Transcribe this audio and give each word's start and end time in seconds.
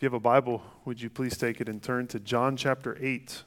If 0.00 0.04
you 0.04 0.06
have 0.06 0.14
a 0.14 0.20
Bible, 0.20 0.62
would 0.86 1.02
you 1.02 1.10
please 1.10 1.36
take 1.36 1.60
it 1.60 1.68
and 1.68 1.82
turn 1.82 2.06
to 2.06 2.18
John 2.18 2.56
chapter 2.56 2.96
8? 3.02 3.42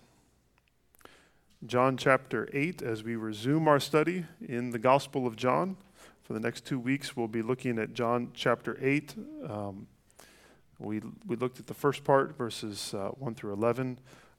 John 1.66 1.98
chapter 1.98 2.48
8, 2.54 2.84
as 2.84 3.04
we 3.04 3.16
resume 3.16 3.68
our 3.68 3.80
study 3.80 4.28
in 4.40 4.70
the 4.70 4.78
Gospel 4.78 5.26
of 5.26 5.36
John. 5.36 5.78
For 6.22 6.34
the 6.34 6.40
next 6.40 6.64
two 6.64 6.78
weeks, 6.78 7.18
we'll 7.18 7.28
be 7.28 7.42
looking 7.42 7.80
at 7.80 7.96
John 7.96 8.30
chapter 8.36 8.78
8. 8.80 9.16
Um, 9.50 9.88
we, 10.78 11.02
we 11.26 11.38
looked 11.38 11.60
at 11.60 11.66
the 11.66 11.74
first 11.74 12.04
part, 12.04 12.38
verses 12.38 12.94
uh, 12.94 13.08
1 13.18 13.34
through 13.34 13.54
11, 13.54 13.98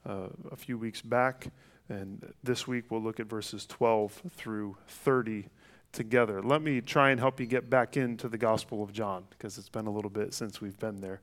uh, 0.09 0.29
a 0.53 0.57
few 0.57 0.79
weeks 0.79 1.03
back. 1.03 1.49
And 1.89 2.33
this 2.45 2.69
week, 2.69 2.93
we'll 2.93 3.03
look 3.03 3.19
at 3.19 3.27
verses 3.27 3.67
12 3.67 4.23
through 4.37 4.77
30 4.87 5.49
together. 5.91 6.41
Let 6.41 6.63
me 6.63 6.81
try 6.81 7.11
and 7.11 7.19
help 7.19 7.41
you 7.41 7.47
get 7.47 7.69
back 7.69 7.97
into 7.97 8.29
the 8.29 8.39
Gospel 8.39 8.85
of 8.85 8.93
John, 8.93 9.25
because 9.31 9.59
it's 9.59 9.69
been 9.69 9.89
a 9.89 9.93
little 9.93 10.11
bit 10.11 10.33
since 10.33 10.61
we've 10.61 10.79
been 10.79 11.01
there. 11.01 11.21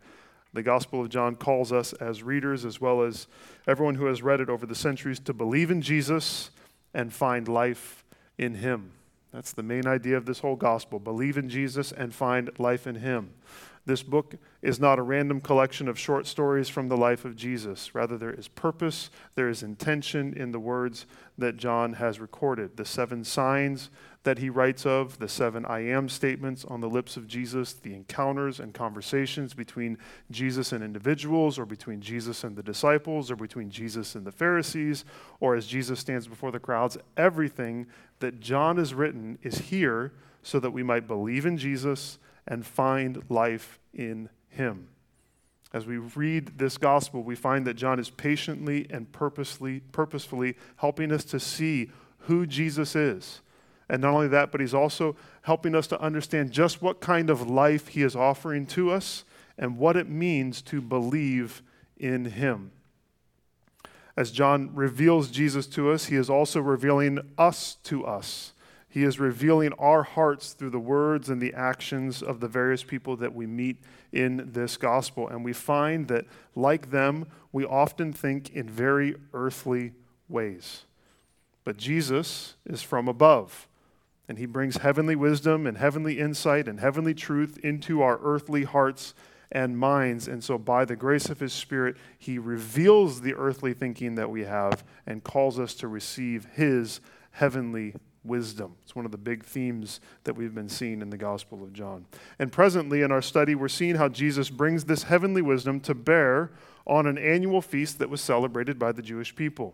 The 0.53 0.63
Gospel 0.63 1.01
of 1.01 1.09
John 1.09 1.35
calls 1.35 1.71
us 1.71 1.93
as 1.93 2.23
readers, 2.23 2.65
as 2.65 2.81
well 2.81 3.03
as 3.03 3.27
everyone 3.67 3.95
who 3.95 4.05
has 4.07 4.21
read 4.21 4.41
it 4.41 4.49
over 4.49 4.65
the 4.65 4.75
centuries, 4.75 5.19
to 5.21 5.33
believe 5.33 5.71
in 5.71 5.81
Jesus 5.81 6.51
and 6.93 7.13
find 7.13 7.47
life 7.47 8.03
in 8.37 8.55
Him. 8.55 8.91
That's 9.31 9.53
the 9.53 9.63
main 9.63 9.87
idea 9.87 10.17
of 10.17 10.25
this 10.25 10.39
whole 10.39 10.57
gospel 10.57 10.99
believe 10.99 11.37
in 11.37 11.47
Jesus 11.47 11.93
and 11.93 12.13
find 12.13 12.49
life 12.59 12.85
in 12.85 12.95
Him. 12.95 13.31
This 13.85 14.03
book 14.03 14.35
is 14.61 14.79
not 14.79 14.99
a 14.99 15.03
random 15.03 15.41
collection 15.41 15.87
of 15.87 15.97
short 15.97 16.27
stories 16.27 16.69
from 16.69 16.87
the 16.87 16.97
life 16.97 17.25
of 17.25 17.35
Jesus. 17.35 17.95
Rather, 17.95 18.15
there 18.15 18.33
is 18.33 18.47
purpose, 18.47 19.09
there 19.33 19.49
is 19.49 19.63
intention 19.63 20.33
in 20.33 20.51
the 20.51 20.59
words 20.59 21.07
that 21.37 21.57
John 21.57 21.93
has 21.93 22.19
recorded. 22.19 22.77
The 22.77 22.85
seven 22.85 23.23
signs 23.23 23.89
that 24.23 24.37
he 24.37 24.51
writes 24.51 24.85
of, 24.85 25.17
the 25.17 25.27
seven 25.27 25.65
I 25.65 25.79
am 25.79 26.07
statements 26.09 26.63
on 26.63 26.79
the 26.79 26.89
lips 26.89 27.17
of 27.17 27.27
Jesus, 27.27 27.73
the 27.73 27.95
encounters 27.95 28.59
and 28.59 28.71
conversations 28.71 29.55
between 29.55 29.97
Jesus 30.29 30.71
and 30.71 30.83
individuals, 30.83 31.57
or 31.57 31.65
between 31.65 32.01
Jesus 32.01 32.43
and 32.43 32.55
the 32.55 32.61
disciples, 32.61 33.31
or 33.31 33.35
between 33.35 33.71
Jesus 33.71 34.13
and 34.13 34.27
the 34.27 34.31
Pharisees, 34.31 35.05
or 35.39 35.55
as 35.55 35.65
Jesus 35.65 35.99
stands 35.99 36.27
before 36.27 36.51
the 36.51 36.59
crowds, 36.59 36.99
everything 37.17 37.87
that 38.19 38.39
John 38.39 38.77
has 38.77 38.93
written 38.93 39.39
is 39.41 39.57
here 39.57 40.13
so 40.43 40.59
that 40.59 40.71
we 40.71 40.83
might 40.83 41.07
believe 41.07 41.47
in 41.47 41.57
Jesus 41.57 42.19
and 42.47 42.65
find 42.65 43.23
life 43.29 43.79
in 43.93 44.29
him. 44.49 44.89
As 45.73 45.85
we 45.85 45.97
read 45.97 46.57
this 46.57 46.77
gospel, 46.77 47.23
we 47.23 47.35
find 47.35 47.65
that 47.65 47.75
John 47.75 47.99
is 47.99 48.09
patiently 48.09 48.87
and 48.89 49.11
purposely, 49.11 49.81
purposefully 49.91 50.57
helping 50.77 51.11
us 51.11 51.23
to 51.25 51.39
see 51.39 51.89
who 52.19 52.45
Jesus 52.45 52.95
is 52.95 53.41
and 53.91 54.01
not 54.01 54.13
only 54.13 54.29
that, 54.29 54.53
but 54.53 54.61
he's 54.61 54.73
also 54.73 55.17
helping 55.41 55.75
us 55.75 55.85
to 55.87 55.99
understand 55.99 56.53
just 56.53 56.81
what 56.81 57.01
kind 57.01 57.29
of 57.29 57.49
life 57.49 57.89
he 57.89 58.03
is 58.03 58.15
offering 58.15 58.65
to 58.67 58.89
us 58.89 59.25
and 59.57 59.77
what 59.77 59.97
it 59.97 60.07
means 60.07 60.61
to 60.61 60.79
believe 60.81 61.61
in 61.97 62.23
him. 62.23 62.71
As 64.15 64.31
John 64.31 64.73
reveals 64.73 65.29
Jesus 65.29 65.67
to 65.67 65.91
us, 65.91 66.05
he 66.05 66.15
is 66.15 66.29
also 66.29 66.61
revealing 66.61 67.19
us 67.37 67.75
to 67.83 68.05
us. 68.05 68.53
He 68.91 69.03
is 69.03 69.19
revealing 69.19 69.71
our 69.79 70.03
hearts 70.03 70.51
through 70.51 70.71
the 70.71 70.79
words 70.79 71.29
and 71.29 71.41
the 71.41 71.53
actions 71.53 72.21
of 72.21 72.41
the 72.41 72.47
various 72.47 72.83
people 72.83 73.15
that 73.17 73.33
we 73.33 73.47
meet 73.47 73.77
in 74.11 74.51
this 74.51 74.75
gospel. 74.75 75.29
And 75.29 75.43
we 75.45 75.53
find 75.53 76.09
that, 76.09 76.25
like 76.55 76.91
them, 76.91 77.25
we 77.51 77.65
often 77.65 78.11
think 78.11 78.49
in 78.49 78.69
very 78.69 79.15
earthly 79.33 79.93
ways. 80.27 80.83
But 81.63 81.77
Jesus 81.77 82.55
is 82.65 82.81
from 82.81 83.07
above 83.07 83.69
and 84.31 84.37
he 84.37 84.45
brings 84.45 84.77
heavenly 84.77 85.15
wisdom 85.17 85.67
and 85.67 85.77
heavenly 85.77 86.17
insight 86.17 86.65
and 86.65 86.79
heavenly 86.79 87.13
truth 87.13 87.57
into 87.63 88.01
our 88.01 88.17
earthly 88.23 88.63
hearts 88.63 89.13
and 89.51 89.77
minds. 89.77 90.25
And 90.25 90.41
so, 90.41 90.57
by 90.57 90.85
the 90.85 90.95
grace 90.95 91.29
of 91.29 91.41
his 91.41 91.51
Spirit, 91.51 91.97
he 92.17 92.39
reveals 92.39 93.19
the 93.19 93.33
earthly 93.33 93.73
thinking 93.73 94.15
that 94.15 94.29
we 94.29 94.45
have 94.45 94.85
and 95.05 95.21
calls 95.21 95.59
us 95.59 95.73
to 95.75 95.89
receive 95.89 96.45
his 96.53 97.01
heavenly 97.31 97.93
wisdom. 98.23 98.75
It's 98.83 98.95
one 98.95 99.05
of 99.05 99.11
the 99.11 99.17
big 99.17 99.43
themes 99.43 99.99
that 100.23 100.35
we've 100.35 100.53
been 100.53 100.69
seeing 100.69 101.01
in 101.01 101.09
the 101.09 101.17
Gospel 101.17 101.63
of 101.63 101.73
John. 101.73 102.05
And 102.39 102.51
presently 102.51 103.01
in 103.01 103.11
our 103.11 103.21
study, 103.21 103.55
we're 103.55 103.67
seeing 103.67 103.95
how 103.95 104.09
Jesus 104.09 104.49
brings 104.49 104.85
this 104.85 105.03
heavenly 105.03 105.41
wisdom 105.41 105.79
to 105.81 105.95
bear 105.95 106.51
on 106.85 107.07
an 107.07 107.17
annual 107.17 107.61
feast 107.61 107.99
that 107.99 108.09
was 108.09 108.21
celebrated 108.21 108.77
by 108.77 108.91
the 108.91 109.01
Jewish 109.01 109.35
people. 109.35 109.73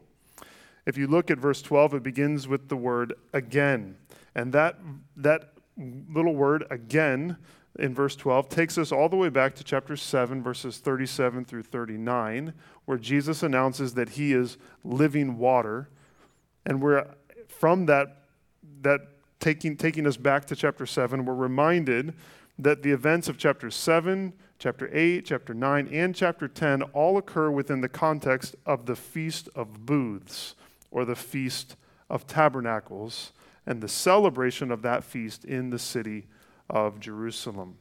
If 0.86 0.98
you 0.98 1.08
look 1.08 1.30
at 1.30 1.38
verse 1.38 1.62
12, 1.62 1.96
it 1.96 2.04
begins 2.04 2.48
with 2.48 2.70
the 2.70 2.78
word 2.78 3.14
again. 3.34 3.98
And 4.36 4.54
that, 4.54 4.78
that 5.18 5.54
little 5.78 6.36
word 6.36 6.66
again 6.70 7.38
in 7.78 7.94
verse 7.94 8.16
12 8.16 8.50
takes 8.50 8.78
us 8.78 8.92
all 8.92 9.10
the 9.10 9.16
way 9.16 9.30
back 9.30 9.54
to 9.56 9.64
chapter 9.64 9.96
7, 9.96 10.42
verses 10.42 10.78
37 10.78 11.46
through 11.46 11.64
39, 11.64 12.54
where 12.86 12.98
Jesus 12.98 13.44
announces 13.44 13.94
that 13.96 14.10
he 14.10 14.34
is 14.34 14.58
living 14.84 15.38
water. 15.38 15.90
And 16.66 16.82
we're 16.82 17.06
from 17.48 17.86
that, 17.88 18.17
that 18.88 19.02
taking, 19.40 19.76
taking 19.76 20.08
us 20.08 20.18
back 20.18 20.46
to 20.46 20.56
chapter 20.56 20.86
7, 20.86 21.26
we're 21.26 21.36
reminded 21.36 22.14
that 22.58 22.82
the 22.84 22.92
events 22.92 23.28
of 23.28 23.38
chapter 23.38 23.70
7, 23.70 24.34
chapter 24.60 24.90
8, 24.92 25.26
chapter 25.26 25.54
9, 25.54 25.90
and 25.92 26.16
chapter 26.16 26.48
10 26.48 26.82
all 26.94 27.18
occur 27.18 27.52
within 27.52 27.82
the 27.82 27.90
context 27.90 28.56
of 28.66 28.86
the 28.86 28.96
Feast 28.96 29.50
of 29.56 29.86
Booths, 29.86 30.56
or 30.90 31.04
the 31.04 31.16
Feast 31.16 31.76
of 32.10 32.26
Tabernacles 32.26 33.34
and 33.66 33.82
the 33.82 33.90
celebration 33.90 34.72
of 34.72 34.82
that 34.82 35.04
feast 35.04 35.44
in 35.44 35.70
the 35.70 35.78
city 35.78 36.26
of 36.70 37.02
Jerusalem. 37.02 37.78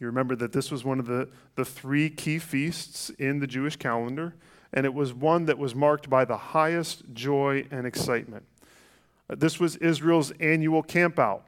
You 0.00 0.08
remember 0.08 0.34
that 0.36 0.52
this 0.52 0.72
was 0.72 0.84
one 0.84 0.98
of 0.98 1.06
the, 1.06 1.28
the 1.54 1.64
three 1.64 2.10
key 2.10 2.40
feasts 2.40 3.10
in 3.10 3.38
the 3.38 3.46
Jewish 3.46 3.76
calendar, 3.76 4.34
and 4.72 4.84
it 4.84 4.92
was 4.92 5.14
one 5.14 5.44
that 5.44 5.58
was 5.58 5.74
marked 5.74 6.10
by 6.10 6.24
the 6.24 6.36
highest 6.36 7.04
joy 7.12 7.66
and 7.70 7.86
excitement. 7.86 8.44
Uh, 9.30 9.34
this 9.36 9.60
was 9.60 9.76
Israel's 9.76 10.32
annual 10.40 10.82
campout. 10.82 11.42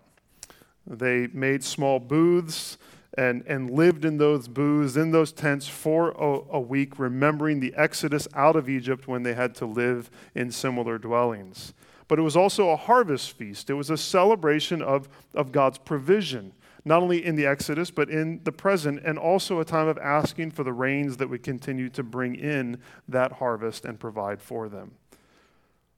They 0.87 1.29
made 1.33 1.65
small 1.65 1.99
booths 1.99 2.79
and, 3.19 3.43
and 3.47 3.71
lived 3.71 4.05
in 4.05 4.19
those 4.19 4.49
booths, 4.49 4.97
in 4.97 5.11
those 5.11 5.33
tents 5.33 5.69
for 5.69 6.11
a, 6.11 6.57
a 6.57 6.61
week, 6.61 6.99
remembering 6.99 7.61
the 7.61 7.75
exodus 7.77 8.29
out 8.35 8.57
of 8.57 8.69
Egypt 8.69 9.07
when 9.07 9.23
they 9.23 9.35
had 9.35 9.55
to 9.57 9.67
live 9.67 10.11
in 10.35 10.51
similar 10.51 10.99
dwellings 10.99 11.75
but 12.13 12.19
it 12.19 12.23
was 12.23 12.37
also 12.37 12.69
a 12.69 12.77
harvest 12.77 13.39
feast. 13.39 13.71
It 13.71 13.73
was 13.73 13.89
a 13.89 13.97
celebration 13.97 14.83
of, 14.83 15.09
of 15.35 15.51
God's 15.51 15.79
provision, 15.79 16.53
not 16.85 17.03
only 17.03 17.25
in 17.25 17.37
the 17.37 17.47
Exodus, 17.47 17.91
but 17.91 18.11
in 18.11 18.39
the 18.45 18.53
present, 18.53 19.01
and 19.03 19.19
also 19.19 19.61
a 19.61 19.65
time 19.65 19.89
of 19.89 19.97
asking 19.97 20.51
for 20.51 20.63
the 20.63 20.75
rains 20.75 21.17
that 21.17 21.31
would 21.31 21.43
continue 21.43 21.89
to 21.89 22.03
bring 22.03 22.35
in 22.35 22.77
that 23.09 23.33
harvest 23.33 23.87
and 23.87 23.99
provide 23.99 24.43
for 24.43 24.69
them. 24.69 24.93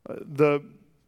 Uh, 0.09 0.15
the, 0.21 0.63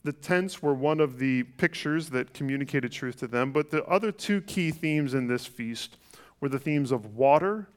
the 0.07 0.13
tents 0.13 0.63
were 0.63 0.73
one 0.73 1.01
of 1.01 1.19
the 1.19 1.43
pictures 1.43 2.11
that 2.11 2.33
communicated 2.33 2.93
truth 2.93 3.17
to 3.17 3.27
them, 3.27 3.51
but 3.51 3.73
the 3.73 3.85
other 3.87 4.13
two 4.13 4.41
key 4.41 4.71
themes 4.71 5.15
in 5.15 5.27
this 5.27 5.47
feast 5.47 5.97
were 6.41 6.49
the 6.49 6.61
themes 6.61 6.93
of 6.93 7.17
water 7.17 7.69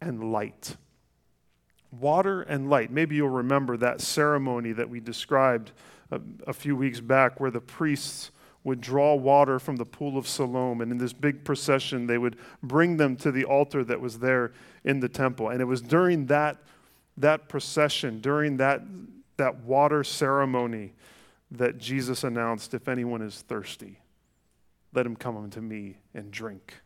and 0.00 0.32
light. 0.32 0.76
Water 1.92 2.42
and 2.42 2.68
light. 2.68 2.90
Maybe 2.90 3.14
you'll 3.14 3.28
remember 3.28 3.76
that 3.76 4.00
ceremony 4.00 4.72
that 4.72 4.90
we 4.90 4.98
described 4.98 5.70
a, 6.10 6.20
a 6.48 6.52
few 6.52 6.74
weeks 6.74 6.98
back 6.98 7.38
where 7.38 7.52
the 7.52 7.60
priests 7.60 8.32
would 8.64 8.80
draw 8.80 9.14
water 9.14 9.60
from 9.60 9.76
the 9.76 9.86
pool 9.86 10.18
of 10.18 10.26
Siloam, 10.26 10.80
and 10.80 10.90
in 10.90 10.98
this 10.98 11.12
big 11.12 11.44
procession, 11.44 12.08
they 12.08 12.18
would 12.18 12.36
bring 12.64 12.96
them 12.96 13.14
to 13.14 13.30
the 13.30 13.44
altar 13.44 13.84
that 13.84 14.00
was 14.00 14.18
there 14.18 14.52
in 14.82 14.98
the 14.98 15.08
temple. 15.08 15.50
And 15.50 15.60
it 15.60 15.66
was 15.66 15.80
during 15.80 16.26
that, 16.26 16.56
that 17.16 17.48
procession, 17.48 18.20
during 18.20 18.56
that, 18.56 18.82
that 19.36 19.60
water 19.60 20.02
ceremony, 20.02 20.94
that 21.50 21.78
Jesus 21.78 22.24
announced, 22.24 22.74
If 22.74 22.88
anyone 22.88 23.22
is 23.22 23.42
thirsty, 23.42 24.00
let 24.92 25.06
him 25.06 25.16
come 25.16 25.36
unto 25.36 25.60
me 25.60 25.98
and 26.14 26.30
drink. 26.30 26.82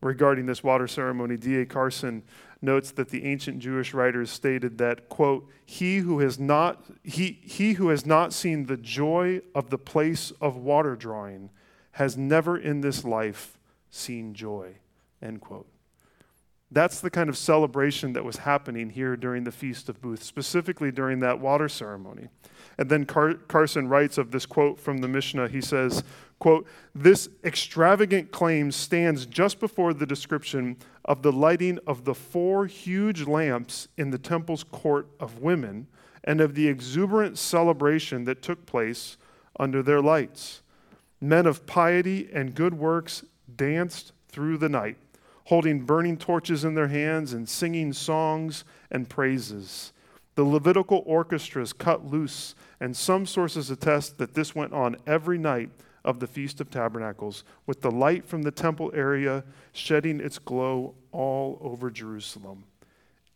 Regarding 0.00 0.46
this 0.46 0.64
water 0.64 0.88
ceremony, 0.88 1.36
D.A. 1.36 1.64
Carson 1.64 2.24
notes 2.60 2.90
that 2.92 3.10
the 3.10 3.24
ancient 3.24 3.60
Jewish 3.60 3.94
writers 3.94 4.30
stated 4.30 4.78
that, 4.78 5.08
quote, 5.08 5.48
he 5.64 5.98
who 5.98 6.18
has 6.18 6.40
not, 6.40 6.84
he, 7.04 7.40
he 7.42 7.74
who 7.74 7.88
has 7.88 8.04
not 8.04 8.32
seen 8.32 8.66
the 8.66 8.76
joy 8.76 9.42
of 9.54 9.70
the 9.70 9.78
place 9.78 10.32
of 10.40 10.56
water 10.56 10.96
drawing 10.96 11.50
has 11.92 12.16
never 12.16 12.56
in 12.56 12.80
this 12.80 13.04
life 13.04 13.58
seen 13.90 14.34
joy, 14.34 14.74
end 15.20 15.40
quote. 15.40 15.68
That's 16.72 17.00
the 17.00 17.10
kind 17.10 17.28
of 17.28 17.36
celebration 17.36 18.14
that 18.14 18.24
was 18.24 18.38
happening 18.38 18.90
here 18.90 19.14
during 19.14 19.44
the 19.44 19.52
Feast 19.52 19.88
of 19.88 20.00
Booths, 20.00 20.24
specifically 20.24 20.90
during 20.90 21.20
that 21.20 21.38
water 21.38 21.68
ceremony. 21.68 22.28
And 22.78 22.90
then 22.90 23.04
Car- 23.04 23.34
Carson 23.34 23.88
writes 23.88 24.18
of 24.18 24.30
this 24.30 24.46
quote 24.46 24.80
from 24.80 24.98
the 24.98 25.08
Mishnah. 25.08 25.48
He 25.48 25.60
says, 25.60 26.02
quote, 26.38 26.66
This 26.94 27.28
extravagant 27.44 28.32
claim 28.32 28.72
stands 28.72 29.26
just 29.26 29.60
before 29.60 29.94
the 29.94 30.06
description 30.06 30.76
of 31.04 31.22
the 31.22 31.32
lighting 31.32 31.78
of 31.86 32.04
the 32.04 32.14
four 32.14 32.66
huge 32.66 33.26
lamps 33.26 33.88
in 33.96 34.10
the 34.10 34.18
temple's 34.18 34.64
court 34.64 35.08
of 35.20 35.40
women 35.40 35.86
and 36.24 36.40
of 36.40 36.54
the 36.54 36.68
exuberant 36.68 37.38
celebration 37.38 38.24
that 38.24 38.42
took 38.42 38.64
place 38.66 39.16
under 39.58 39.82
their 39.82 40.00
lights. 40.00 40.62
Men 41.20 41.46
of 41.46 41.66
piety 41.66 42.28
and 42.32 42.54
good 42.54 42.74
works 42.74 43.24
danced 43.56 44.12
through 44.28 44.58
the 44.58 44.68
night, 44.68 44.96
holding 45.44 45.84
burning 45.84 46.16
torches 46.16 46.64
in 46.64 46.74
their 46.74 46.88
hands 46.88 47.32
and 47.32 47.48
singing 47.48 47.92
songs 47.92 48.64
and 48.90 49.08
praises. 49.08 49.92
The 50.34 50.44
Levitical 50.44 51.02
orchestras 51.04 51.72
cut 51.72 52.06
loose, 52.06 52.54
and 52.80 52.96
some 52.96 53.26
sources 53.26 53.70
attest 53.70 54.18
that 54.18 54.34
this 54.34 54.54
went 54.54 54.72
on 54.72 54.96
every 55.06 55.38
night 55.38 55.70
of 56.04 56.20
the 56.20 56.26
Feast 56.26 56.60
of 56.60 56.70
Tabernacles, 56.70 57.44
with 57.66 57.80
the 57.82 57.90
light 57.90 58.26
from 58.26 58.42
the 58.42 58.50
temple 58.50 58.90
area 58.94 59.44
shedding 59.72 60.20
its 60.20 60.38
glow 60.38 60.94
all 61.12 61.58
over 61.60 61.90
Jerusalem. 61.90 62.64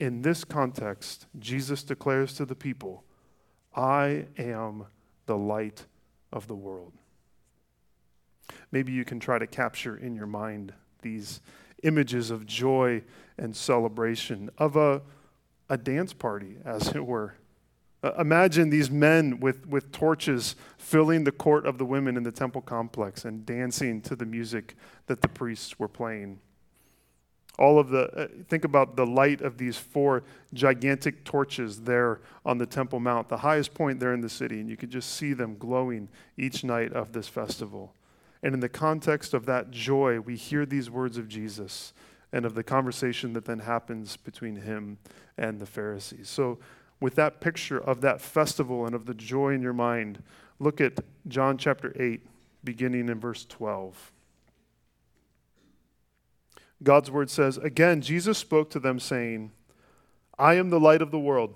In 0.00 0.22
this 0.22 0.44
context, 0.44 1.26
Jesus 1.38 1.82
declares 1.82 2.34
to 2.34 2.44
the 2.44 2.54
people, 2.54 3.04
I 3.74 4.26
am 4.38 4.86
the 5.26 5.36
light 5.36 5.86
of 6.32 6.48
the 6.48 6.54
world. 6.54 6.92
Maybe 8.72 8.92
you 8.92 9.04
can 9.04 9.20
try 9.20 9.38
to 9.38 9.46
capture 9.46 9.96
in 9.96 10.14
your 10.14 10.26
mind 10.26 10.72
these 11.02 11.40
images 11.82 12.30
of 12.30 12.46
joy 12.46 13.02
and 13.38 13.54
celebration, 13.54 14.50
of 14.58 14.76
a, 14.76 15.02
a 15.68 15.76
dance 15.76 16.12
party, 16.12 16.56
as 16.64 16.88
it 16.88 17.04
were. 17.04 17.34
Uh, 18.02 18.12
imagine 18.18 18.70
these 18.70 18.90
men 18.90 19.40
with, 19.40 19.66
with 19.66 19.90
torches 19.90 20.54
filling 20.76 21.24
the 21.24 21.32
court 21.32 21.66
of 21.66 21.78
the 21.78 21.84
women 21.84 22.16
in 22.16 22.22
the 22.22 22.32
temple 22.32 22.60
complex 22.60 23.24
and 23.24 23.44
dancing 23.46 24.00
to 24.02 24.14
the 24.14 24.26
music 24.26 24.76
that 25.06 25.22
the 25.22 25.28
priests 25.28 25.78
were 25.78 25.88
playing. 25.88 26.38
All 27.58 27.78
of 27.78 27.88
the, 27.88 28.02
uh, 28.14 28.28
think 28.48 28.64
about 28.64 28.96
the 28.96 29.06
light 29.06 29.40
of 29.40 29.56
these 29.56 29.78
four 29.78 30.24
gigantic 30.52 31.24
torches 31.24 31.80
there 31.80 32.20
on 32.44 32.58
the 32.58 32.66
Temple 32.66 33.00
Mount, 33.00 33.30
the 33.30 33.38
highest 33.38 33.72
point 33.72 33.98
there 33.98 34.12
in 34.12 34.20
the 34.20 34.28
city, 34.28 34.60
and 34.60 34.68
you 34.68 34.76
could 34.76 34.90
just 34.90 35.14
see 35.16 35.32
them 35.32 35.56
glowing 35.56 36.08
each 36.36 36.64
night 36.64 36.92
of 36.92 37.12
this 37.12 37.28
festival. 37.28 37.94
And 38.42 38.52
in 38.52 38.60
the 38.60 38.68
context 38.68 39.32
of 39.32 39.46
that 39.46 39.70
joy, 39.70 40.20
we 40.20 40.36
hear 40.36 40.66
these 40.66 40.90
words 40.90 41.16
of 41.16 41.28
Jesus 41.28 41.94
and 42.36 42.44
of 42.44 42.54
the 42.54 42.62
conversation 42.62 43.32
that 43.32 43.46
then 43.46 43.60
happens 43.60 44.18
between 44.18 44.56
him 44.56 44.98
and 45.38 45.58
the 45.58 45.64
Pharisees. 45.64 46.28
So, 46.28 46.58
with 47.00 47.14
that 47.14 47.40
picture 47.40 47.78
of 47.78 48.02
that 48.02 48.20
festival 48.20 48.84
and 48.84 48.94
of 48.94 49.06
the 49.06 49.14
joy 49.14 49.54
in 49.54 49.62
your 49.62 49.72
mind, 49.72 50.22
look 50.58 50.78
at 50.78 51.00
John 51.26 51.56
chapter 51.56 51.94
8, 51.98 52.20
beginning 52.62 53.08
in 53.08 53.18
verse 53.18 53.46
12. 53.46 54.12
God's 56.82 57.10
word 57.10 57.30
says, 57.30 57.56
Again, 57.56 58.02
Jesus 58.02 58.36
spoke 58.36 58.68
to 58.70 58.80
them, 58.80 59.00
saying, 59.00 59.52
I 60.38 60.54
am 60.54 60.68
the 60.68 60.80
light 60.80 61.00
of 61.00 61.10
the 61.10 61.18
world. 61.18 61.54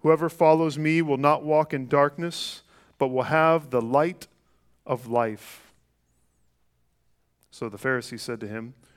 Whoever 0.00 0.30
follows 0.30 0.78
me 0.78 1.02
will 1.02 1.18
not 1.18 1.44
walk 1.44 1.74
in 1.74 1.88
darkness, 1.88 2.62
but 2.96 3.08
will 3.08 3.24
have 3.24 3.68
the 3.68 3.82
light 3.82 4.28
of 4.86 5.08
life. 5.08 5.74
So 7.50 7.68
the 7.68 7.76
Pharisee 7.76 8.18
said 8.18 8.40
to 8.40 8.48
him, 8.48 8.72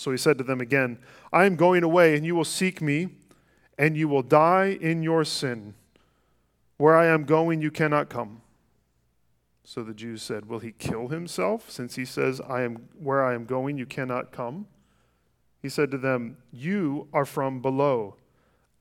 So 0.00 0.10
he 0.10 0.16
said 0.16 0.38
to 0.38 0.44
them 0.44 0.62
again, 0.62 0.98
I 1.30 1.44
am 1.44 1.56
going 1.56 1.82
away, 1.82 2.16
and 2.16 2.24
you 2.24 2.34
will 2.34 2.46
seek 2.46 2.80
me, 2.80 3.08
and 3.76 3.98
you 3.98 4.08
will 4.08 4.22
die 4.22 4.78
in 4.80 5.02
your 5.02 5.26
sin. 5.26 5.74
Where 6.78 6.96
I 6.96 7.04
am 7.08 7.24
going, 7.24 7.60
you 7.60 7.70
cannot 7.70 8.08
come. 8.08 8.40
So 9.62 9.82
the 9.82 9.92
Jews 9.92 10.22
said, 10.22 10.48
Will 10.48 10.60
he 10.60 10.72
kill 10.72 11.08
himself, 11.08 11.70
since 11.70 11.96
he 11.96 12.06
says, 12.06 12.40
I 12.40 12.62
am 12.62 12.88
where 12.98 13.22
I 13.22 13.34
am 13.34 13.44
going, 13.44 13.76
you 13.76 13.84
cannot 13.84 14.32
come? 14.32 14.68
He 15.60 15.68
said 15.68 15.90
to 15.90 15.98
them, 15.98 16.38
You 16.50 17.08
are 17.12 17.26
from 17.26 17.60
below, 17.60 18.16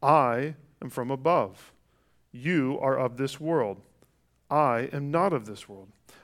I 0.01 0.55
am 0.81 0.89
from 0.89 1.11
above. 1.11 1.73
You 2.31 2.79
are 2.81 2.97
of 2.97 3.17
this 3.17 3.41
world. 3.41 3.81
I 4.49 4.87
am 4.93 5.11
not 5.11 5.33
of 5.33 5.47
this 5.47 5.67
world. 5.67 5.89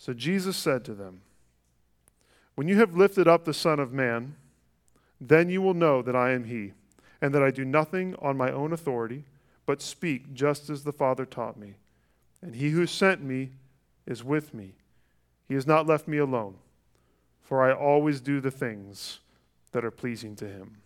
So 0.00 0.14
Jesus 0.14 0.56
said 0.56 0.82
to 0.86 0.94
them, 0.94 1.20
When 2.54 2.68
you 2.68 2.78
have 2.78 2.96
lifted 2.96 3.28
up 3.28 3.44
the 3.44 3.52
Son 3.52 3.78
of 3.78 3.92
Man, 3.92 4.34
then 5.20 5.50
you 5.50 5.60
will 5.60 5.74
know 5.74 6.00
that 6.00 6.16
I 6.16 6.30
am 6.30 6.44
he, 6.44 6.72
and 7.20 7.34
that 7.34 7.42
I 7.42 7.50
do 7.50 7.66
nothing 7.66 8.16
on 8.18 8.34
my 8.34 8.50
own 8.50 8.72
authority, 8.72 9.24
but 9.66 9.82
speak 9.82 10.32
just 10.32 10.70
as 10.70 10.84
the 10.84 10.92
Father 10.92 11.26
taught 11.26 11.58
me. 11.58 11.74
And 12.40 12.54
he 12.54 12.70
who 12.70 12.86
sent 12.86 13.22
me 13.22 13.50
is 14.06 14.24
with 14.24 14.54
me. 14.54 14.72
He 15.46 15.52
has 15.52 15.66
not 15.66 15.86
left 15.86 16.08
me 16.08 16.16
alone, 16.16 16.54
for 17.42 17.62
I 17.62 17.74
always 17.74 18.22
do 18.22 18.40
the 18.40 18.50
things 18.50 19.20
that 19.72 19.84
are 19.84 19.90
pleasing 19.90 20.34
to 20.36 20.48
him. 20.48 20.78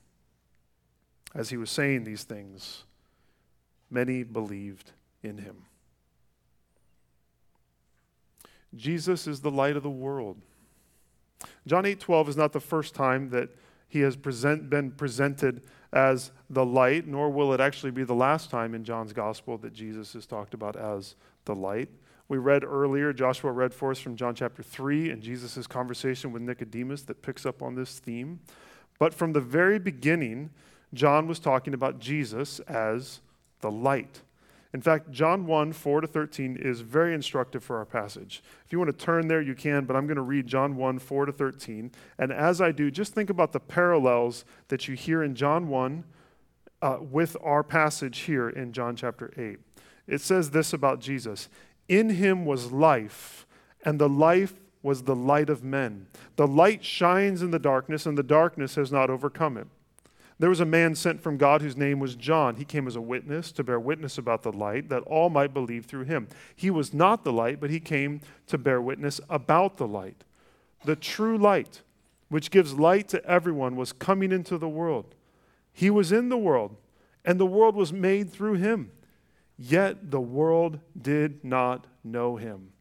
As 1.37 1.51
he 1.51 1.57
was 1.57 1.71
saying 1.71 2.03
these 2.03 2.25
things, 2.25 2.83
many 3.89 4.25
believed 4.25 4.91
in 5.23 5.39
him. 5.39 5.67
Jesus 8.77 9.27
is 9.27 9.41
the 9.41 9.51
light 9.51 9.77
of 9.77 9.83
the 9.83 9.91
world. 9.91 10.41
John 11.67 11.85
8:12 11.85 12.29
is 12.29 12.37
not 12.37 12.53
the 12.53 12.61
first 12.61 12.95
time 12.95 13.31
that 13.31 13.51
he 13.89 14.01
has 14.01 14.17
present, 14.17 14.69
been 14.69 14.91
presented 14.91 15.63
as 15.93 16.33
the 16.51 16.65
light, 16.65 17.07
nor 17.07 17.31
will 17.31 17.53
it 17.53 17.61
actually 17.61 17.93
be 17.93 18.03
the 18.03 18.15
last 18.15 18.51
time 18.51 18.75
in 18.75 18.85
John's 18.85 19.13
gospel 19.13 19.57
that 19.59 19.73
Jesus 19.73 20.15
is 20.15 20.27
talked 20.27 20.55
about 20.55 20.75
as 20.75 21.15
the 21.45 21.55
light. 21.55 21.89
We 22.29 22.39
read 22.39 22.65
earlier, 22.65 23.13
Joshua 23.13 23.53
read 23.53 23.75
for 23.75 23.91
us 23.91 24.01
from 24.01 24.17
John 24.17 24.35
chapter 24.35 24.63
3 24.63 25.11
and 25.11 25.23
Jesus' 25.23 25.67
conversation 25.67 26.33
with 26.33 26.43
Nicodemus 26.43 27.03
that 27.03 27.23
picks 27.23 27.45
up 27.47 27.63
on 27.63 27.75
this 27.75 27.99
theme. 27.99 28.41
But 28.99 29.15
from 29.15 29.33
the 29.33 29.41
very 29.41 29.79
beginning, 29.79 30.51
John 30.93 31.27
was 31.27 31.39
talking 31.39 31.75
about 31.75 31.99
Jesus 31.99 32.61
as 32.61 33.21
the 33.61 33.71
light. 33.71 34.23
In 34.75 34.83
fact, 34.83 35.13
John 35.13 35.47
1, 35.47 35.73
4 35.73 36.01
to 36.01 36.07
13 36.09 36.57
is 36.57 36.81
very 36.81 37.15
instructive 37.15 37.63
for 37.63 37.79
our 37.79 37.85
passage. 37.85 38.43
If 38.67 38.73
you 38.73 38.79
want 38.81 38.91
to 38.91 39.05
turn 39.05 39.29
there, 39.29 39.41
you 39.41 39.55
can, 39.55 39.85
but 39.85 39.95
I'm 39.95 40.09
going 40.09 40.17
to 40.17 40.23
read 40.23 40.49
John 40.49 40.75
1, 40.75 40.99
4 40.99 41.27
to 41.27 41.33
13. 41.33 41.93
And 42.19 42.33
as 42.33 42.61
I 42.61 42.73
do, 42.73 42.91
just 42.91 43.15
think 43.15 43.31
about 43.31 43.53
the 43.53 43.61
parallels 43.61 44.45
that 44.69 44.89
you 44.89 44.97
hear 44.97 45.23
in 45.23 45.37
John 45.37 45.69
1 45.69 46.05
uh, 46.83 46.99
with 47.01 47.37
our 47.41 47.63
passage 47.63 48.19
here 48.21 48.49
in 48.49 48.73
John 48.73 48.97
chapter 48.97 49.33
8. 49.37 49.61
It 50.09 50.21
says 50.21 50.51
this 50.51 50.73
about 50.73 50.99
Jesus 50.99 51.49
In 51.89 52.11
him 52.11 52.45
was 52.45 52.73
life, 52.73 53.47
and 53.85 54.01
the 54.01 54.09
life 54.09 54.55
was 54.83 55.05
the 55.05 55.15
light 55.15 55.51
of 55.51 55.63
men. 55.63 56.09
The 56.35 56.49
light 56.49 56.85
shines 56.85 57.43
in 57.43 57.53
the 57.53 57.61
darkness, 57.61 58.07
and 58.07 58.19
the 58.19 58.25
darkness 58.25 58.75
has 58.75 58.91
not 58.91 59.09
overcome 59.09 59.57
it. 59.57 59.69
There 60.45 60.51
was 60.51 60.61
a 60.61 60.67
man 60.67 60.95
sent 60.95 61.23
from 61.23 61.39
God 61.39 61.63
whose 61.63 61.75
name 61.75 62.01
was 62.01 62.17
John. 62.17 62.57
He 62.57 62.67
came 62.67 62.87
as 62.87 62.97
a 62.97 63.01
witness 63.01 63.51
to 63.53 63.65
bear 63.65 63.81
witness 63.81 64.19
about 64.19 64.43
the 64.43 64.53
light, 64.53 64.91
that 64.91 65.03
all 65.05 65.31
might 65.31 65.55
believe 65.55 65.87
through 65.87 66.05
him. 66.05 66.29
He 66.55 66.69
was 66.69 66.93
not 66.93 67.25
the 67.25 67.33
light, 67.33 67.61
but 67.61 67.71
he 67.71 67.81
came 67.81 68.21
to 68.49 68.59
bear 68.59 68.79
witness 68.79 69.23
about 69.31 69.79
the 69.79 69.87
light. 69.87 70.23
The 70.85 70.97
true 70.97 71.39
light, 71.39 71.81
which 72.29 72.51
gives 72.51 72.75
light 72.75 73.09
to 73.09 73.25
everyone, 73.25 73.75
was 73.75 73.95
coming 73.95 74.33
into 74.33 74.59
the 74.59 74.69
world. 74.69 75.15
He 75.73 75.89
was 75.89 76.13
in 76.13 76.29
the 76.29 76.37
world, 76.37 76.77
and 77.25 77.41
the 77.41 77.47
world 77.47 77.75
was 77.75 77.91
made 77.91 78.31
through 78.31 78.57
him. 78.57 78.93
Yet 79.57 80.11
the 80.11 80.21
world 80.21 80.79
did 81.01 81.43
not 81.43 81.87
know 82.05 82.37
him. 82.37 82.73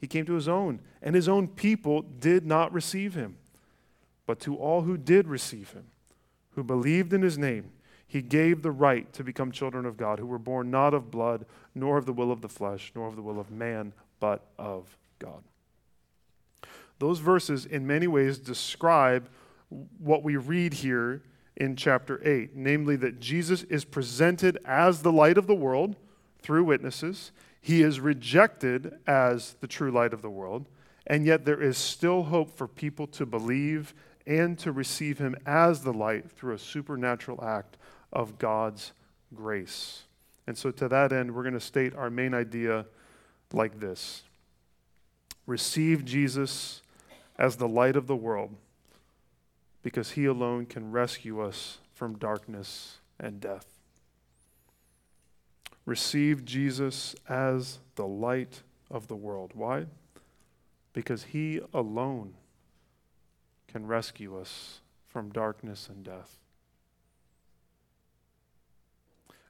He 0.00 0.08
came 0.08 0.26
to 0.26 0.34
his 0.34 0.48
own, 0.48 0.80
and 1.00 1.14
his 1.14 1.28
own 1.28 1.46
people 1.46 2.02
did 2.02 2.44
not 2.44 2.72
receive 2.72 3.14
him. 3.14 3.36
But 4.26 4.40
to 4.40 4.56
all 4.56 4.82
who 4.82 4.96
did 4.96 5.28
receive 5.28 5.70
him, 5.70 5.84
who 6.56 6.64
believed 6.64 7.12
in 7.12 7.22
his 7.22 7.38
name, 7.38 7.70
he 8.08 8.22
gave 8.22 8.62
the 8.62 8.70
right 8.70 9.12
to 9.12 9.22
become 9.22 9.52
children 9.52 9.86
of 9.86 9.96
God, 9.96 10.18
who 10.18 10.26
were 10.26 10.38
born 10.38 10.70
not 10.70 10.94
of 10.94 11.10
blood, 11.10 11.46
nor 11.74 11.98
of 11.98 12.06
the 12.06 12.12
will 12.12 12.32
of 12.32 12.40
the 12.40 12.48
flesh, 12.48 12.90
nor 12.94 13.06
of 13.06 13.14
the 13.14 13.22
will 13.22 13.38
of 13.38 13.50
man, 13.50 13.92
but 14.18 14.46
of 14.58 14.96
God. 15.18 15.42
Those 16.98 17.18
verses, 17.18 17.66
in 17.66 17.86
many 17.86 18.06
ways, 18.06 18.38
describe 18.38 19.28
what 19.98 20.22
we 20.22 20.36
read 20.36 20.74
here 20.74 21.22
in 21.56 21.76
chapter 21.76 22.20
8, 22.26 22.56
namely 22.56 22.96
that 22.96 23.20
Jesus 23.20 23.62
is 23.64 23.84
presented 23.84 24.58
as 24.64 25.02
the 25.02 25.12
light 25.12 25.38
of 25.38 25.46
the 25.46 25.54
world 25.54 25.96
through 26.40 26.64
witnesses. 26.64 27.32
He 27.60 27.82
is 27.82 28.00
rejected 28.00 28.98
as 29.06 29.56
the 29.60 29.66
true 29.66 29.90
light 29.90 30.12
of 30.12 30.22
the 30.22 30.30
world, 30.30 30.68
and 31.06 31.26
yet 31.26 31.44
there 31.44 31.60
is 31.60 31.76
still 31.76 32.24
hope 32.24 32.56
for 32.56 32.68
people 32.68 33.06
to 33.08 33.26
believe 33.26 33.94
and 34.26 34.58
to 34.58 34.72
receive 34.72 35.18
him 35.18 35.36
as 35.46 35.82
the 35.82 35.92
light 35.92 36.30
through 36.30 36.54
a 36.54 36.58
supernatural 36.58 37.42
act 37.44 37.76
of 38.12 38.38
God's 38.38 38.92
grace. 39.34 40.02
And 40.46 40.56
so, 40.56 40.70
to 40.70 40.88
that 40.88 41.12
end, 41.12 41.34
we're 41.34 41.42
going 41.42 41.54
to 41.54 41.60
state 41.60 41.94
our 41.94 42.10
main 42.10 42.34
idea 42.34 42.86
like 43.52 43.80
this 43.80 44.22
Receive 45.46 46.04
Jesus 46.04 46.82
as 47.38 47.56
the 47.56 47.68
light 47.68 47.96
of 47.96 48.06
the 48.06 48.16
world 48.16 48.56
because 49.82 50.12
he 50.12 50.24
alone 50.24 50.66
can 50.66 50.90
rescue 50.90 51.40
us 51.40 51.78
from 51.94 52.18
darkness 52.18 52.98
and 53.20 53.40
death. 53.40 53.66
Receive 55.84 56.44
Jesus 56.44 57.14
as 57.28 57.78
the 57.94 58.06
light 58.06 58.62
of 58.90 59.06
the 59.06 59.14
world. 59.14 59.52
Why? 59.54 59.86
Because 60.92 61.24
he 61.24 61.60
alone 61.72 62.34
can 63.68 63.86
rescue 63.86 64.38
us 64.38 64.80
from 65.06 65.30
darkness 65.30 65.88
and 65.88 66.04
death. 66.04 66.38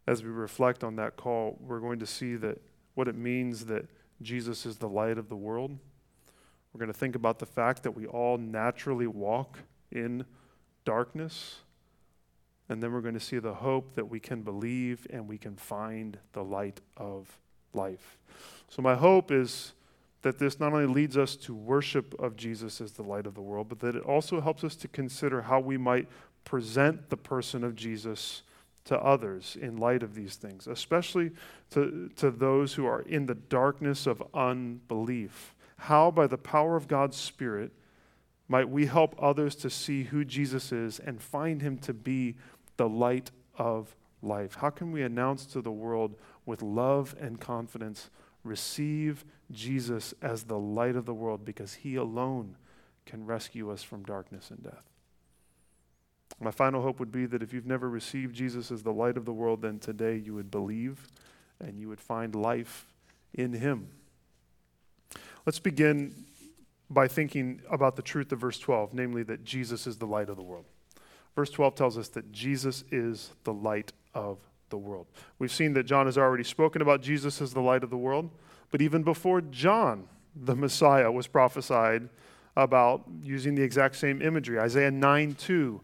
As 0.06 0.22
we 0.22 0.30
reflect 0.30 0.84
on 0.84 0.96
that 0.96 1.16
call, 1.16 1.58
we're 1.60 1.80
going 1.80 1.98
to 1.98 2.06
see 2.06 2.36
that 2.36 2.60
what 2.94 3.08
it 3.08 3.16
means 3.16 3.66
that 3.66 3.86
Jesus 4.22 4.64
is 4.64 4.76
the 4.76 4.88
light 4.88 5.18
of 5.18 5.28
the 5.28 5.36
world. 5.36 5.78
We're 6.72 6.78
going 6.78 6.92
to 6.92 6.98
think 6.98 7.16
about 7.16 7.38
the 7.38 7.46
fact 7.46 7.82
that 7.82 7.92
we 7.92 8.06
all 8.06 8.38
naturally 8.38 9.06
walk 9.06 9.58
in 9.90 10.24
darkness. 10.84 11.56
And 12.68 12.82
then 12.82 12.92
we're 12.92 13.00
going 13.00 13.14
to 13.14 13.20
see 13.20 13.38
the 13.38 13.54
hope 13.54 13.94
that 13.94 14.08
we 14.08 14.20
can 14.20 14.42
believe 14.42 15.06
and 15.10 15.28
we 15.28 15.38
can 15.38 15.56
find 15.56 16.18
the 16.32 16.42
light 16.42 16.80
of 16.96 17.38
life. 17.72 18.18
So, 18.68 18.82
my 18.82 18.94
hope 18.94 19.30
is 19.30 19.72
that 20.26 20.40
this 20.40 20.58
not 20.58 20.72
only 20.72 20.92
leads 20.92 21.16
us 21.16 21.36
to 21.36 21.54
worship 21.54 22.12
of 22.18 22.36
Jesus 22.36 22.80
as 22.80 22.90
the 22.90 23.02
light 23.04 23.26
of 23.26 23.36
the 23.36 23.40
world, 23.40 23.68
but 23.68 23.78
that 23.78 23.94
it 23.94 24.02
also 24.02 24.40
helps 24.40 24.64
us 24.64 24.74
to 24.74 24.88
consider 24.88 25.42
how 25.42 25.60
we 25.60 25.76
might 25.76 26.08
present 26.42 27.10
the 27.10 27.16
person 27.16 27.62
of 27.62 27.76
Jesus 27.76 28.42
to 28.86 28.98
others 28.98 29.56
in 29.60 29.76
light 29.76 30.02
of 30.02 30.16
these 30.16 30.34
things, 30.34 30.66
especially 30.66 31.30
to, 31.70 32.10
to 32.16 32.32
those 32.32 32.74
who 32.74 32.84
are 32.84 33.02
in 33.02 33.26
the 33.26 33.36
darkness 33.36 34.04
of 34.04 34.20
unbelief. 34.34 35.54
How, 35.76 36.10
by 36.10 36.26
the 36.26 36.38
power 36.38 36.74
of 36.74 36.88
God's 36.88 37.16
Spirit, 37.16 37.70
might 38.48 38.68
we 38.68 38.86
help 38.86 39.14
others 39.22 39.54
to 39.54 39.70
see 39.70 40.02
who 40.02 40.24
Jesus 40.24 40.72
is 40.72 40.98
and 40.98 41.22
find 41.22 41.62
him 41.62 41.78
to 41.78 41.94
be 41.94 42.34
the 42.78 42.88
light 42.88 43.30
of 43.56 43.94
life? 44.22 44.56
How 44.56 44.70
can 44.70 44.90
we 44.90 45.02
announce 45.02 45.46
to 45.46 45.62
the 45.62 45.70
world 45.70 46.16
with 46.44 46.62
love 46.62 47.14
and 47.20 47.40
confidence, 47.40 48.10
receive 48.46 49.24
Jesus 49.50 50.14
as 50.22 50.44
the 50.44 50.58
light 50.58 50.96
of 50.96 51.06
the 51.06 51.14
world 51.14 51.44
because 51.44 51.74
he 51.74 51.96
alone 51.96 52.56
can 53.04 53.26
rescue 53.26 53.70
us 53.70 53.82
from 53.82 54.02
darkness 54.02 54.50
and 54.50 54.62
death? 54.62 54.84
My 56.40 56.50
final 56.50 56.82
hope 56.82 57.00
would 57.00 57.12
be 57.12 57.26
that 57.26 57.42
if 57.42 57.52
you've 57.52 57.66
never 57.66 57.88
received 57.88 58.34
Jesus 58.34 58.70
as 58.70 58.82
the 58.82 58.92
light 58.92 59.16
of 59.16 59.24
the 59.24 59.32
world, 59.32 59.62
then 59.62 59.78
today 59.78 60.16
you 60.16 60.34
would 60.34 60.50
believe 60.50 61.06
and 61.60 61.78
you 61.78 61.88
would 61.88 62.00
find 62.00 62.34
life 62.34 62.86
in 63.32 63.52
him. 63.52 63.88
Let's 65.46 65.58
begin 65.58 66.24
by 66.90 67.08
thinking 67.08 67.62
about 67.70 67.96
the 67.96 68.02
truth 68.02 68.32
of 68.32 68.40
verse 68.40 68.58
12, 68.58 68.92
namely 68.94 69.22
that 69.24 69.44
Jesus 69.44 69.86
is 69.86 69.96
the 69.96 70.06
light 70.06 70.28
of 70.28 70.36
the 70.36 70.42
world. 70.42 70.66
Verse 71.34 71.50
12 71.50 71.74
tells 71.74 71.98
us 71.98 72.08
that 72.08 72.32
Jesus 72.32 72.84
is 72.90 73.30
the 73.44 73.52
light 73.52 73.92
of 74.14 74.38
the 74.70 74.78
world. 74.78 75.06
We've 75.38 75.52
seen 75.52 75.72
that 75.74 75.84
John 75.84 76.06
has 76.06 76.18
already 76.18 76.44
spoken 76.44 76.82
about 76.82 77.02
Jesus 77.02 77.40
as 77.40 77.52
the 77.52 77.60
light 77.60 77.84
of 77.84 77.90
the 77.90 77.96
world, 77.96 78.30
but 78.70 78.82
even 78.82 79.02
before 79.02 79.40
John, 79.40 80.08
the 80.34 80.56
Messiah, 80.56 81.10
was 81.10 81.26
prophesied 81.26 82.08
about 82.56 83.04
using 83.22 83.54
the 83.54 83.62
exact 83.62 83.96
same 83.96 84.22
imagery. 84.22 84.58
Isaiah 84.58 84.90
9 84.90 85.34
2, 85.34 85.80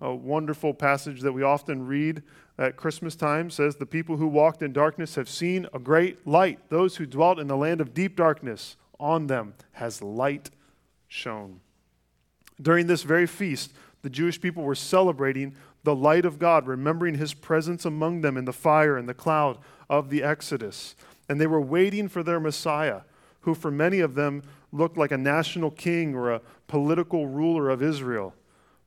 a 0.00 0.14
wonderful 0.14 0.72
passage 0.72 1.20
that 1.20 1.32
we 1.32 1.42
often 1.42 1.86
read 1.86 2.22
at 2.58 2.76
Christmas 2.76 3.16
time, 3.16 3.50
says, 3.50 3.76
The 3.76 3.86
people 3.86 4.16
who 4.16 4.28
walked 4.28 4.62
in 4.62 4.72
darkness 4.72 5.14
have 5.16 5.28
seen 5.28 5.66
a 5.72 5.78
great 5.78 6.26
light. 6.26 6.70
Those 6.70 6.96
who 6.96 7.06
dwelt 7.06 7.38
in 7.38 7.48
the 7.48 7.56
land 7.56 7.80
of 7.80 7.94
deep 7.94 8.16
darkness 8.16 8.76
on 9.00 9.26
them 9.26 9.54
has 9.72 10.00
light 10.00 10.50
shone. 11.08 11.60
During 12.60 12.86
this 12.86 13.02
very 13.02 13.26
feast, 13.26 13.72
the 14.02 14.10
Jewish 14.10 14.40
people 14.40 14.62
were 14.62 14.74
celebrating 14.74 15.54
the 15.84 15.94
light 15.94 16.24
of 16.24 16.38
God, 16.38 16.66
remembering 16.66 17.16
his 17.16 17.34
presence 17.34 17.84
among 17.84 18.20
them 18.20 18.36
in 18.36 18.44
the 18.44 18.52
fire 18.52 18.96
and 18.96 19.08
the 19.08 19.14
cloud 19.14 19.58
of 19.90 20.10
the 20.10 20.22
Exodus. 20.22 20.94
And 21.28 21.40
they 21.40 21.46
were 21.46 21.60
waiting 21.60 22.08
for 22.08 22.22
their 22.22 22.40
Messiah, 22.40 23.02
who 23.40 23.54
for 23.54 23.70
many 23.70 24.00
of 24.00 24.14
them 24.14 24.42
looked 24.70 24.96
like 24.96 25.10
a 25.10 25.18
national 25.18 25.70
king 25.70 26.14
or 26.14 26.30
a 26.30 26.40
political 26.66 27.26
ruler 27.26 27.68
of 27.68 27.82
Israel. 27.82 28.34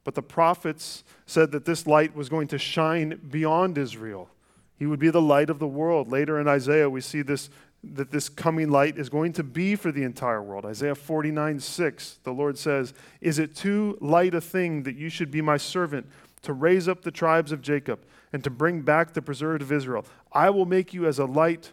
But 0.03 0.15
the 0.15 0.21
prophets 0.21 1.03
said 1.25 1.51
that 1.51 1.65
this 1.65 1.87
light 1.87 2.15
was 2.15 2.29
going 2.29 2.47
to 2.49 2.57
shine 2.57 3.19
beyond 3.29 3.77
Israel. 3.77 4.29
He 4.77 4.85
would 4.85 4.99
be 4.99 5.09
the 5.09 5.21
light 5.21 5.49
of 5.49 5.59
the 5.59 5.67
world. 5.67 6.11
Later 6.11 6.39
in 6.39 6.47
Isaiah, 6.47 6.89
we 6.89 7.01
see 7.01 7.21
this 7.21 7.49
that 7.93 8.11
this 8.11 8.29
coming 8.29 8.69
light 8.69 8.97
is 8.97 9.09
going 9.09 9.33
to 9.33 9.43
be 9.43 9.75
for 9.75 9.91
the 9.91 10.03
entire 10.03 10.41
world. 10.41 10.65
Isaiah 10.65 10.95
49 10.95 11.59
6, 11.59 12.19
the 12.23 12.31
Lord 12.31 12.57
says, 12.57 12.93
Is 13.21 13.39
it 13.39 13.55
too 13.55 13.97
light 14.01 14.33
a 14.33 14.41
thing 14.41 14.83
that 14.83 14.95
you 14.95 15.09
should 15.09 15.31
be 15.31 15.41
my 15.41 15.57
servant 15.57 16.07
to 16.45 16.53
raise 16.53 16.87
up 16.87 17.03
the 17.03 17.11
tribes 17.11 17.51
of 17.51 17.61
Jacob 17.61 18.05
and 18.33 18.43
to 18.43 18.49
bring 18.49 18.81
back 18.81 19.13
the 19.13 19.21
preserved 19.21 19.61
of 19.61 19.71
Israel? 19.71 20.05
I 20.31 20.49
will 20.49 20.65
make 20.65 20.93
you 20.93 21.05
as 21.05 21.19
a 21.19 21.25
light 21.25 21.71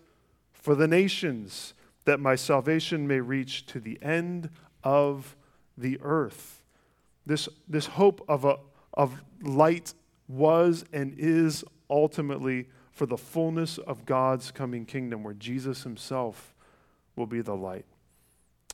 for 0.53 0.75
the 0.75 0.87
nations, 0.87 1.75
that 2.05 2.21
my 2.21 2.37
salvation 2.37 3.07
may 3.07 3.21
reach 3.21 3.67
to 3.67 3.81
the 3.81 3.99
end 4.03 4.51
of 4.85 5.37
the 5.77 5.99
earth. 6.03 6.63
This, 7.27 7.49
this 7.69 7.87
hope 7.87 8.25
of, 8.29 8.45
a, 8.45 8.59
of 8.95 9.23
light 9.43 9.95
was 10.29 10.85
and 10.93 11.15
is 11.17 11.65
ultimately 11.91 12.69
for 12.93 13.07
the 13.07 13.17
fullness 13.17 13.79
of 13.79 14.07
God's 14.07 14.51
coming 14.51 14.85
kingdom, 14.85 15.23
where 15.25 15.35
Jesus 15.35 15.83
himself 15.83 16.55
will 17.17 17.27
be 17.27 17.41
the 17.41 17.57
light. 17.57 17.87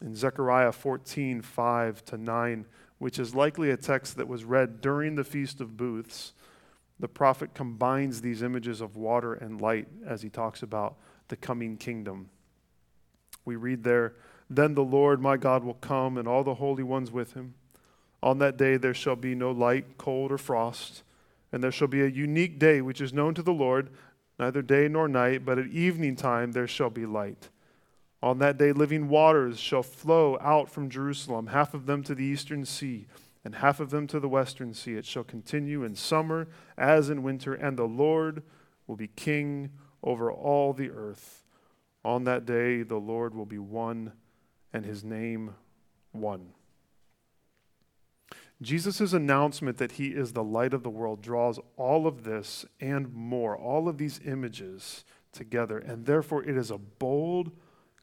In 0.02 0.14
Zechariah 0.14 0.72
14, 0.72 1.42
5 1.42 2.04
to 2.06 2.16
9, 2.16 2.66
which 2.98 3.18
is 3.18 3.34
likely 3.34 3.70
a 3.70 3.76
text 3.76 4.16
that 4.16 4.28
was 4.28 4.44
read 4.44 4.80
during 4.80 5.14
the 5.14 5.24
Feast 5.24 5.60
of 5.60 5.76
Booths, 5.76 6.32
the 7.00 7.08
prophet 7.08 7.54
combines 7.54 8.20
these 8.20 8.42
images 8.42 8.80
of 8.80 8.96
water 8.96 9.32
and 9.34 9.60
light 9.60 9.86
as 10.04 10.22
he 10.22 10.28
talks 10.28 10.62
about 10.62 10.96
the 11.28 11.36
coming 11.36 11.76
kingdom. 11.76 12.28
We 13.44 13.56
read 13.56 13.84
there, 13.84 14.14
Then 14.50 14.74
the 14.74 14.82
Lord 14.84 15.20
my 15.20 15.36
God 15.36 15.62
will 15.62 15.74
come, 15.74 16.18
and 16.18 16.26
all 16.26 16.42
the 16.42 16.54
holy 16.54 16.82
ones 16.82 17.10
with 17.12 17.34
him. 17.34 17.54
On 18.22 18.38
that 18.38 18.56
day 18.56 18.76
there 18.76 18.94
shall 18.94 19.16
be 19.16 19.34
no 19.34 19.52
light, 19.52 19.96
cold, 19.96 20.32
or 20.32 20.38
frost, 20.38 21.02
and 21.52 21.62
there 21.62 21.72
shall 21.72 21.88
be 21.88 22.02
a 22.02 22.08
unique 22.08 22.58
day 22.58 22.80
which 22.80 23.00
is 23.00 23.12
known 23.12 23.34
to 23.34 23.42
the 23.42 23.52
Lord 23.52 23.90
neither 24.38 24.62
day 24.62 24.88
nor 24.88 25.08
night, 25.08 25.44
but 25.44 25.58
at 25.58 25.68
evening 25.68 26.16
time 26.16 26.52
there 26.52 26.68
shall 26.68 26.90
be 26.90 27.06
light. 27.06 27.48
On 28.22 28.38
that 28.38 28.58
day, 28.58 28.72
living 28.72 29.08
waters 29.08 29.60
shall 29.60 29.82
flow 29.82 30.38
out 30.40 30.68
from 30.68 30.90
Jerusalem, 30.90 31.48
half 31.48 31.72
of 31.72 31.86
them 31.86 32.02
to 32.02 32.14
the 32.14 32.24
eastern 32.24 32.64
sea, 32.64 33.06
and 33.44 33.56
half 33.56 33.78
of 33.78 33.90
them 33.90 34.06
to 34.08 34.18
the 34.18 34.28
western 34.28 34.74
sea. 34.74 34.94
It 34.94 35.06
shall 35.06 35.24
continue 35.24 35.84
in 35.84 35.94
summer 35.94 36.48
as 36.76 37.10
in 37.10 37.22
winter, 37.22 37.54
and 37.54 37.76
the 37.76 37.84
Lord 37.84 38.42
will 38.86 38.96
be 38.96 39.08
king 39.08 39.70
over 40.02 40.32
all 40.32 40.72
the 40.72 40.90
earth. 40.90 41.44
On 42.04 42.24
that 42.24 42.44
day, 42.44 42.82
the 42.82 42.96
Lord 42.96 43.34
will 43.34 43.46
be 43.46 43.58
one, 43.58 44.12
and 44.72 44.84
his 44.84 45.04
name 45.04 45.54
one. 46.12 46.52
Jesus' 48.60 49.12
announcement 49.12 49.78
that 49.78 49.92
he 49.92 50.08
is 50.08 50.32
the 50.32 50.42
light 50.42 50.74
of 50.74 50.82
the 50.82 50.90
world 50.90 51.22
draws 51.22 51.60
all 51.76 52.08
of 52.08 52.24
this 52.24 52.66
and 52.80 53.12
more, 53.14 53.56
all 53.56 53.88
of 53.88 53.98
these 53.98 54.20
images 54.24 55.04
together. 55.30 55.78
And 55.78 56.06
therefore, 56.06 56.42
it 56.42 56.56
is 56.56 56.72
a 56.72 56.78
bold 56.78 57.52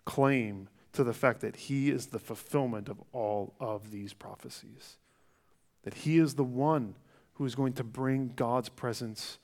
claim 0.06 0.70
to 0.94 1.04
the 1.04 1.14
fact 1.14 1.42
that 1.42 1.56
he 1.56 1.90
is 1.90 2.08
the 2.08 2.20
fulfillment 2.20 2.88
of 2.88 3.02
all 3.12 3.54
of 3.60 3.92
these 3.92 4.14
prophecies. 4.14 4.98
That 5.84 5.94
he 5.94 6.18
is 6.18 6.36
the 6.36 6.44
one 6.44 6.96
who 7.34 7.46
is 7.46 7.56
going 7.56 7.74
to 7.74 7.84
bring 7.84 8.32
God's 8.36 8.70
presence 8.70 9.40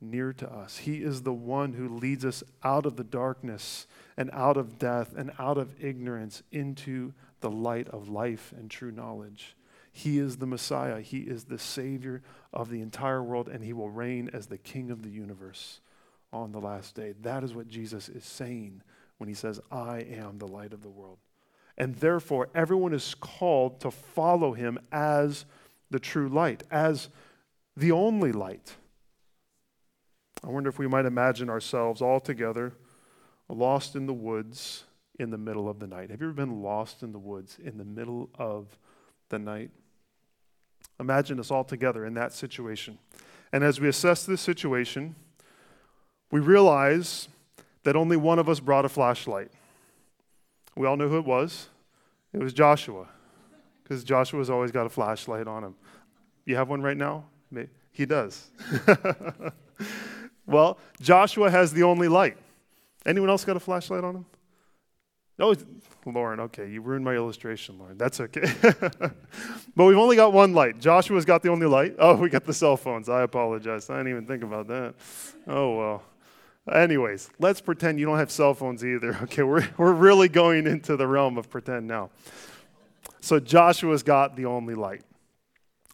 near 0.00 0.32
to 0.34 0.50
us. 0.52 0.78
He 0.78 1.02
is 1.02 1.22
the 1.22 1.32
one 1.32 1.72
who 1.72 1.88
leads 1.88 2.24
us 2.24 2.42
out 2.62 2.86
of 2.86 2.96
the 2.96 3.04
darkness 3.04 3.86
and 4.16 4.30
out 4.32 4.56
of 4.56 4.78
death 4.78 5.14
and 5.16 5.30
out 5.38 5.58
of 5.58 5.82
ignorance 5.82 6.42
into 6.50 7.12
the 7.40 7.50
light 7.50 7.88
of 7.88 8.08
life 8.08 8.52
and 8.56 8.70
true 8.70 8.90
knowledge. 8.90 9.56
He 9.92 10.18
is 10.18 10.36
the 10.36 10.46
Messiah. 10.46 11.00
He 11.00 11.20
is 11.20 11.44
the 11.44 11.58
Savior 11.58 12.22
of 12.52 12.68
the 12.68 12.82
entire 12.82 13.22
world, 13.22 13.48
and 13.48 13.64
He 13.64 13.72
will 13.72 13.88
reign 13.88 14.28
as 14.32 14.46
the 14.46 14.58
King 14.58 14.90
of 14.90 15.02
the 15.02 15.08
universe 15.08 15.80
on 16.32 16.52
the 16.52 16.60
last 16.60 16.94
day. 16.94 17.14
That 17.22 17.42
is 17.42 17.54
what 17.54 17.68
Jesus 17.68 18.08
is 18.08 18.24
saying 18.24 18.82
when 19.18 19.28
He 19.28 19.34
says, 19.34 19.60
I 19.70 20.00
am 20.00 20.38
the 20.38 20.48
light 20.48 20.72
of 20.72 20.82
the 20.82 20.88
world. 20.88 21.18
And 21.78 21.94
therefore, 21.96 22.48
everyone 22.54 22.94
is 22.94 23.14
called 23.14 23.80
to 23.80 23.90
follow 23.90 24.52
Him 24.52 24.78
as 24.90 25.44
the 25.90 26.00
true 26.00 26.28
light, 26.28 26.62
as 26.70 27.08
the 27.76 27.92
only 27.92 28.32
light. 28.32 28.76
I 30.44 30.48
wonder 30.48 30.70
if 30.70 30.78
we 30.78 30.86
might 30.86 31.06
imagine 31.06 31.50
ourselves 31.50 32.00
all 32.00 32.20
together, 32.20 32.72
lost 33.48 33.96
in 33.96 34.06
the 34.06 34.14
woods 34.14 34.84
in 35.18 35.30
the 35.30 35.38
middle 35.38 35.68
of 35.68 35.78
the 35.78 35.86
night. 35.86 36.10
Have 36.10 36.20
you 36.20 36.28
ever 36.28 36.34
been 36.34 36.62
lost 36.62 37.02
in 37.02 37.12
the 37.12 37.18
woods 37.18 37.58
in 37.62 37.78
the 37.78 37.84
middle 37.84 38.30
of 38.38 38.78
the 39.28 39.38
night? 39.38 39.70
Imagine 40.98 41.40
us 41.40 41.50
all 41.50 41.64
together 41.64 42.04
in 42.04 42.14
that 42.14 42.32
situation. 42.32 42.98
And 43.52 43.62
as 43.62 43.80
we 43.80 43.88
assess 43.88 44.24
this 44.24 44.40
situation, 44.40 45.14
we 46.30 46.40
realize 46.40 47.28
that 47.86 47.94
only 47.94 48.16
one 48.16 48.40
of 48.40 48.48
us 48.48 48.58
brought 48.58 48.84
a 48.84 48.88
flashlight. 48.88 49.48
We 50.76 50.88
all 50.88 50.96
knew 50.96 51.08
who 51.08 51.18
it 51.18 51.24
was. 51.24 51.68
It 52.32 52.42
was 52.42 52.52
Joshua, 52.52 53.06
because 53.82 54.02
Joshua's 54.02 54.50
always 54.50 54.72
got 54.72 54.86
a 54.86 54.88
flashlight 54.88 55.46
on 55.46 55.62
him. 55.62 55.76
You 56.44 56.56
have 56.56 56.68
one 56.68 56.82
right 56.82 56.96
now? 56.96 57.26
He 57.92 58.04
does. 58.04 58.50
well, 60.46 60.78
Joshua 61.00 61.48
has 61.48 61.72
the 61.72 61.84
only 61.84 62.08
light. 62.08 62.36
Anyone 63.06 63.30
else 63.30 63.44
got 63.44 63.56
a 63.56 63.60
flashlight 63.60 64.02
on 64.02 64.16
him? 64.16 64.26
Oh, 65.38 65.54
Lauren, 66.04 66.40
okay, 66.40 66.68
you 66.68 66.80
ruined 66.80 67.04
my 67.04 67.14
illustration, 67.14 67.78
Lauren. 67.78 67.96
That's 67.96 68.20
okay. 68.20 68.52
but 69.76 69.84
we've 69.84 69.96
only 69.96 70.16
got 70.16 70.32
one 70.32 70.54
light. 70.54 70.80
Joshua's 70.80 71.24
got 71.24 71.42
the 71.42 71.50
only 71.50 71.66
light. 71.66 71.94
Oh, 72.00 72.16
we 72.16 72.30
got 72.30 72.44
the 72.44 72.52
cell 72.52 72.76
phones. 72.76 73.08
I 73.08 73.22
apologize. 73.22 73.88
I 73.88 73.98
didn't 73.98 74.08
even 74.10 74.26
think 74.26 74.42
about 74.42 74.66
that. 74.66 74.94
Oh, 75.46 75.76
well. 75.76 76.02
Anyways, 76.72 77.30
let's 77.38 77.60
pretend 77.60 78.00
you 78.00 78.06
don't 78.06 78.18
have 78.18 78.30
cell 78.30 78.54
phones 78.54 78.84
either. 78.84 79.16
Okay, 79.22 79.42
we're, 79.42 79.68
we're 79.76 79.92
really 79.92 80.28
going 80.28 80.66
into 80.66 80.96
the 80.96 81.06
realm 81.06 81.38
of 81.38 81.48
pretend 81.48 81.86
now. 81.86 82.10
So 83.20 83.40
Joshua's 83.40 84.02
got 84.02 84.36
the 84.36 84.46
only 84.46 84.74
light. 84.74 85.02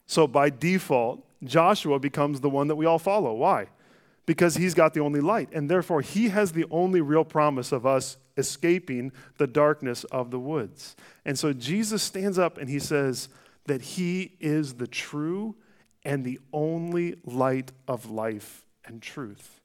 So 0.07 0.26
by 0.26 0.50
default, 0.50 1.25
Joshua 1.45 1.99
becomes 1.99 2.41
the 2.41 2.50
one 2.50 2.69
that 2.69 2.76
we 2.76 2.87
all 2.87 2.99
follow. 2.99 3.33
Why? 3.33 3.69
Because 4.26 4.57
he's 4.57 4.75
got 4.75 4.95
the 4.95 5.00
only 5.00 5.21
light. 5.21 5.49
And 5.52 5.71
therefore, 5.71 6.00
he 6.00 6.29
has 6.29 6.52
the 6.52 6.67
only 6.71 7.00
real 7.00 7.25
promise 7.25 7.73
of 7.73 7.87
us 7.87 8.17
escaping 8.37 9.12
the 9.38 9.47
darkness 9.47 10.05
of 10.05 10.31
the 10.31 10.38
woods. 10.38 10.97
And 11.25 11.38
so 11.38 11.52
Jesus 11.52 12.02
stands 12.02 12.38
up 12.38 12.59
and 12.59 12.69
he 12.69 12.79
says 12.79 13.29
that 13.67 13.83
he 13.83 14.37
is 14.41 14.75
the 14.75 14.87
true 14.87 15.57
and 16.05 16.25
the 16.25 16.41
only 16.52 17.17
light 17.25 17.73
of 17.88 18.11
life 18.11 18.67
and 18.85 19.00
truth. 19.00 19.62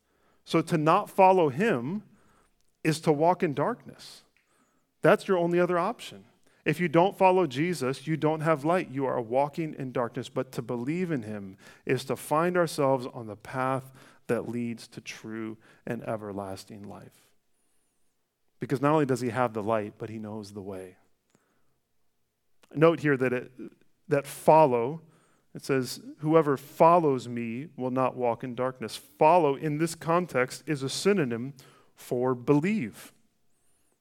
So 0.47 0.61
to 0.61 0.77
not 0.77 1.09
follow 1.09 1.49
him 1.49 2.03
is 2.81 3.01
to 3.01 3.11
walk 3.11 3.43
in 3.43 3.53
darkness. 3.53 4.21
That's 5.01 5.27
your 5.27 5.37
only 5.37 5.59
other 5.59 5.77
option. 5.77 6.23
If 6.63 6.79
you 6.79 6.87
don't 6.87 7.17
follow 7.17 7.47
Jesus, 7.47 8.07
you 8.07 8.15
don't 8.15 8.39
have 8.39 8.63
light. 8.63 8.89
You 8.89 9.05
are 9.07 9.19
walking 9.19 9.75
in 9.77 9.91
darkness. 9.91 10.29
But 10.29 10.53
to 10.53 10.61
believe 10.61 11.11
in 11.11 11.23
him 11.23 11.57
is 11.85 12.05
to 12.05 12.15
find 12.15 12.55
ourselves 12.55 13.05
on 13.13 13.27
the 13.27 13.35
path 13.35 13.91
that 14.27 14.47
leads 14.47 14.87
to 14.87 15.01
true 15.01 15.57
and 15.85 16.01
everlasting 16.07 16.87
life. 16.87 17.25
Because 18.61 18.81
not 18.81 18.93
only 18.93 19.05
does 19.05 19.19
he 19.19 19.31
have 19.31 19.51
the 19.51 19.61
light, 19.61 19.95
but 19.97 20.09
he 20.09 20.17
knows 20.17 20.53
the 20.53 20.61
way. 20.61 20.95
Note 22.73 23.01
here 23.01 23.17
that 23.17 23.33
it, 23.33 23.51
that 24.07 24.25
follow, 24.25 25.01
it 25.57 25.65
says, 25.65 25.99
whoever 26.19 26.55
follows 26.55 27.27
me 27.27 27.65
will 27.75 27.89
not 27.89 28.15
walk 28.15 28.43
in 28.43 28.53
darkness. 28.53 28.95
Follow 29.17 29.55
in 29.55 29.79
this 29.79 29.95
context 29.95 30.61
is 30.67 30.83
a 30.83 30.89
synonym 30.89 31.55
for 31.95 32.35
believe. 32.35 33.11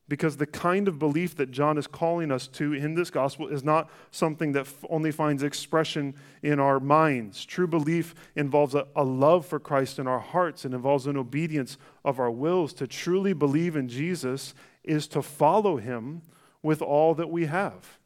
Because 0.07 0.37
the 0.37 0.47
kind 0.47 0.87
of 0.87 0.99
belief 0.99 1.35
that 1.37 1.51
John 1.51 1.79
is 1.79 1.87
calling 1.87 2.31
us 2.31 2.47
to 2.49 2.75
in 2.75 2.93
this 2.93 3.09
gospel 3.09 3.49
is 3.49 3.65
not 3.65 3.91
something 4.11 4.53
that 4.53 4.69
only 4.91 5.11
finds 5.11 5.43
expression 5.43 6.15
in 6.43 6.61
our 6.61 6.79
minds. 6.79 7.47
True 7.47 7.67
belief 7.67 8.15
involves 8.35 8.75
a, 8.75 8.87
a 8.95 9.03
love 9.03 9.47
for 9.47 9.59
Christ 9.59 9.99
in 9.99 10.07
our 10.07 10.21
hearts 10.21 10.67
and 10.67 10.75
involves 10.75 11.07
an 11.07 11.17
obedience 11.17 11.79
of 12.05 12.21
our 12.21 12.31
wills. 12.31 12.75
To 12.75 12.87
truly 12.87 13.33
believe 13.33 13.77
in 13.77 13.89
Jesus 13.89 14.53
is 14.85 15.09
to 15.09 15.23
follow 15.23 15.79
him 15.79 16.21
with 16.63 16.83
all 16.83 17.15
that 17.15 17.31
we 17.31 17.47
have. 17.47 17.99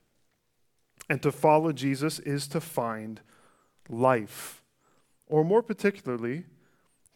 And 1.08 1.20
to 1.22 1.32
follow 1.32 1.72
Jesus 1.72 2.20
is 2.20 2.46
to 2.46 2.60
find 2.60 3.20
life, 3.90 4.62
or 5.26 5.44
more 5.44 5.62
particularly, 5.62 6.44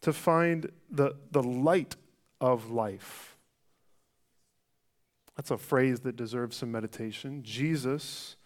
to 0.02 0.12
find 0.12 0.70
the, 0.90 1.16
the 1.30 1.42
light 1.42 1.96
of 2.40 2.70
life. 2.70 3.36
That's 5.36 5.50
a 5.50 5.56
phrase 5.56 6.00
that 6.00 6.16
deserves 6.16 6.56
some 6.56 6.70
meditation. 6.70 7.42
Jesus 7.42 8.36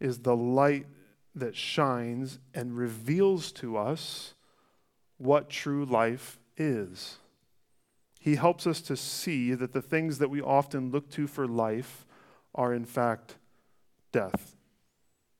is 0.00 0.20
the 0.20 0.36
light 0.36 0.86
that 1.34 1.56
shines 1.56 2.38
and 2.54 2.76
reveals 2.76 3.52
to 3.52 3.76
us 3.76 4.34
what 5.18 5.50
true 5.50 5.84
life 5.84 6.38
is. 6.56 7.18
He 8.18 8.36
helps 8.36 8.66
us 8.66 8.80
to 8.82 8.96
see 8.96 9.54
that 9.54 9.72
the 9.72 9.82
things 9.82 10.18
that 10.18 10.30
we 10.30 10.40
often 10.40 10.90
look 10.90 11.10
to 11.10 11.26
for 11.26 11.46
life 11.46 12.06
are, 12.54 12.72
in 12.72 12.84
fact, 12.84 13.36
death. 14.12 14.56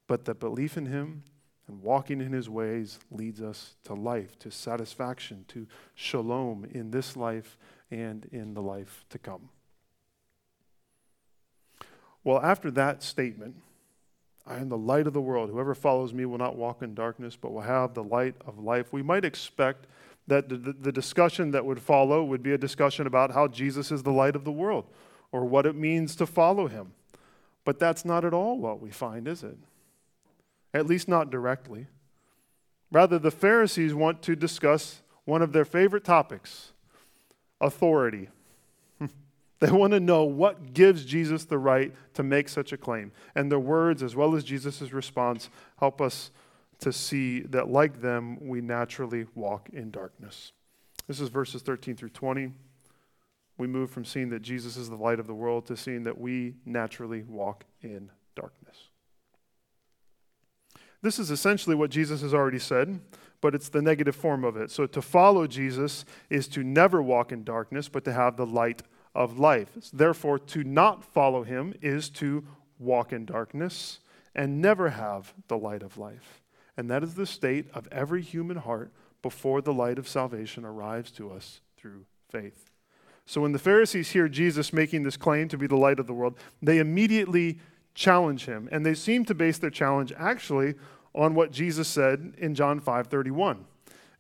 But 0.07 0.27
that 0.27 0.39
belief 0.39 0.77
in 0.77 0.87
Him 0.87 1.23
and 1.69 1.83
walking 1.83 2.21
in 2.21 2.33
His 2.33 2.49
ways 2.49 2.99
leads 3.11 3.41
us 3.41 3.75
to 3.85 3.95
life, 3.95 4.39
to 4.41 4.51
satisfaction, 4.51 5.45
to 5.49 5.67
shalom 5.95 6.67
in 6.71 6.91
this 6.91 7.17
life 7.17 7.57
and 7.91 8.29
in 8.33 8.55
the 8.55 8.63
life 8.63 9.05
to 9.11 9.19
come. 9.19 9.49
Well, 12.23 12.41
after 12.41 12.71
that 12.73 13.03
statement, 13.03 13.57
I 14.47 14.57
am 14.57 14.69
the 14.69 14.79
light 14.79 15.07
of 15.07 15.13
the 15.13 15.21
world. 15.21 15.51
Whoever 15.51 15.75
follows 15.75 16.13
me 16.13 16.25
will 16.27 16.39
not 16.39 16.57
walk 16.57 16.83
in 16.83 16.95
darkness, 16.95 17.37
but 17.37 17.53
will 17.53 17.63
have 17.63 17.95
the 17.95 18.05
light 18.05 18.35
of 18.47 18.59
life. 18.59 18.93
We 18.93 19.03
might 19.03 19.25
expect 19.25 19.87
that 20.27 20.49
the, 20.49 20.93
discussion 20.93 21.51
that 21.51 21.65
would 21.67 21.81
follow 21.81 22.25
would 22.25 22.43
be 22.43 22.53
a 22.53 22.59
discussion 22.59 23.07
about 23.07 23.33
how 23.33 23.47
Jesus 23.47 23.93
is 23.93 24.03
the 24.03 24.13
light 24.13 24.37
of 24.37 24.45
the 24.45 24.53
world 24.53 24.87
or 25.33 25.45
what 25.45 25.67
it 25.67 25.75
means 25.75 26.17
to 26.17 26.27
follow 26.27 26.67
him. 26.67 26.93
But 27.65 27.79
that's 27.79 28.05
not 28.05 28.25
at 28.25 28.33
all 28.33 28.59
what 28.59 28.81
we 28.81 28.91
find, 28.91 29.29
is 29.29 29.43
it? 29.43 29.59
At 30.75 30.87
least 30.87 31.09
not 31.09 31.31
directly. 31.31 31.87
Rather, 32.91 33.19
the 33.19 33.31
Pharisees 33.31 33.95
want 33.95 34.21
to 34.23 34.37
discuss 34.37 35.03
one 35.25 35.41
of 35.41 35.53
their 35.53 35.65
favorite 35.65 36.05
topics 36.05 36.73
authority. 37.61 38.29
They 39.61 39.71
want 39.71 39.93
to 39.93 40.01
know 40.01 40.25
what 40.25 40.75
gives 40.75 41.07
Jesus 41.07 41.45
the 41.45 41.57
right 41.57 41.95
to 42.15 42.23
make 42.23 42.51
such 42.51 42.73
a 42.73 42.77
claim. 42.77 43.13
And 43.35 43.51
their 43.51 43.59
words, 43.59 44.03
as 44.03 44.15
well 44.15 44.35
as 44.35 44.45
Jesus' 44.45 44.93
response, 44.93 45.49
help 45.79 46.03
us 46.03 46.33
to 46.81 46.93
see 46.93 47.41
that, 47.41 47.71
like 47.71 48.03
them, 48.03 48.47
we 48.47 48.61
naturally 48.61 49.25
walk 49.35 49.71
in 49.73 49.91
darkness. 49.91 50.53
This 51.07 51.19
is 51.19 51.31
verses 51.31 51.63
13 51.63 51.97
through 51.97 52.11
20. 52.11 52.53
We 53.57 53.67
move 53.67 53.91
from 53.91 54.05
seeing 54.05 54.29
that 54.31 54.43
Jesus 54.43 54.77
is 54.77 54.91
the 54.91 54.97
light 54.97 55.21
of 55.21 55.27
the 55.27 55.35
world 55.35 55.67
to 55.67 55.77
seeing 55.79 56.03
that 56.03 56.21
we 56.21 56.57
naturally 56.67 57.23
walk 57.23 57.65
in 57.81 58.11
darkness. 58.35 58.89
This 61.05 61.19
is 61.19 61.31
essentially 61.31 61.77
what 61.77 61.91
Jesus 61.91 62.23
has 62.23 62.33
already 62.33 62.59
said, 62.59 62.99
but 63.43 63.55
it's 63.55 63.69
the 63.69 63.83
negative 63.83 64.17
form 64.17 64.43
of 64.43 64.57
it. 64.57 64.71
So 64.71 64.87
to 64.87 65.03
follow 65.03 65.47
Jesus 65.47 66.07
is 66.31 66.49
to 66.49 66.65
never 66.65 67.03
walk 67.03 67.31
in 67.31 67.45
darkness, 67.45 67.91
but 67.91 68.07
to 68.07 68.13
have 68.15 68.39
the 68.39 68.47
light 68.47 68.83
of 69.15 69.39
life. 69.39 69.69
Therefore, 69.93 70.39
to 70.39 70.65
not 70.65 71.05
follow 71.05 71.43
him 71.43 71.75
is 71.83 72.09
to 72.11 72.43
walk 72.79 73.13
in 73.13 73.27
darkness 73.27 73.99
and 74.35 74.63
never 74.63 74.89
have 74.89 75.35
the 75.49 75.59
light 75.59 75.83
of 75.83 75.99
life. 75.99 76.41
And 76.75 76.91
that 76.91 77.03
is 77.03 77.17
the 77.17 77.27
state 77.27 77.67
of 77.75 77.87
every 77.93 78.23
human 78.23 78.57
heart 78.57 78.91
before 79.21 79.61
the 79.61 79.75
light 79.75 79.99
of 79.99 80.09
salvation 80.09 80.65
arrives 80.65 81.11
to 81.13 81.31
us 81.31 81.61
through 81.77 82.07
faith. 82.31 82.71
So 83.27 83.43
when 83.43 83.53
the 83.53 83.59
Pharisees 83.59 84.13
hear 84.13 84.27
Jesus 84.27 84.73
making 84.73 85.03
this 85.03 85.19
claim 85.19 85.49
to 85.49 85.59
be 85.59 85.67
the 85.67 85.77
light 85.77 86.01
of 86.01 86.07
the 86.07 86.15
world, 86.15 86.39
they 86.63 86.79
immediately 86.79 87.59
challenge 87.95 88.47
him. 88.47 88.69
And 88.73 88.85
they 88.85 88.95
seem 88.95 89.25
to 89.27 89.35
base 89.35 89.59
their 89.59 89.71
challenge 89.71 90.13
actually 90.17 90.75
on 91.15 91.35
what 91.35 91.51
Jesus 91.51 91.89
said 91.89 92.35
in 92.39 92.55
John 92.55 92.81
5:31. 92.81 93.67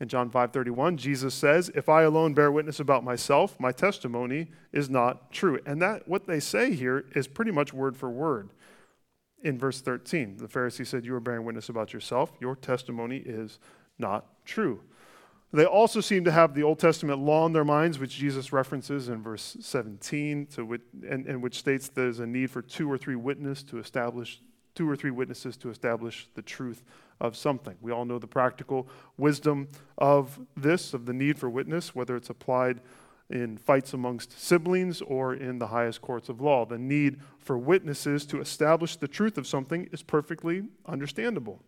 In 0.00 0.08
John 0.08 0.30
5:31, 0.30 0.96
Jesus 0.96 1.34
says, 1.34 1.70
"If 1.74 1.88
I 1.88 2.02
alone 2.02 2.34
bear 2.34 2.50
witness 2.50 2.80
about 2.80 3.04
myself, 3.04 3.58
my 3.58 3.72
testimony 3.72 4.50
is 4.72 4.90
not 4.90 5.30
true." 5.32 5.60
And 5.64 5.80
that 5.82 6.08
what 6.08 6.26
they 6.26 6.40
say 6.40 6.72
here 6.72 7.04
is 7.14 7.26
pretty 7.26 7.52
much 7.52 7.72
word 7.72 7.96
for 7.96 8.10
word. 8.10 8.50
In 9.42 9.58
verse 9.58 9.80
13, 9.80 10.38
the 10.38 10.48
Pharisee 10.48 10.86
said, 10.86 11.04
"You 11.04 11.14
are 11.14 11.20
bearing 11.20 11.44
witness 11.44 11.68
about 11.68 11.92
yourself. 11.92 12.32
Your 12.40 12.56
testimony 12.56 13.18
is 13.18 13.58
not 13.98 14.44
true. 14.44 14.80
They 15.52 15.66
also 15.66 16.00
seem 16.00 16.24
to 16.24 16.32
have 16.32 16.54
the 16.54 16.64
Old 16.64 16.80
Testament 16.80 17.20
law 17.20 17.46
in 17.46 17.52
their 17.52 17.64
minds, 17.64 18.00
which 18.00 18.16
Jesus 18.16 18.52
references 18.52 19.08
in 19.08 19.22
verse 19.22 19.56
17, 19.60 20.46
to 20.46 20.64
which, 20.64 20.82
and, 21.08 21.26
and 21.26 21.40
which 21.40 21.56
states 21.58 21.88
there's 21.88 22.18
a 22.18 22.26
need 22.26 22.50
for 22.50 22.60
two 22.60 22.90
or 22.90 22.98
three 22.98 23.14
witnesses 23.14 23.62
to 23.64 23.78
establish 23.78 24.42
two 24.74 24.88
or 24.88 24.96
three 24.96 25.10
witnesses 25.10 25.56
to 25.58 25.70
establish 25.70 26.28
the 26.34 26.42
truth 26.42 26.82
of 27.20 27.36
something. 27.36 27.76
We 27.80 27.92
all 27.92 28.04
know 28.04 28.18
the 28.18 28.26
practical 28.26 28.88
wisdom 29.16 29.68
of 29.98 30.40
this, 30.56 30.94
of 30.94 31.06
the 31.06 31.12
need 31.12 31.38
for 31.38 31.48
witness, 31.48 31.94
whether 31.94 32.16
it's 32.16 32.30
applied 32.30 32.80
in 33.30 33.56
fights 33.56 33.94
amongst 33.94 34.38
siblings 34.38 35.00
or 35.00 35.34
in 35.34 35.58
the 35.58 35.68
highest 35.68 36.02
courts 36.02 36.28
of 36.28 36.40
law. 36.40 36.66
The 36.66 36.78
need 36.78 37.20
for 37.38 37.56
witnesses 37.56 38.26
to 38.26 38.40
establish 38.40 38.96
the 38.96 39.08
truth 39.08 39.38
of 39.38 39.46
something 39.46 39.88
is 39.92 40.02
perfectly 40.02 40.64
understandable. 40.86 41.60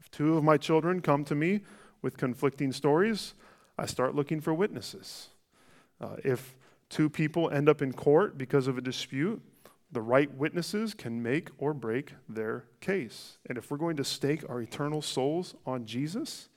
If 0.00 0.10
two 0.10 0.36
of 0.36 0.44
my 0.44 0.56
children 0.56 1.00
come 1.00 1.24
to 1.24 1.34
me 1.34 1.62
with 2.00 2.16
conflicting 2.16 2.72
stories, 2.72 3.34
I 3.78 3.86
start 3.86 4.14
looking 4.14 4.40
for 4.40 4.54
witnesses. 4.54 5.28
Uh, 6.00 6.16
if 6.24 6.54
two 6.88 7.08
people 7.08 7.50
end 7.50 7.68
up 7.68 7.80
in 7.80 7.92
court 7.92 8.36
because 8.36 8.66
of 8.66 8.76
a 8.76 8.82
dispute, 8.82 9.42
the 9.92 10.00
right 10.00 10.32
witnesses 10.34 10.94
can 10.94 11.22
make 11.22 11.50
or 11.58 11.74
break 11.74 12.14
their 12.28 12.64
case. 12.80 13.36
And 13.46 13.58
if 13.58 13.70
we're 13.70 13.76
going 13.76 13.96
to 13.96 14.04
stake 14.04 14.42
our 14.48 14.60
eternal 14.60 15.02
souls 15.02 15.54
on 15.66 15.84
Jesus, 15.84 16.48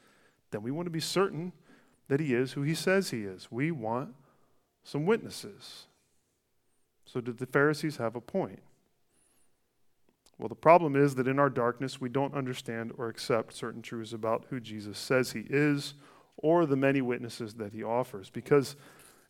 then 0.51 0.63
we 0.63 0.71
want 0.71 0.85
to 0.85 0.91
be 0.91 1.01
certain 1.01 1.51
that 2.07 2.21
he 2.21 2.33
is 2.33 2.53
who 2.53 2.61
he 2.61 2.73
says 2.73 3.09
he 3.09 3.23
is. 3.23 3.51
We 3.51 3.71
want 3.71 4.15
some 4.83 5.05
witnesses. 5.05 5.87
So, 7.05 7.19
did 7.19 7.37
the 7.37 7.45
Pharisees 7.45 7.97
have 7.97 8.15
a 8.15 8.21
point? 8.21 8.61
Well, 10.37 10.49
the 10.49 10.55
problem 10.55 10.95
is 10.95 11.15
that 11.15 11.27
in 11.27 11.39
our 11.39 11.49
darkness, 11.49 12.01
we 12.01 12.09
don't 12.09 12.33
understand 12.33 12.93
or 12.97 13.07
accept 13.07 13.53
certain 13.53 13.81
truths 13.81 14.13
about 14.13 14.45
who 14.49 14.59
Jesus 14.59 14.97
says 14.97 15.31
he 15.31 15.45
is 15.49 15.93
or 16.37 16.65
the 16.65 16.75
many 16.75 17.01
witnesses 17.01 17.55
that 17.55 17.73
he 17.73 17.83
offers. 17.83 18.29
Because 18.29 18.75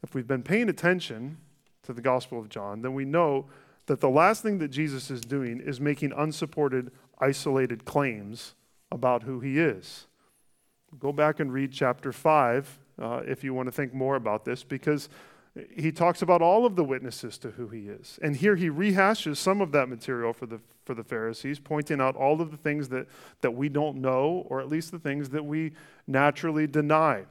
if 0.04 0.16
we've 0.16 0.28
been 0.28 0.44
paying 0.44 0.70
attention 0.70 1.38
to 1.84 1.94
the 1.94 2.02
Gospel 2.02 2.40
of 2.40 2.50
John, 2.50 2.82
then 2.82 2.94
we 2.94 3.06
know 3.06 3.46
that 3.88 4.02
the 4.02 4.10
last 4.10 4.42
thing 4.42 4.58
that 4.60 4.70
Jesus 4.70 5.12
is 5.12 5.22
doing 5.22 5.60
is 5.60 5.80
making 5.80 6.12
unsupported, 6.16 6.92
isolated 7.20 7.86
claims 7.86 8.56
about 8.92 9.24
who 9.24 9.40
he 9.40 9.60
is. 9.60 10.08
Go 11.00 11.12
back 11.12 11.40
and 11.40 11.52
read 11.52 11.72
chapter 11.72 12.12
5 12.12 12.80
uh, 13.02 13.22
if 13.26 13.44
you 13.44 13.54
want 13.54 13.68
to 13.68 13.72
think 13.72 13.94
more 13.94 14.16
about 14.16 14.46
this, 14.46 14.64
because 14.64 15.10
he 15.74 15.92
talks 15.92 16.22
about 16.22 16.42
all 16.42 16.66
of 16.66 16.76
the 16.76 16.84
witnesses 16.84 17.38
to 17.38 17.52
who 17.52 17.68
he 17.70 17.88
is. 17.88 18.20
And 18.22 18.36
here 18.36 18.56
he 18.56 18.70
rehashes 18.70 19.38
some 19.38 19.62
of 19.62 19.72
that 19.72 19.88
material 19.88 20.34
for 20.34 20.46
the, 20.46 20.60
for 20.84 20.94
the 20.94 21.04
Pharisees, 21.04 21.60
pointing 21.60 22.02
out 22.02 22.16
all 22.16 22.42
of 22.42 22.52
the 22.52 22.58
things 22.58 22.90
that, 22.90 23.08
that 23.42 23.52
we 23.52 23.70
don't 23.70 23.98
know, 23.98 24.46
or 24.50 24.60
at 24.60 24.68
least 24.68 24.92
the 24.92 25.00
things 25.00 25.30
that 25.30 25.46
we 25.46 25.72
naturally 26.08 26.68
deny. 26.68 27.26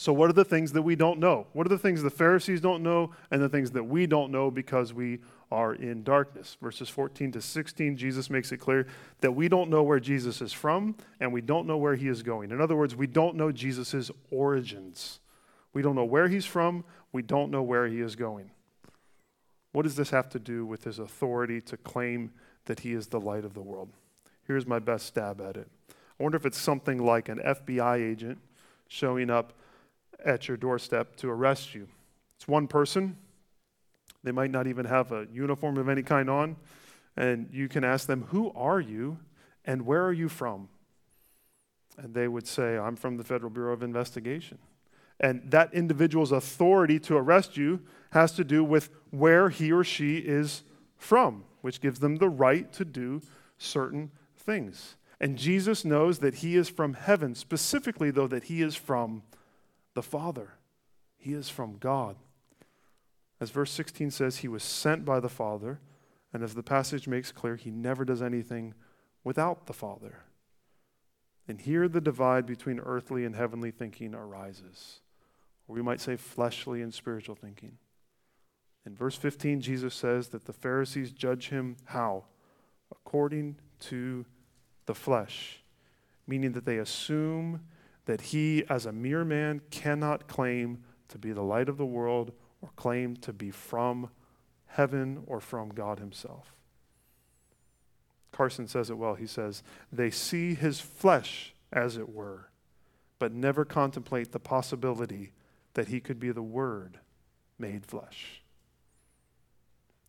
So, 0.00 0.12
what 0.12 0.30
are 0.30 0.34
the 0.34 0.44
things 0.44 0.72
that 0.72 0.82
we 0.82 0.94
don't 0.94 1.18
know? 1.18 1.48
What 1.52 1.66
are 1.66 1.70
the 1.70 1.78
things 1.78 2.04
the 2.04 2.08
Pharisees 2.08 2.60
don't 2.60 2.84
know, 2.84 3.10
and 3.32 3.42
the 3.42 3.48
things 3.48 3.72
that 3.72 3.82
we 3.82 4.06
don't 4.06 4.30
know 4.30 4.48
because 4.48 4.94
we 4.94 5.18
are 5.50 5.74
in 5.74 6.04
darkness. 6.04 6.56
Verses 6.62 6.88
14 6.88 7.32
to 7.32 7.42
16, 7.42 7.96
Jesus 7.96 8.30
makes 8.30 8.52
it 8.52 8.58
clear 8.58 8.86
that 9.22 9.32
we 9.32 9.48
don't 9.48 9.68
know 9.68 9.82
where 9.82 9.98
Jesus 9.98 10.40
is 10.40 10.52
from 10.52 10.94
and 11.18 11.32
we 11.32 11.40
don't 11.40 11.66
know 11.66 11.76
where 11.76 11.96
he 11.96 12.06
is 12.06 12.22
going. 12.22 12.52
In 12.52 12.60
other 12.60 12.76
words, 12.76 12.94
we 12.94 13.08
don't 13.08 13.34
know 13.34 13.50
Jesus' 13.50 14.10
origins. 14.30 15.18
We 15.72 15.82
don't 15.82 15.96
know 15.96 16.04
where 16.04 16.28
he's 16.28 16.46
from, 16.46 16.84
we 17.12 17.22
don't 17.22 17.50
know 17.50 17.62
where 17.62 17.88
he 17.88 18.00
is 18.00 18.14
going. 18.14 18.52
What 19.72 19.82
does 19.82 19.96
this 19.96 20.10
have 20.10 20.28
to 20.30 20.38
do 20.38 20.64
with 20.64 20.84
his 20.84 21.00
authority 21.00 21.60
to 21.62 21.76
claim 21.76 22.30
that 22.66 22.80
he 22.80 22.92
is 22.92 23.08
the 23.08 23.20
light 23.20 23.44
of 23.44 23.54
the 23.54 23.62
world? 23.62 23.90
Here's 24.46 24.66
my 24.66 24.78
best 24.78 25.06
stab 25.06 25.40
at 25.40 25.56
it. 25.56 25.68
I 25.90 26.22
wonder 26.22 26.36
if 26.36 26.46
it's 26.46 26.58
something 26.58 27.04
like 27.04 27.28
an 27.28 27.38
FBI 27.38 28.00
agent 28.00 28.38
showing 28.86 29.28
up 29.28 29.52
at 30.24 30.48
your 30.48 30.56
doorstep 30.56 31.16
to 31.16 31.30
arrest 31.30 31.74
you. 31.74 31.88
It's 32.36 32.48
one 32.48 32.68
person, 32.68 33.16
they 34.24 34.32
might 34.32 34.50
not 34.50 34.66
even 34.66 34.84
have 34.86 35.12
a 35.12 35.26
uniform 35.32 35.76
of 35.78 35.88
any 35.88 36.02
kind 36.02 36.28
on. 36.28 36.56
And 37.16 37.48
you 37.52 37.68
can 37.68 37.84
ask 37.84 38.06
them, 38.06 38.26
Who 38.30 38.52
are 38.54 38.80
you 38.80 39.18
and 39.64 39.86
where 39.86 40.04
are 40.04 40.12
you 40.12 40.28
from? 40.28 40.68
And 41.96 42.14
they 42.14 42.28
would 42.28 42.46
say, 42.46 42.78
I'm 42.78 42.96
from 42.96 43.16
the 43.16 43.24
Federal 43.24 43.50
Bureau 43.50 43.72
of 43.72 43.82
Investigation. 43.82 44.58
And 45.20 45.50
that 45.50 45.74
individual's 45.74 46.30
authority 46.30 47.00
to 47.00 47.16
arrest 47.16 47.56
you 47.56 47.80
has 48.10 48.32
to 48.32 48.44
do 48.44 48.62
with 48.62 48.90
where 49.10 49.48
he 49.48 49.72
or 49.72 49.82
she 49.82 50.18
is 50.18 50.62
from, 50.96 51.44
which 51.60 51.80
gives 51.80 51.98
them 51.98 52.16
the 52.16 52.28
right 52.28 52.72
to 52.74 52.84
do 52.84 53.20
certain 53.58 54.12
things. 54.36 54.94
And 55.20 55.36
Jesus 55.36 55.84
knows 55.84 56.20
that 56.20 56.36
he 56.36 56.56
is 56.56 56.68
from 56.68 56.94
heaven, 56.94 57.34
specifically, 57.34 58.12
though, 58.12 58.28
that 58.28 58.44
he 58.44 58.62
is 58.62 58.76
from 58.76 59.22
the 59.98 60.02
Father. 60.04 60.52
He 61.16 61.32
is 61.32 61.48
from 61.48 61.76
God. 61.76 62.14
As 63.40 63.50
verse 63.50 63.72
16 63.72 64.12
says, 64.12 64.36
he 64.36 64.46
was 64.46 64.62
sent 64.62 65.04
by 65.04 65.18
the 65.18 65.28
Father, 65.28 65.80
and 66.32 66.44
as 66.44 66.54
the 66.54 66.62
passage 66.62 67.08
makes 67.08 67.32
clear, 67.32 67.56
he 67.56 67.72
never 67.72 68.04
does 68.04 68.22
anything 68.22 68.74
without 69.24 69.66
the 69.66 69.72
Father. 69.72 70.20
And 71.48 71.60
here 71.60 71.88
the 71.88 72.00
divide 72.00 72.46
between 72.46 72.78
earthly 72.78 73.24
and 73.24 73.34
heavenly 73.34 73.72
thinking 73.72 74.14
arises, 74.14 75.00
or 75.66 75.74
we 75.74 75.82
might 75.82 76.00
say 76.00 76.14
fleshly 76.14 76.80
and 76.80 76.94
spiritual 76.94 77.34
thinking. 77.34 77.78
In 78.86 78.94
verse 78.94 79.16
15, 79.16 79.60
Jesus 79.60 79.96
says 79.96 80.28
that 80.28 80.44
the 80.44 80.52
Pharisees 80.52 81.10
judge 81.10 81.48
him 81.48 81.74
how? 81.86 82.26
According 82.92 83.56
to 83.80 84.26
the 84.86 84.94
flesh, 84.94 85.64
meaning 86.24 86.52
that 86.52 86.66
they 86.66 86.78
assume 86.78 87.62
that 88.08 88.22
he, 88.22 88.64
as 88.70 88.86
a 88.86 88.92
mere 88.92 89.22
man, 89.22 89.60
cannot 89.70 90.26
claim 90.26 90.82
to 91.08 91.18
be 91.18 91.30
the 91.30 91.42
light 91.42 91.68
of 91.68 91.76
the 91.76 91.84
world 91.84 92.32
or 92.62 92.70
claim 92.74 93.14
to 93.16 93.34
be 93.34 93.50
from 93.50 94.08
heaven 94.64 95.22
or 95.26 95.40
from 95.40 95.68
God 95.68 95.98
Himself. 95.98 96.54
Carson 98.32 98.66
says 98.66 98.88
it 98.88 98.96
well. 98.96 99.14
He 99.14 99.26
says, 99.26 99.62
They 99.92 100.08
see 100.08 100.54
His 100.54 100.80
flesh, 100.80 101.52
as 101.70 101.98
it 101.98 102.08
were, 102.08 102.48
but 103.18 103.30
never 103.30 103.66
contemplate 103.66 104.32
the 104.32 104.40
possibility 104.40 105.32
that 105.74 105.88
He 105.88 106.00
could 106.00 106.18
be 106.18 106.32
the 106.32 106.40
Word 106.40 107.00
made 107.58 107.84
flesh. 107.84 108.40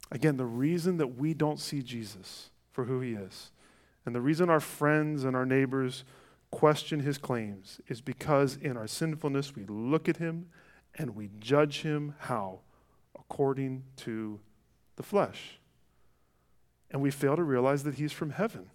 Again, 0.09 0.37
the 0.37 0.45
reason 0.45 0.95
that 0.99 1.17
we 1.17 1.33
don't 1.33 1.59
see 1.59 1.81
Jesus 1.81 2.49
for 2.71 2.85
who 2.85 3.01
He 3.01 3.11
is, 3.11 3.51
and 4.05 4.15
the 4.15 4.21
reason 4.21 4.49
our 4.49 4.61
friends 4.61 5.25
and 5.25 5.35
our 5.35 5.45
neighbors 5.45 6.05
question 6.51 7.01
His 7.01 7.17
claims, 7.17 7.79
is 7.87 8.01
because 8.01 8.55
in 8.55 8.77
our 8.77 8.87
sinfulness 8.87 9.55
we 9.55 9.65
look 9.65 10.09
at 10.09 10.17
Him 10.17 10.47
and 10.95 11.15
we 11.15 11.29
judge 11.39 11.81
him 11.81 12.15
how? 12.19 12.59
According 13.17 13.83
to 13.97 14.39
the 14.95 15.03
flesh. 15.03 15.59
And 16.91 17.01
we 17.01 17.11
fail 17.11 17.35
to 17.35 17.43
realize 17.43 17.83
that 17.83 17.95
he's 17.95 18.11
from 18.11 18.31
heaven. 18.31 18.69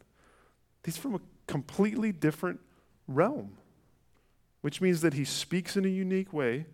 He's 0.85 0.97
from 0.97 1.15
a 1.15 1.21
completely 1.47 2.13
different 2.13 2.61
realm, 3.09 3.59
which 4.61 4.81
means 4.81 5.01
that 5.01 5.15
he 5.15 5.25
speaks 5.25 5.77
in 5.77 5.85
a 5.85 5.89
unique 5.89 6.33
way 6.33 6.67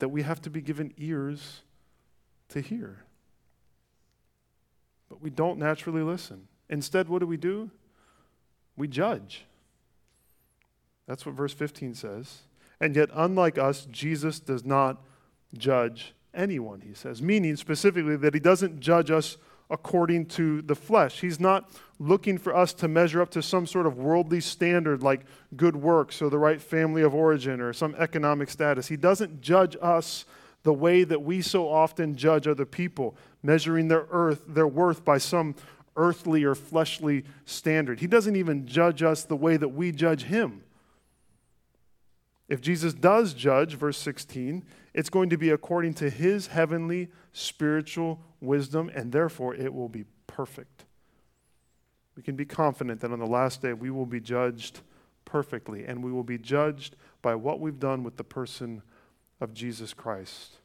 that 0.00 0.08
we 0.08 0.22
have 0.22 0.42
to 0.42 0.50
be 0.50 0.60
given 0.60 0.92
ears 0.98 1.62
to 2.48 2.60
hear. 2.60 3.04
But 5.08 5.22
we 5.22 5.30
don't 5.30 5.58
naturally 5.58 6.02
listen. 6.02 6.48
Instead, 6.68 7.08
what 7.08 7.20
do 7.20 7.26
we 7.26 7.36
do? 7.36 7.70
We 8.76 8.88
judge. 8.88 9.44
That's 11.06 11.26
what 11.26 11.34
verse 11.34 11.52
15 11.52 11.94
says. 11.94 12.42
And 12.80 12.96
yet, 12.96 13.10
unlike 13.12 13.58
us, 13.58 13.86
Jesus 13.90 14.40
does 14.40 14.64
not 14.64 15.02
judge 15.56 16.14
anyone, 16.34 16.80
he 16.80 16.94
says, 16.94 17.22
meaning 17.22 17.56
specifically 17.56 18.16
that 18.16 18.34
he 18.34 18.40
doesn't 18.40 18.80
judge 18.80 19.10
us 19.10 19.36
according 19.70 20.26
to 20.26 20.62
the 20.62 20.74
flesh. 20.74 21.20
He's 21.20 21.40
not 21.40 21.70
looking 21.98 22.38
for 22.38 22.54
us 22.54 22.74
to 22.74 22.88
measure 22.88 23.22
up 23.22 23.30
to 23.30 23.42
some 23.42 23.66
sort 23.66 23.86
of 23.86 23.96
worldly 23.96 24.40
standard 24.40 25.02
like 25.02 25.22
good 25.56 25.76
works 25.76 26.20
or 26.20 26.28
the 26.28 26.38
right 26.38 26.60
family 26.60 27.02
of 27.02 27.14
origin 27.14 27.60
or 27.60 27.72
some 27.72 27.94
economic 27.96 28.50
status. 28.50 28.88
He 28.88 28.96
doesn't 28.96 29.40
judge 29.40 29.76
us 29.80 30.24
the 30.64 30.72
way 30.72 31.04
that 31.04 31.22
we 31.22 31.40
so 31.40 31.68
often 31.68 32.16
judge 32.16 32.48
other 32.48 32.66
people, 32.66 33.16
measuring 33.42 33.88
their 33.88 34.06
earth, 34.10 34.42
their 34.48 34.66
worth 34.66 35.04
by 35.04 35.18
some 35.18 35.54
earthly 35.96 36.42
or 36.42 36.54
fleshly 36.54 37.24
standard. 37.44 38.00
He 38.00 38.06
doesn't 38.06 38.34
even 38.34 38.66
judge 38.66 39.02
us 39.02 39.24
the 39.24 39.36
way 39.36 39.56
that 39.56 39.68
we 39.68 39.92
judge 39.92 40.24
him. 40.24 40.63
If 42.48 42.60
Jesus 42.60 42.92
does 42.92 43.32
judge, 43.32 43.74
verse 43.74 43.96
16, 43.98 44.64
it's 44.92 45.10
going 45.10 45.30
to 45.30 45.38
be 45.38 45.50
according 45.50 45.94
to 45.94 46.10
his 46.10 46.48
heavenly 46.48 47.08
spiritual 47.32 48.20
wisdom, 48.40 48.90
and 48.94 49.12
therefore 49.12 49.54
it 49.54 49.72
will 49.72 49.88
be 49.88 50.04
perfect. 50.26 50.84
We 52.16 52.22
can 52.22 52.36
be 52.36 52.44
confident 52.44 53.00
that 53.00 53.12
on 53.12 53.18
the 53.18 53.26
last 53.26 53.62
day 53.62 53.72
we 53.72 53.90
will 53.90 54.06
be 54.06 54.20
judged 54.20 54.80
perfectly, 55.24 55.84
and 55.84 56.04
we 56.04 56.12
will 56.12 56.22
be 56.22 56.38
judged 56.38 56.96
by 57.22 57.34
what 57.34 57.60
we've 57.60 57.80
done 57.80 58.02
with 58.02 58.16
the 58.16 58.24
person 58.24 58.82
of 59.40 59.54
Jesus 59.54 59.94
Christ. 59.94 60.58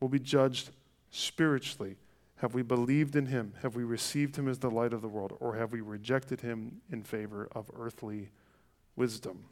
We'll 0.00 0.10
be 0.10 0.20
judged 0.20 0.70
spiritually. 1.10 1.96
Have 2.36 2.54
we 2.54 2.62
believed 2.62 3.16
in 3.16 3.26
him? 3.26 3.54
Have 3.62 3.74
we 3.74 3.84
received 3.84 4.36
him 4.36 4.48
as 4.48 4.58
the 4.58 4.70
light 4.70 4.92
of 4.92 5.02
the 5.02 5.08
world? 5.08 5.36
Or 5.40 5.56
have 5.56 5.72
we 5.72 5.80
rejected 5.80 6.40
him 6.40 6.80
in 6.90 7.02
favor 7.02 7.48
of 7.52 7.70
earthly 7.76 8.30
wisdom. 8.96 9.44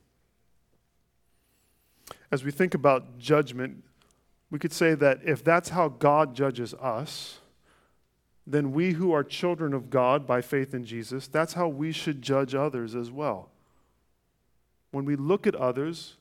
As 2.31 2.45
we 2.45 2.51
think 2.51 2.75
about 2.75 3.19
judgment, 3.19 3.85
we 4.51 4.59
could 4.59 4.73
say 4.73 4.95
that 4.95 5.21
if 5.25 5.45
that's 5.45 5.71
how 5.71 5.89
God 5.89 6.35
judges 6.35 6.75
us, 6.75 7.39
then 8.47 8.73
we 8.73 8.93
who 8.93 9.13
are 9.13 9.23
children 9.23 9.75
of 9.75 9.91
God 9.91 10.27
by 10.27 10.41
faith 10.41 10.73
in 10.73 10.85
Jesus, 10.85 11.29
that's 11.29 11.53
how 11.53 11.69
we 11.69 11.93
should 11.93 12.23
judge 12.23 12.55
others 12.55 12.95
as 12.95 13.11
well. 13.11 13.51
When 14.91 15.05
we 15.05 15.17
look 15.17 15.47
at 15.47 15.55
others, 15.55 16.17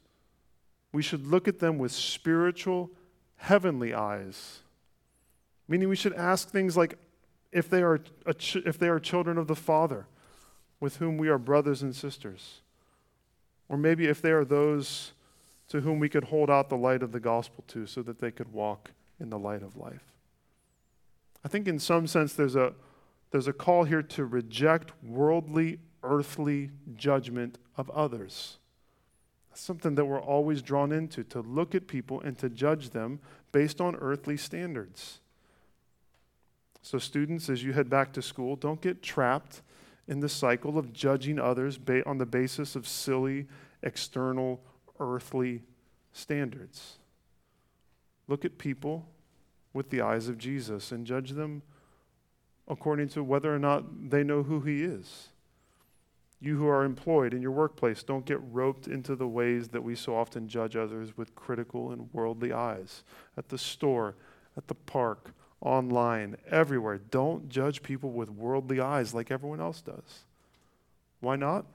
we 0.91 1.01
should 1.01 1.25
look 1.25 1.47
at 1.47 1.59
them 1.59 1.77
with 1.77 1.93
spiritual, 1.93 2.91
heavenly 3.37 3.93
eyes. 3.93 4.59
Meaning, 5.69 5.87
we 5.87 5.95
should 5.95 6.13
ask 6.13 6.49
things 6.49 6.75
like 6.75 6.97
if 7.51 7.69
they 7.69 7.81
are, 7.81 7.99
ch- 8.37 8.57
if 8.57 8.77
they 8.77 8.89
are 8.89 8.99
children 8.99 9.37
of 9.37 9.47
the 9.47 9.55
Father 9.55 10.05
with 10.79 10.97
whom 10.97 11.17
we 11.17 11.29
are 11.29 11.37
brothers 11.37 11.81
and 11.81 11.95
sisters. 11.95 12.61
Or 13.69 13.77
maybe 13.77 14.07
if 14.07 14.21
they 14.21 14.31
are 14.31 14.45
those 14.45 15.13
to 15.69 15.81
whom 15.81 15.99
we 15.99 16.09
could 16.09 16.25
hold 16.25 16.49
out 16.49 16.69
the 16.69 16.77
light 16.77 17.03
of 17.03 17.11
the 17.11 17.19
gospel 17.19 17.63
to 17.67 17.85
so 17.85 18.01
that 18.01 18.19
they 18.19 18.31
could 18.31 18.51
walk 18.53 18.91
in 19.19 19.29
the 19.29 19.39
light 19.39 19.63
of 19.63 19.75
life. 19.75 20.13
I 21.43 21.47
think 21.47 21.67
in 21.67 21.79
some 21.79 22.07
sense 22.07 22.33
there's 22.33 22.55
a, 22.55 22.73
there's 23.31 23.47
a 23.47 23.53
call 23.53 23.83
here 23.83 24.01
to 24.01 24.25
reject 24.25 24.91
worldly, 25.03 25.79
earthly 26.03 26.71
judgment 26.95 27.57
of 27.75 27.89
others. 27.91 28.57
That's 29.49 29.61
something 29.61 29.95
that 29.95 30.05
we're 30.05 30.21
always 30.21 30.61
drawn 30.61 30.91
into, 30.91 31.23
to 31.25 31.41
look 31.41 31.75
at 31.75 31.87
people 31.87 32.21
and 32.21 32.37
to 32.37 32.49
judge 32.49 32.91
them 32.91 33.19
based 33.51 33.81
on 33.81 33.95
earthly 33.95 34.37
standards. 34.37 35.19
So, 36.81 36.99
students, 36.99 37.49
as 37.49 37.63
you 37.63 37.73
head 37.73 37.89
back 37.89 38.13
to 38.13 38.21
school, 38.21 38.55
don't 38.55 38.79
get 38.79 39.01
trapped 39.01 39.61
in 40.07 40.21
the 40.21 40.29
cycle 40.29 40.77
of 40.77 40.93
judging 40.93 41.39
others 41.39 41.79
on 42.05 42.17
the 42.17 42.25
basis 42.25 42.75
of 42.75 42.87
silly, 42.87 43.47
external, 43.83 44.61
earthly 44.99 45.63
standards. 46.13 46.97
Look 48.27 48.43
at 48.43 48.57
people 48.57 49.07
with 49.73 49.89
the 49.89 50.01
eyes 50.01 50.27
of 50.27 50.37
Jesus 50.37 50.91
and 50.91 51.05
judge 51.05 51.31
them 51.31 51.61
according 52.67 53.09
to 53.09 53.23
whether 53.23 53.53
or 53.53 53.59
not 53.59 54.09
they 54.09 54.23
know 54.23 54.43
who 54.43 54.61
He 54.61 54.83
is. 54.83 55.29
You 56.39 56.57
who 56.57 56.67
are 56.67 56.83
employed 56.83 57.33
in 57.33 57.41
your 57.41 57.51
workplace, 57.51 58.03
don't 58.03 58.25
get 58.25 58.39
roped 58.51 58.87
into 58.87 59.15
the 59.15 59.27
ways 59.27 59.69
that 59.69 59.83
we 59.83 59.95
so 59.95 60.15
often 60.15 60.47
judge 60.47 60.75
others 60.75 61.17
with 61.17 61.35
critical 61.35 61.91
and 61.91 62.09
worldly 62.13 62.53
eyes. 62.53 63.03
At 63.35 63.49
the 63.49 63.57
store, 63.57 64.15
at 64.55 64.67
the 64.67 64.75
park, 64.75 65.33
online, 65.61 66.37
everywhere. 66.49 66.99
Don't 66.99 67.49
judge 67.49 67.81
people 67.81 68.11
with 68.11 68.29
worldly 68.29 68.79
eyes 68.79 69.13
like 69.13 69.31
everyone 69.31 69.59
else 69.59 69.81
does. 69.81 70.25
Why 71.19 71.35
not? 71.35 71.65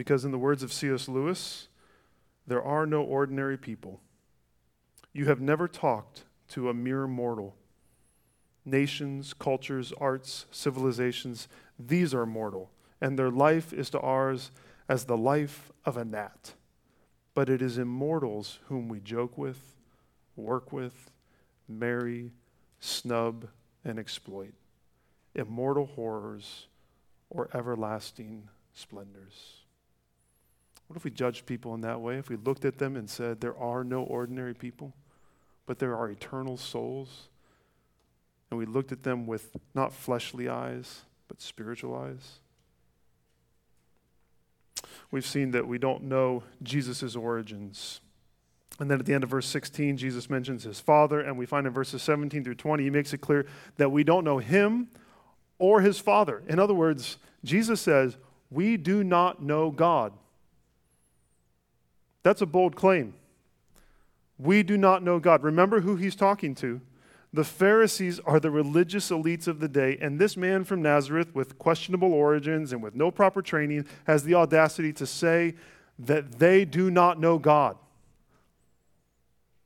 Because, 0.00 0.24
in 0.24 0.30
the 0.30 0.38
words 0.38 0.62
of 0.62 0.72
C.S. 0.72 1.08
Lewis, 1.08 1.68
there 2.46 2.62
are 2.62 2.86
no 2.86 3.02
ordinary 3.02 3.58
people. 3.58 4.00
You 5.12 5.26
have 5.26 5.42
never 5.42 5.68
talked 5.68 6.24
to 6.48 6.70
a 6.70 6.72
mere 6.72 7.06
mortal. 7.06 7.54
Nations, 8.64 9.34
cultures, 9.34 9.92
arts, 10.00 10.46
civilizations, 10.50 11.48
these 11.78 12.14
are 12.14 12.24
mortal, 12.24 12.70
and 12.98 13.18
their 13.18 13.30
life 13.30 13.74
is 13.74 13.90
to 13.90 14.00
ours 14.00 14.52
as 14.88 15.04
the 15.04 15.18
life 15.18 15.70
of 15.84 15.98
a 15.98 16.04
gnat. 16.06 16.54
But 17.34 17.50
it 17.50 17.60
is 17.60 17.76
immortals 17.76 18.58
whom 18.68 18.88
we 18.88 19.00
joke 19.00 19.36
with, 19.36 19.74
work 20.34 20.72
with, 20.72 21.10
marry, 21.68 22.32
snub, 22.78 23.48
and 23.84 23.98
exploit. 23.98 24.54
Immortal 25.34 25.84
horrors 25.84 26.68
or 27.28 27.50
everlasting 27.52 28.48
splendors. 28.72 29.59
What 30.90 30.96
if 30.96 31.04
we 31.04 31.12
judged 31.12 31.46
people 31.46 31.72
in 31.76 31.82
that 31.82 32.00
way? 32.00 32.16
If 32.16 32.28
we 32.30 32.34
looked 32.34 32.64
at 32.64 32.78
them 32.78 32.96
and 32.96 33.08
said, 33.08 33.40
there 33.40 33.56
are 33.56 33.84
no 33.84 34.02
ordinary 34.02 34.54
people, 34.54 34.92
but 35.64 35.78
there 35.78 35.96
are 35.96 36.10
eternal 36.10 36.56
souls? 36.56 37.28
And 38.50 38.58
we 38.58 38.66
looked 38.66 38.90
at 38.90 39.04
them 39.04 39.28
with 39.28 39.56
not 39.72 39.92
fleshly 39.92 40.48
eyes, 40.48 41.02
but 41.28 41.40
spiritual 41.40 41.94
eyes? 41.94 42.40
We've 45.12 45.24
seen 45.24 45.52
that 45.52 45.68
we 45.68 45.78
don't 45.78 46.02
know 46.02 46.42
Jesus' 46.60 47.14
origins. 47.14 48.00
And 48.80 48.90
then 48.90 48.98
at 48.98 49.06
the 49.06 49.14
end 49.14 49.22
of 49.22 49.30
verse 49.30 49.46
16, 49.46 49.96
Jesus 49.96 50.28
mentions 50.28 50.64
his 50.64 50.80
Father, 50.80 51.20
and 51.20 51.38
we 51.38 51.46
find 51.46 51.68
in 51.68 51.72
verses 51.72 52.02
17 52.02 52.42
through 52.42 52.56
20, 52.56 52.82
he 52.82 52.90
makes 52.90 53.12
it 53.12 53.18
clear 53.18 53.46
that 53.76 53.92
we 53.92 54.02
don't 54.02 54.24
know 54.24 54.38
him 54.38 54.88
or 55.56 55.82
his 55.82 56.00
Father. 56.00 56.42
In 56.48 56.58
other 56.58 56.74
words, 56.74 57.18
Jesus 57.44 57.80
says, 57.80 58.16
We 58.50 58.76
do 58.76 59.04
not 59.04 59.40
know 59.40 59.70
God. 59.70 60.14
That's 62.22 62.42
a 62.42 62.46
bold 62.46 62.76
claim. 62.76 63.14
We 64.38 64.62
do 64.62 64.76
not 64.76 65.02
know 65.02 65.18
God. 65.18 65.42
Remember 65.42 65.80
who 65.80 65.96
he's 65.96 66.16
talking 66.16 66.54
to. 66.56 66.80
The 67.32 67.44
Pharisees 67.44 68.18
are 68.20 68.40
the 68.40 68.50
religious 68.50 69.10
elites 69.10 69.46
of 69.46 69.60
the 69.60 69.68
day, 69.68 69.96
and 70.00 70.18
this 70.18 70.36
man 70.36 70.64
from 70.64 70.82
Nazareth, 70.82 71.32
with 71.34 71.58
questionable 71.58 72.12
origins 72.12 72.72
and 72.72 72.82
with 72.82 72.96
no 72.96 73.10
proper 73.10 73.40
training, 73.40 73.86
has 74.04 74.24
the 74.24 74.34
audacity 74.34 74.92
to 74.94 75.06
say 75.06 75.54
that 75.98 76.38
they 76.38 76.64
do 76.64 76.90
not 76.90 77.20
know 77.20 77.38
God. 77.38 77.76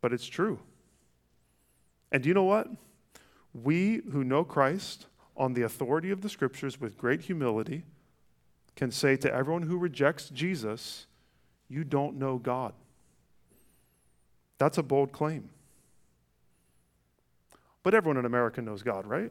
But 0.03 0.13
it's 0.13 0.27
true. 0.27 0.59
And 2.13 2.23
do 2.23 2.29
you 2.29 2.35
know 2.35 2.45
what? 2.45 2.69
We 3.55 4.03
who 4.13 4.25
know 4.25 4.45
Christ 4.45 5.07
on 5.37 5.55
the 5.55 5.63
authority 5.63 6.11
of 6.11 6.21
the 6.21 6.29
scriptures 6.29 6.81
with 6.81 6.99
great 6.99 7.23
humility 7.23 7.85
can 8.77 8.91
say 8.91 9.17
to 9.17 9.33
everyone 9.33 9.63
who 9.63 9.79
rejects 9.79 10.29
Jesus, 10.29 11.07
you 11.69 11.85
don't 11.85 12.19
know 12.19 12.39
God. 12.39 12.73
That's 14.59 14.79
a 14.79 14.83
bold 14.83 15.13
claim. 15.13 15.49
But 17.83 17.95
everyone 17.95 18.17
in 18.17 18.25
America 18.25 18.63
knows 18.63 18.83
God, 18.83 19.07
right? 19.07 19.31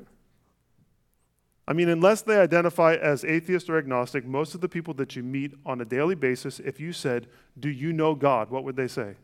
I 1.67 1.73
mean, 1.73 1.87
unless 1.89 2.21
they 2.21 2.37
identify 2.37 2.95
as 2.95 3.23
atheist 3.23 3.69
or 3.69 3.77
agnostic, 3.77 4.25
most 4.25 4.53
of 4.53 4.61
the 4.61 4.69
people 4.69 4.93
that 4.95 5.15
you 5.15 5.23
meet 5.23 5.53
on 5.65 5.79
a 5.79 5.85
daily 5.85 6.15
basis, 6.15 6.59
if 6.59 6.79
you 6.79 6.91
said, 6.91 7.27
Do 7.57 7.69
you 7.69 7.93
know 7.93 8.15
God? 8.15 8.49
what 8.49 8.63
would 8.63 8.75
they 8.75 8.87
say? 8.87 9.15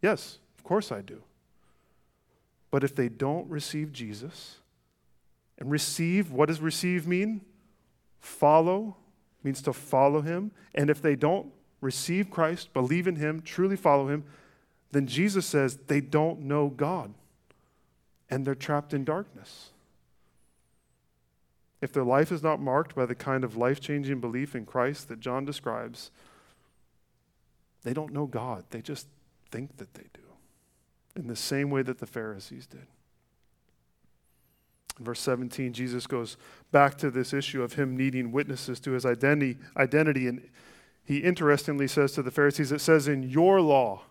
Yes, 0.00 0.38
of 0.56 0.64
course 0.64 0.90
I 0.90 1.02
do. 1.02 1.22
But 2.70 2.82
if 2.82 2.94
they 2.94 3.08
don't 3.08 3.48
receive 3.48 3.92
Jesus, 3.92 4.56
and 5.58 5.70
receive, 5.70 6.30
what 6.30 6.48
does 6.48 6.60
receive 6.60 7.06
mean? 7.06 7.40
Follow 8.20 8.96
means 9.42 9.62
to 9.62 9.72
follow 9.72 10.20
him. 10.20 10.50
And 10.74 10.90
if 10.90 11.00
they 11.00 11.14
don't 11.14 11.52
receive 11.84 12.30
Christ, 12.30 12.72
believe 12.72 13.06
in 13.06 13.16
Him, 13.16 13.42
truly 13.42 13.76
follow 13.76 14.08
Him, 14.08 14.24
then 14.90 15.06
Jesus 15.06 15.44
says 15.44 15.76
they 15.86 16.00
don't 16.00 16.40
know 16.40 16.68
God 16.68 17.12
and 18.30 18.46
they're 18.46 18.54
trapped 18.54 18.94
in 18.94 19.04
darkness. 19.04 19.70
If 21.80 21.92
their 21.92 22.04
life 22.04 22.32
is 22.32 22.42
not 22.42 22.60
marked 22.60 22.94
by 22.94 23.04
the 23.04 23.14
kind 23.14 23.44
of 23.44 23.56
life 23.56 23.80
changing 23.80 24.20
belief 24.20 24.54
in 24.54 24.64
Christ 24.64 25.08
that 25.08 25.20
John 25.20 25.44
describes, 25.44 26.10
they 27.82 27.92
don't 27.92 28.12
know 28.12 28.26
God. 28.26 28.64
They 28.70 28.80
just 28.80 29.06
think 29.50 29.76
that 29.76 29.92
they 29.92 30.06
do, 30.14 30.22
in 31.14 31.26
the 31.26 31.36
same 31.36 31.70
way 31.70 31.82
that 31.82 31.98
the 31.98 32.06
Pharisees 32.06 32.66
did. 32.66 32.86
In 34.98 35.04
verse 35.04 35.20
17, 35.20 35.72
Jesus 35.72 36.06
goes 36.06 36.36
back 36.72 36.96
to 36.98 37.10
this 37.10 37.32
issue 37.32 37.62
of 37.62 37.74
him 37.74 37.96
needing 37.96 38.32
witnesses 38.32 38.80
to 38.80 38.92
his 38.92 39.04
identity, 39.04 39.58
identity 39.76 40.28
and 40.28 40.48
he 41.04 41.18
interestingly 41.18 41.86
says 41.86 42.12
to 42.12 42.22
the 42.22 42.30
Pharisees, 42.30 42.72
it 42.72 42.80
says 42.80 43.08
in 43.08 43.22
your 43.22 43.60
law 43.60 44.02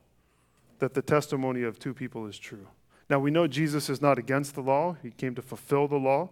that 0.79 0.93
the 0.93 1.01
testimony 1.01 1.63
of 1.63 1.79
two 1.79 1.93
people 1.93 2.27
is 2.27 2.37
true. 2.37 2.67
Now, 3.09 3.19
we 3.19 3.31
know 3.31 3.47
Jesus 3.47 3.89
is 3.89 4.01
not 4.01 4.17
against 4.17 4.55
the 4.55 4.61
law, 4.61 4.97
he 5.01 5.11
came 5.11 5.35
to 5.35 5.41
fulfill 5.41 5.87
the 5.87 5.97
law. 5.97 6.29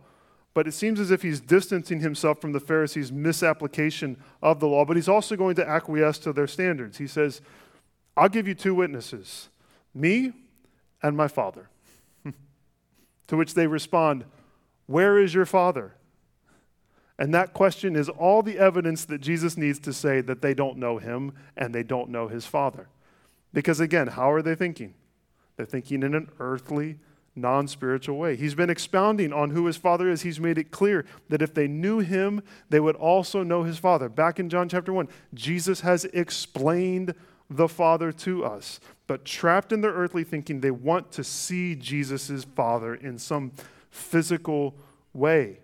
But 0.54 0.68
it 0.68 0.74
seems 0.74 1.00
as 1.00 1.12
if 1.12 1.22
he's 1.22 1.40
distancing 1.40 2.02
himself 2.02 2.42
from 2.42 2.52
the 2.52 2.60
Pharisees' 2.60 3.12
misapplication 3.12 4.18
of 4.42 4.60
the 4.60 4.68
law, 4.68 4.84
but 4.84 4.98
he's 4.98 5.08
also 5.08 5.36
going 5.38 5.56
to 5.56 5.68
acquiesce 5.68 6.18
to 6.20 6.34
their 6.34 6.48
standards. 6.48 6.98
He 6.98 7.08
says, 7.08 7.42
I'll 8.18 8.30
give 8.30 8.48
you 8.48 8.54
two 8.54 8.76
witnesses, 8.76 9.48
me 9.94 10.34
and 11.02 11.16
my 11.16 11.30
Father. 11.30 11.70
to 13.28 13.38
which 13.38 13.54
they 13.54 13.68
respond, 13.68 14.26
Where 14.88 15.18
is 15.18 15.34
your 15.34 15.46
Father? 15.46 15.94
And 17.22 17.36
that 17.36 17.54
question 17.54 17.96
is 17.96 18.10
all 18.10 18.42
the 18.42 18.58
evidence 18.58 19.06
that 19.06 19.22
Jesus 19.22 19.56
needs 19.56 19.78
to 19.82 19.94
say 19.94 20.22
that 20.22 20.42
they 20.42 20.56
don't 20.56 20.80
know 20.80 20.98
him 20.98 21.34
and 21.56 21.72
they 21.72 21.84
don't 21.84 22.10
know 22.10 22.28
his 22.28 22.48
Father. 22.48 22.88
Because 23.54 23.80
again, 23.80 24.08
how 24.08 24.32
are 24.32 24.42
they 24.42 24.56
thinking? 24.56 24.96
They're 25.56 25.68
thinking 25.68 26.02
in 26.02 26.16
an 26.16 26.32
earthly, 26.40 26.98
non 27.36 27.68
spiritual 27.68 28.18
way. 28.18 28.36
He's 28.36 28.56
been 28.56 28.72
expounding 28.72 29.32
on 29.34 29.52
who 29.52 29.68
his 29.68 29.78
Father 29.78 30.10
is. 30.10 30.24
He's 30.24 30.40
made 30.40 30.58
it 30.58 30.72
clear 30.72 31.06
that 31.30 31.44
if 31.44 31.54
they 31.54 31.68
knew 31.68 32.00
him, 32.00 32.42
they 32.72 32.80
would 32.80 32.96
also 32.96 33.44
know 33.44 33.62
his 33.62 33.78
Father. 33.78 34.10
Back 34.10 34.40
in 34.40 34.50
John 34.50 34.68
chapter 34.68 34.92
1, 34.92 35.08
Jesus 35.36 35.82
has 35.82 36.06
explained 36.06 37.14
the 37.52 37.70
Father 37.70 38.12
to 38.14 38.44
us. 38.44 38.80
But 39.06 39.26
trapped 39.26 39.72
in 39.72 39.82
their 39.82 39.94
earthly 39.94 40.24
thinking, 40.24 40.62
they 40.62 40.72
want 40.72 41.12
to 41.12 41.24
see 41.24 41.76
Jesus' 41.76 42.46
Father 42.56 42.96
in 42.96 43.20
some 43.20 43.52
physical 43.92 44.74
way. 45.14 45.60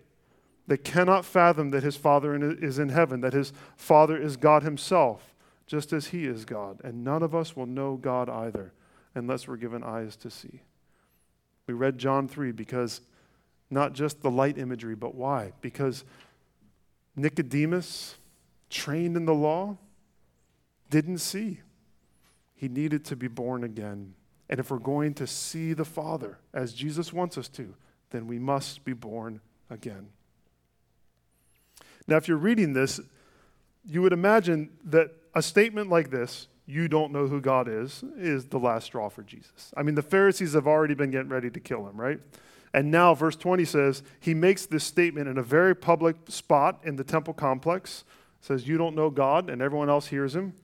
They 0.68 0.76
cannot 0.76 1.24
fathom 1.24 1.70
that 1.70 1.82
his 1.82 1.96
Father 1.96 2.36
is 2.62 2.78
in 2.78 2.90
heaven, 2.90 3.22
that 3.22 3.32
his 3.32 3.54
Father 3.74 4.20
is 4.20 4.36
God 4.36 4.62
himself, 4.62 5.34
just 5.66 5.94
as 5.94 6.08
he 6.08 6.26
is 6.26 6.44
God. 6.44 6.80
And 6.84 7.02
none 7.02 7.22
of 7.22 7.34
us 7.34 7.56
will 7.56 7.66
know 7.66 7.96
God 7.96 8.28
either 8.28 8.72
unless 9.14 9.48
we're 9.48 9.56
given 9.56 9.82
eyes 9.82 10.14
to 10.16 10.30
see. 10.30 10.60
We 11.66 11.72
read 11.72 11.96
John 11.96 12.28
3 12.28 12.52
because 12.52 13.00
not 13.70 13.94
just 13.94 14.20
the 14.20 14.30
light 14.30 14.58
imagery, 14.58 14.94
but 14.94 15.14
why? 15.14 15.52
Because 15.62 16.04
Nicodemus, 17.16 18.16
trained 18.68 19.16
in 19.16 19.24
the 19.24 19.34
law, 19.34 19.78
didn't 20.90 21.18
see. 21.18 21.60
He 22.54 22.68
needed 22.68 23.06
to 23.06 23.16
be 23.16 23.28
born 23.28 23.64
again. 23.64 24.12
And 24.50 24.60
if 24.60 24.70
we're 24.70 24.78
going 24.78 25.14
to 25.14 25.26
see 25.26 25.72
the 25.72 25.84
Father 25.86 26.38
as 26.52 26.74
Jesus 26.74 27.10
wants 27.10 27.38
us 27.38 27.48
to, 27.50 27.74
then 28.10 28.26
we 28.26 28.38
must 28.38 28.84
be 28.84 28.92
born 28.92 29.40
again. 29.70 30.08
Now, 32.08 32.16
if 32.16 32.26
you're 32.26 32.38
reading 32.38 32.72
this, 32.72 33.00
you 33.86 34.02
would 34.02 34.12
imagine 34.12 34.70
that 34.84 35.10
a 35.34 35.42
statement 35.42 35.90
like 35.90 36.10
this, 36.10 36.48
you 36.66 36.88
don't 36.88 37.12
know 37.12 37.26
who 37.26 37.40
God 37.40 37.68
is, 37.68 38.02
is 38.16 38.46
the 38.46 38.58
last 38.58 38.86
straw 38.86 39.08
for 39.08 39.22
Jesus. 39.22 39.72
I 39.76 39.82
mean, 39.82 39.94
the 39.94 40.02
Pharisees 40.02 40.54
have 40.54 40.66
already 40.66 40.94
been 40.94 41.10
getting 41.10 41.28
ready 41.28 41.50
to 41.50 41.60
kill 41.60 41.86
him, 41.86 41.98
right? 41.98 42.18
And 42.74 42.90
now, 42.90 43.14
verse 43.14 43.36
20 43.36 43.64
says, 43.64 44.02
he 44.20 44.34
makes 44.34 44.66
this 44.66 44.84
statement 44.84 45.28
in 45.28 45.38
a 45.38 45.42
very 45.42 45.74
public 45.74 46.16
spot 46.28 46.80
in 46.84 46.96
the 46.96 47.04
temple 47.04 47.34
complex. 47.34 48.04
Says, 48.40 48.68
You 48.68 48.78
don't 48.78 48.94
know 48.94 49.10
God, 49.10 49.50
and 49.50 49.60
everyone 49.60 49.88
else 49.88 50.06
hears 50.08 50.36
him. 50.36 50.54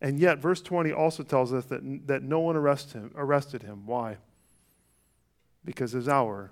And 0.00 0.18
yet, 0.18 0.38
verse 0.38 0.60
20 0.60 0.92
also 0.92 1.22
tells 1.22 1.52
us 1.52 1.66
that, 1.66 2.06
that 2.06 2.22
no 2.22 2.40
one 2.40 2.56
arrest 2.56 2.92
him, 2.92 3.12
arrested 3.14 3.62
him. 3.62 3.86
Why? 3.86 4.16
Because 5.64 5.92
his 5.92 6.08
hour 6.08 6.50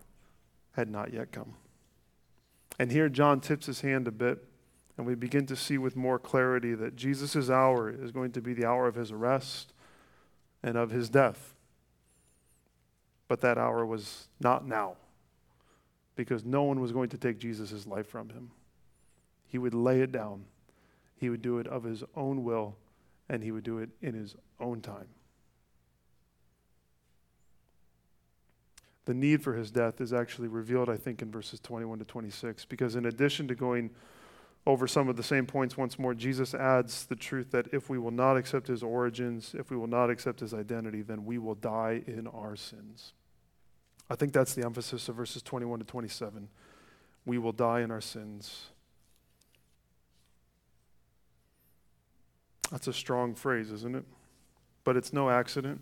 had 0.73 0.91
not 0.91 1.13
yet 1.13 1.33
come. 1.33 1.55
And 2.79 2.91
here, 2.91 3.09
John 3.09 3.41
tips 3.41 3.67
his 3.67 3.83
hand 3.83 4.09
a 4.09 4.13
bit, 4.13 4.45
and 4.97 5.07
we 5.07 5.15
begin 5.15 5.47
to 5.47 5.57
see 5.57 5.79
with 5.79 5.97
more 5.97 6.19
clarity 6.19 6.75
that 6.75 6.97
Jesus' 6.97 7.49
hour 7.49 7.91
is 7.91 8.11
going 8.11 8.33
to 8.33 8.41
be 8.41 8.53
the 8.53 8.65
hour 8.65 8.87
of 8.87 8.95
his 8.95 9.13
arrest 9.13 9.73
and 10.63 10.77
of 10.77 10.91
his 10.91 11.09
death. 11.09 11.55
But 13.29 13.41
that 13.41 13.59
hour 13.59 13.87
was 13.87 14.29
not 14.41 14.67
now, 14.67 14.97
because 16.17 16.45
no 16.45 16.63
one 16.65 16.81
was 16.81 16.93
going 16.93 17.09
to 17.11 17.19
take 17.19 17.39
Jesus' 17.39 17.87
life 17.87 18.09
from 18.09 18.31
him. 18.31 18.51
He 19.47 19.59
would 19.59 19.75
lay 19.75 20.01
it 20.01 20.13
down, 20.13 20.45
he 21.17 21.31
would 21.31 21.43
do 21.43 21.59
it 21.59 21.67
of 21.67 21.85
his 21.85 22.03
own 22.17 22.45
will 22.45 22.77
and 23.29 23.43
he 23.43 23.51
would 23.51 23.65
do 23.65 23.79
it 23.79 23.91
in 24.03 24.15
his 24.15 24.37
own 24.61 24.81
time. 24.81 25.09
The 29.07 29.15
need 29.15 29.43
for 29.43 29.55
his 29.55 29.71
death 29.71 30.01
is 30.01 30.13
actually 30.13 30.49
revealed, 30.49 30.89
I 30.89 30.97
think, 30.97 31.21
in 31.21 31.31
verses 31.31 31.61
21 31.61 31.99
to 31.99 32.05
26, 32.05 32.65
because 32.65 32.97
in 32.97 33.05
addition 33.07 33.49
to 33.49 33.55
going 33.55 33.91
over 34.67 34.87
some 34.87 35.09
of 35.09 35.17
the 35.17 35.23
same 35.23 35.45
points 35.45 35.77
once 35.77 35.99
more, 35.99 36.15
Jesus 36.15 36.55
adds 36.55 37.05
the 37.05 37.17
truth 37.17 37.51
that 37.51 37.67
if 37.73 37.91
we 37.91 37.99
will 37.99 38.11
not 38.11 38.37
accept 38.37 38.67
his 38.67 38.83
origins, 38.83 39.55
if 39.59 39.71
we 39.71 39.77
will 39.77 39.87
not 39.87 40.09
accept 40.09 40.41
his 40.41 40.55
identity, 40.55 41.03
then 41.03 41.27
we 41.27 41.37
will 41.37 41.55
die 41.55 42.03
in 42.07 42.27
our 42.29 42.57
sins. 42.57 43.13
I 44.09 44.15
think 44.17 44.33
that's 44.33 44.55
the 44.55 44.65
emphasis 44.65 45.09
of 45.09 45.17
verses 45.17 45.43
21 45.43 45.81
to 45.81 45.85
27. 45.85 46.49
We 47.27 47.37
will 47.39 47.53
die 47.53 47.81
in 47.81 47.91
our 47.91 48.01
sins. 48.01 48.67
That's 52.71 52.87
a 52.87 52.93
strong 52.93 53.35
phrase, 53.35 53.71
isn't 53.71 53.97
it? 53.97 54.05
But 54.83 54.97
it's 54.97 55.13
no 55.13 55.29
accident. 55.31 55.81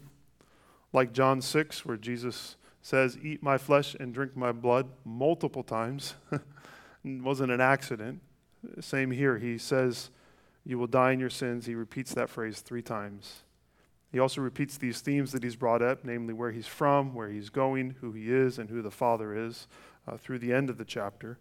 Like 0.92 1.12
John 1.12 1.40
6, 1.40 1.86
where 1.86 1.96
Jesus 1.96 2.56
says, 2.82 3.16
Eat 3.22 3.42
my 3.42 3.56
flesh 3.56 3.94
and 3.98 4.12
drink 4.12 4.36
my 4.36 4.52
blood 4.52 4.88
multiple 5.04 5.62
times. 5.62 6.14
it 6.32 7.22
wasn't 7.22 7.50
an 7.50 7.60
accident. 7.60 8.20
Same 8.80 9.10
here. 9.10 9.38
He 9.38 9.56
says, 9.56 10.10
You 10.64 10.78
will 10.78 10.86
die 10.86 11.12
in 11.12 11.20
your 11.20 11.30
sins. 11.30 11.66
He 11.66 11.74
repeats 11.74 12.12
that 12.14 12.28
phrase 12.28 12.60
three 12.60 12.82
times. 12.82 13.42
He 14.10 14.18
also 14.18 14.42
repeats 14.42 14.76
these 14.76 15.00
themes 15.00 15.32
that 15.32 15.42
he's 15.42 15.56
brought 15.56 15.80
up, 15.80 16.04
namely 16.04 16.34
where 16.34 16.50
he's 16.50 16.66
from, 16.66 17.14
where 17.14 17.30
he's 17.30 17.48
going, 17.48 17.96
who 18.02 18.12
he 18.12 18.30
is, 18.30 18.58
and 18.58 18.68
who 18.68 18.82
the 18.82 18.90
Father 18.90 19.34
is, 19.34 19.66
uh, 20.06 20.18
through 20.18 20.40
the 20.40 20.52
end 20.52 20.68
of 20.68 20.76
the 20.76 20.84
chapter. 20.84 21.38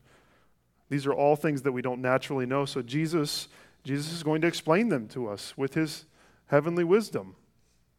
These 0.90 1.06
are 1.06 1.14
all 1.14 1.36
things 1.36 1.64
that 1.64 1.74
we 1.74 1.82
don't 1.82 2.02
naturally 2.02 2.46
know. 2.46 2.64
So 2.64 2.82
Jesus 2.82 3.50
Jesus 3.84 4.12
is 4.12 4.24
going 4.24 4.42
to 4.42 4.48
explain 4.48 4.90
them 4.90 5.08
to 5.10 5.28
us 5.28 5.58
with 5.58 5.74
his 5.74 6.06
heavenly 6.48 6.84
wisdom. 6.84 7.36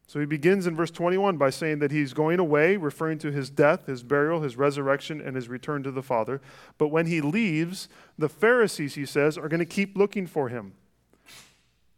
So 0.07 0.19
he 0.19 0.25
begins 0.25 0.67
in 0.67 0.75
verse 0.75 0.91
21 0.91 1.37
by 1.37 1.49
saying 1.49 1.79
that 1.79 1.91
he's 1.91 2.13
going 2.13 2.39
away, 2.39 2.77
referring 2.77 3.17
to 3.19 3.31
his 3.31 3.49
death, 3.49 3.85
his 3.87 4.03
burial, 4.03 4.41
his 4.41 4.57
resurrection, 4.57 5.21
and 5.21 5.35
his 5.35 5.47
return 5.47 5.81
to 5.83 5.91
the 5.91 6.03
Father. 6.03 6.41
But 6.77 6.89
when 6.89 7.07
he 7.07 7.21
leaves, 7.21 7.87
the 8.17 8.29
Pharisees, 8.29 8.95
he 8.95 9.05
says, 9.05 9.37
are 9.37 9.47
going 9.47 9.59
to 9.59 9.65
keep 9.65 9.97
looking 9.97 10.27
for 10.27 10.49
him. 10.49 10.73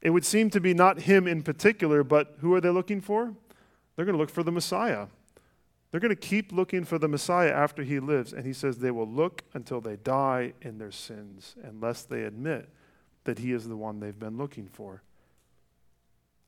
It 0.02 0.12
would 0.12 0.26
seem 0.26 0.50
to 0.52 0.62
be 0.62 0.74
not 0.74 1.02
him 1.02 1.28
in 1.28 1.42
particular, 1.42 2.04
but 2.04 2.36
who 2.40 2.54
are 2.54 2.62
they 2.62 2.70
looking 2.70 3.02
for? 3.02 3.34
They're 3.96 4.06
going 4.06 4.14
to 4.14 4.20
look 4.20 4.30
for 4.30 4.44
the 4.44 4.52
Messiah. 4.52 5.08
They're 5.90 6.00
going 6.00 6.10
to 6.10 6.16
keep 6.16 6.52
looking 6.52 6.84
for 6.84 7.00
the 7.00 7.08
Messiah 7.08 7.52
after 7.52 7.82
he 7.82 8.00
lives. 8.00 8.32
And 8.32 8.46
he 8.46 8.54
says 8.54 8.78
they 8.78 8.92
will 8.92 9.08
look 9.08 9.42
until 9.54 9.82
they 9.82 9.96
die 9.96 10.54
in 10.62 10.78
their 10.78 10.92
sins, 10.92 11.56
unless 11.64 12.04
they 12.04 12.24
admit 12.24 12.70
that 13.26 13.40
He 13.40 13.52
is 13.52 13.68
the 13.68 13.76
one 13.76 14.00
they've 14.00 14.18
been 14.18 14.38
looking 14.38 14.68
for. 14.68 15.04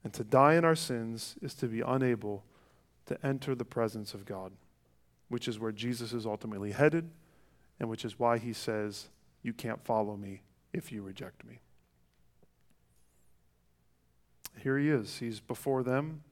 And 0.08 0.14
to 0.14 0.24
die 0.24 0.54
in 0.54 0.64
our 0.64 0.74
sins 0.74 1.36
is 1.42 1.54
to 1.56 1.68
be 1.68 1.82
unable 1.82 2.46
to 3.08 3.18
enter 3.26 3.54
the 3.54 3.66
presence 3.66 4.14
of 4.14 4.26
God, 4.26 4.54
which 5.28 5.50
is 5.50 5.60
where 5.60 5.74
Jesus 5.74 6.14
is 6.14 6.26
ultimately 6.26 6.72
headed, 6.72 7.10
and 7.78 7.90
which 7.90 8.06
is 8.06 8.18
why 8.18 8.38
He 8.38 8.54
says, 8.54 9.10
You 9.44 9.52
can't 9.52 9.84
follow 9.84 10.16
me 10.16 10.44
if 10.72 10.94
you 10.94 11.02
reject 11.02 11.46
me. 11.46 11.60
Here 14.58 14.78
He 14.78 14.88
is. 14.88 15.18
He's 15.18 15.42
before 15.42 15.84
them, 15.84 16.24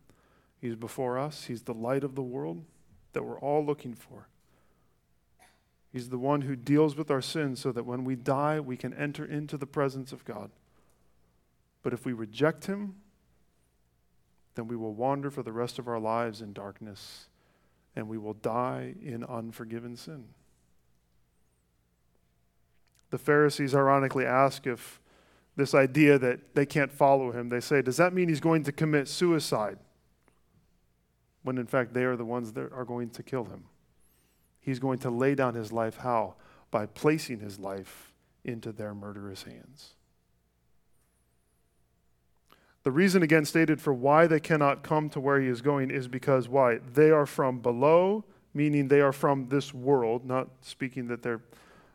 He's 0.61 0.77
before 0.77 1.19
us, 1.19 1.43
He's 1.43 1.63
the 1.63 1.73
light 1.73 2.05
of 2.05 2.15
the 2.15 2.23
world 2.23 2.63
that 3.11 3.23
we're 3.23 3.41
all 3.41 3.65
looking 3.65 3.93
for. 3.93 4.29
He's 5.91 6.07
the 6.07 6.17
one 6.17 6.43
who 6.43 6.55
deals 6.55 6.95
with 6.95 7.11
our 7.11 7.21
sins 7.21 7.59
so 7.59 7.73
that 7.73 7.85
when 7.85 8.05
we 8.05 8.15
die, 8.15 8.61
we 8.61 8.77
can 8.77 8.93
enter 8.93 9.25
into 9.25 9.57
the 9.57 9.67
presence 9.67 10.13
of 10.13 10.23
God. 10.23 10.49
But 11.83 11.91
if 11.91 12.05
we 12.05 12.13
reject 12.13 12.67
Him, 12.67 12.95
then 14.55 14.67
we 14.67 14.75
will 14.75 14.93
wander 14.93 15.29
for 15.29 15.43
the 15.43 15.51
rest 15.51 15.77
of 15.79 15.87
our 15.87 15.99
lives 15.99 16.41
in 16.41 16.53
darkness 16.53 17.27
and 17.95 18.09
we 18.09 18.17
will 18.17 18.33
die 18.33 18.95
in 19.01 19.23
unforgiven 19.23 19.95
sin. 19.95 20.25
The 23.11 23.17
Pharisees 23.17 23.73
ironically 23.73 24.25
ask 24.25 24.67
if 24.67 24.99
this 25.55 25.73
idea 25.73 26.19
that 26.19 26.53
they 26.53 26.65
can't 26.65 26.91
follow 26.91 27.31
him, 27.31 27.47
they 27.47 27.61
say, 27.61 27.81
does 27.81 27.97
that 27.97 28.13
mean 28.13 28.27
he's 28.27 28.41
going 28.41 28.63
to 28.63 28.73
commit 28.73 29.07
suicide? 29.07 29.77
When 31.43 31.57
in 31.57 31.67
fact 31.67 31.93
they 31.93 32.03
are 32.03 32.17
the 32.17 32.25
ones 32.25 32.51
that 32.53 32.73
are 32.73 32.83
going 32.83 33.09
to 33.11 33.23
kill 33.23 33.45
him. 33.45 33.65
He's 34.59 34.79
going 34.79 34.99
to 34.99 35.09
lay 35.09 35.35
down 35.35 35.53
his 35.53 35.71
life 35.71 35.97
how? 35.97 36.35
By 36.71 36.87
placing 36.87 37.39
his 37.39 37.59
life 37.59 38.13
into 38.43 38.71
their 38.71 38.93
murderous 38.93 39.43
hands. 39.43 39.93
The 42.85 42.91
reason, 42.91 43.23
again 43.23 43.45
stated, 43.45 43.81
for 43.81 43.95
why 43.95 44.27
they 44.27 44.39
cannot 44.39 44.83
come 44.83 45.09
to 45.09 45.19
where 45.19 45.41
he 45.41 45.47
is 45.47 45.63
going 45.63 45.89
is 45.89 46.07
because 46.07 46.47
why? 46.47 46.77
They 46.93 47.09
are 47.09 47.25
from 47.25 47.57
below, 47.57 48.23
meaning 48.53 48.87
they 48.87 49.01
are 49.01 49.11
from 49.11 49.49
this 49.49 49.73
world, 49.73 50.23
not 50.23 50.49
speaking 50.61 51.07
that 51.07 51.23
they're, 51.23 51.41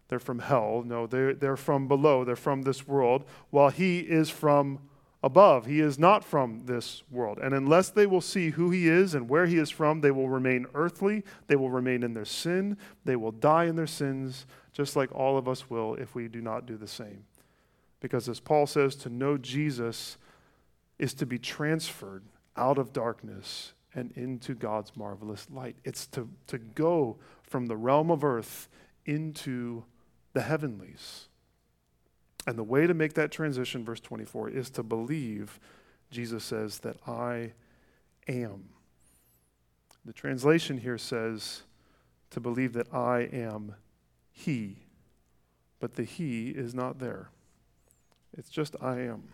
they're 0.09 0.19
from 0.19 0.41
hell. 0.41 0.83
No, 0.85 1.07
they're, 1.07 1.33
they're 1.33 1.57
from 1.57 1.87
below, 1.87 2.25
they're 2.25 2.35
from 2.35 2.63
this 2.63 2.89
world, 2.89 3.25
while 3.51 3.69
he 3.69 4.01
is 4.01 4.31
from 4.31 4.81
above. 5.23 5.67
He 5.67 5.79
is 5.79 5.97
not 5.97 6.25
from 6.25 6.63
this 6.65 7.05
world. 7.09 7.39
And 7.39 7.55
unless 7.55 7.91
they 7.91 8.07
will 8.07 8.21
see 8.21 8.51
who 8.51 8.73
he 8.73 8.89
is 8.89 9.15
and 9.15 9.29
where 9.29 9.47
he 9.47 9.59
is 9.59 9.71
from, 9.71 10.01
they 10.01 10.11
will 10.11 10.29
remain 10.29 10.67
earthly. 10.75 11.23
They 11.47 11.55
will 11.55 11.71
remain 11.71 12.03
in 12.03 12.15
their 12.15 12.25
sin. 12.25 12.77
They 13.05 13.15
will 13.15 13.31
die 13.31 13.67
in 13.67 13.77
their 13.77 13.87
sins, 13.87 14.45
just 14.73 14.97
like 14.97 15.15
all 15.15 15.39
of 15.39 15.47
us 15.47 15.71
will 15.71 15.95
if 15.95 16.17
we 16.17 16.27
do 16.27 16.41
not 16.41 16.67
do 16.67 16.77
the 16.77 16.89
same. 16.89 17.27
Because 18.01 18.29
as 18.29 18.41
Paul 18.41 18.67
says, 18.67 18.97
to 18.97 19.09
know 19.09 19.39
Jesus 19.39 20.17
is 21.01 21.15
to 21.15 21.25
be 21.25 21.39
transferred 21.39 22.23
out 22.57 22.77
of 22.77 22.93
darkness 22.93 23.73
and 23.95 24.13
into 24.13 24.55
God's 24.55 24.95
marvelous 24.95 25.47
light. 25.51 25.77
It's 25.83 26.07
to, 26.09 26.29
to 26.47 26.59
go 26.59 27.17
from 27.43 27.67
the 27.67 27.77
realm 27.77 28.11
of 28.11 28.23
earth 28.23 28.69
into 29.07 29.85
the 30.35 30.43
heavenlies. 30.43 31.29
And 32.47 32.59
the 32.59 32.63
way 32.65 32.87
to 32.87 32.93
make 32.93 33.15
that 33.15 33.33
transition, 33.33 33.83
verse 33.83 34.01
24, 34.01 34.51
is 34.51 34.69
to 34.71 34.83
believe, 34.83 35.59
Jesus 36.11 36.45
says, 36.45 36.81
that 36.81 36.97
I 37.07 37.53
am. 38.29 38.69
The 40.05 40.13
translation 40.13 40.79
here 40.79 40.99
says 40.99 41.63
to 42.31 42.41
believe 42.41 42.75
that 42.75 42.93
I 42.93 43.21
am 43.33 43.75
He, 44.31 44.85
but 45.81 45.95
the 45.95 46.05
He 46.05 46.51
is 46.51 46.75
not 46.75 46.99
there. 46.99 47.31
It's 48.37 48.51
just 48.51 48.77
I 48.83 49.01
am. 49.01 49.31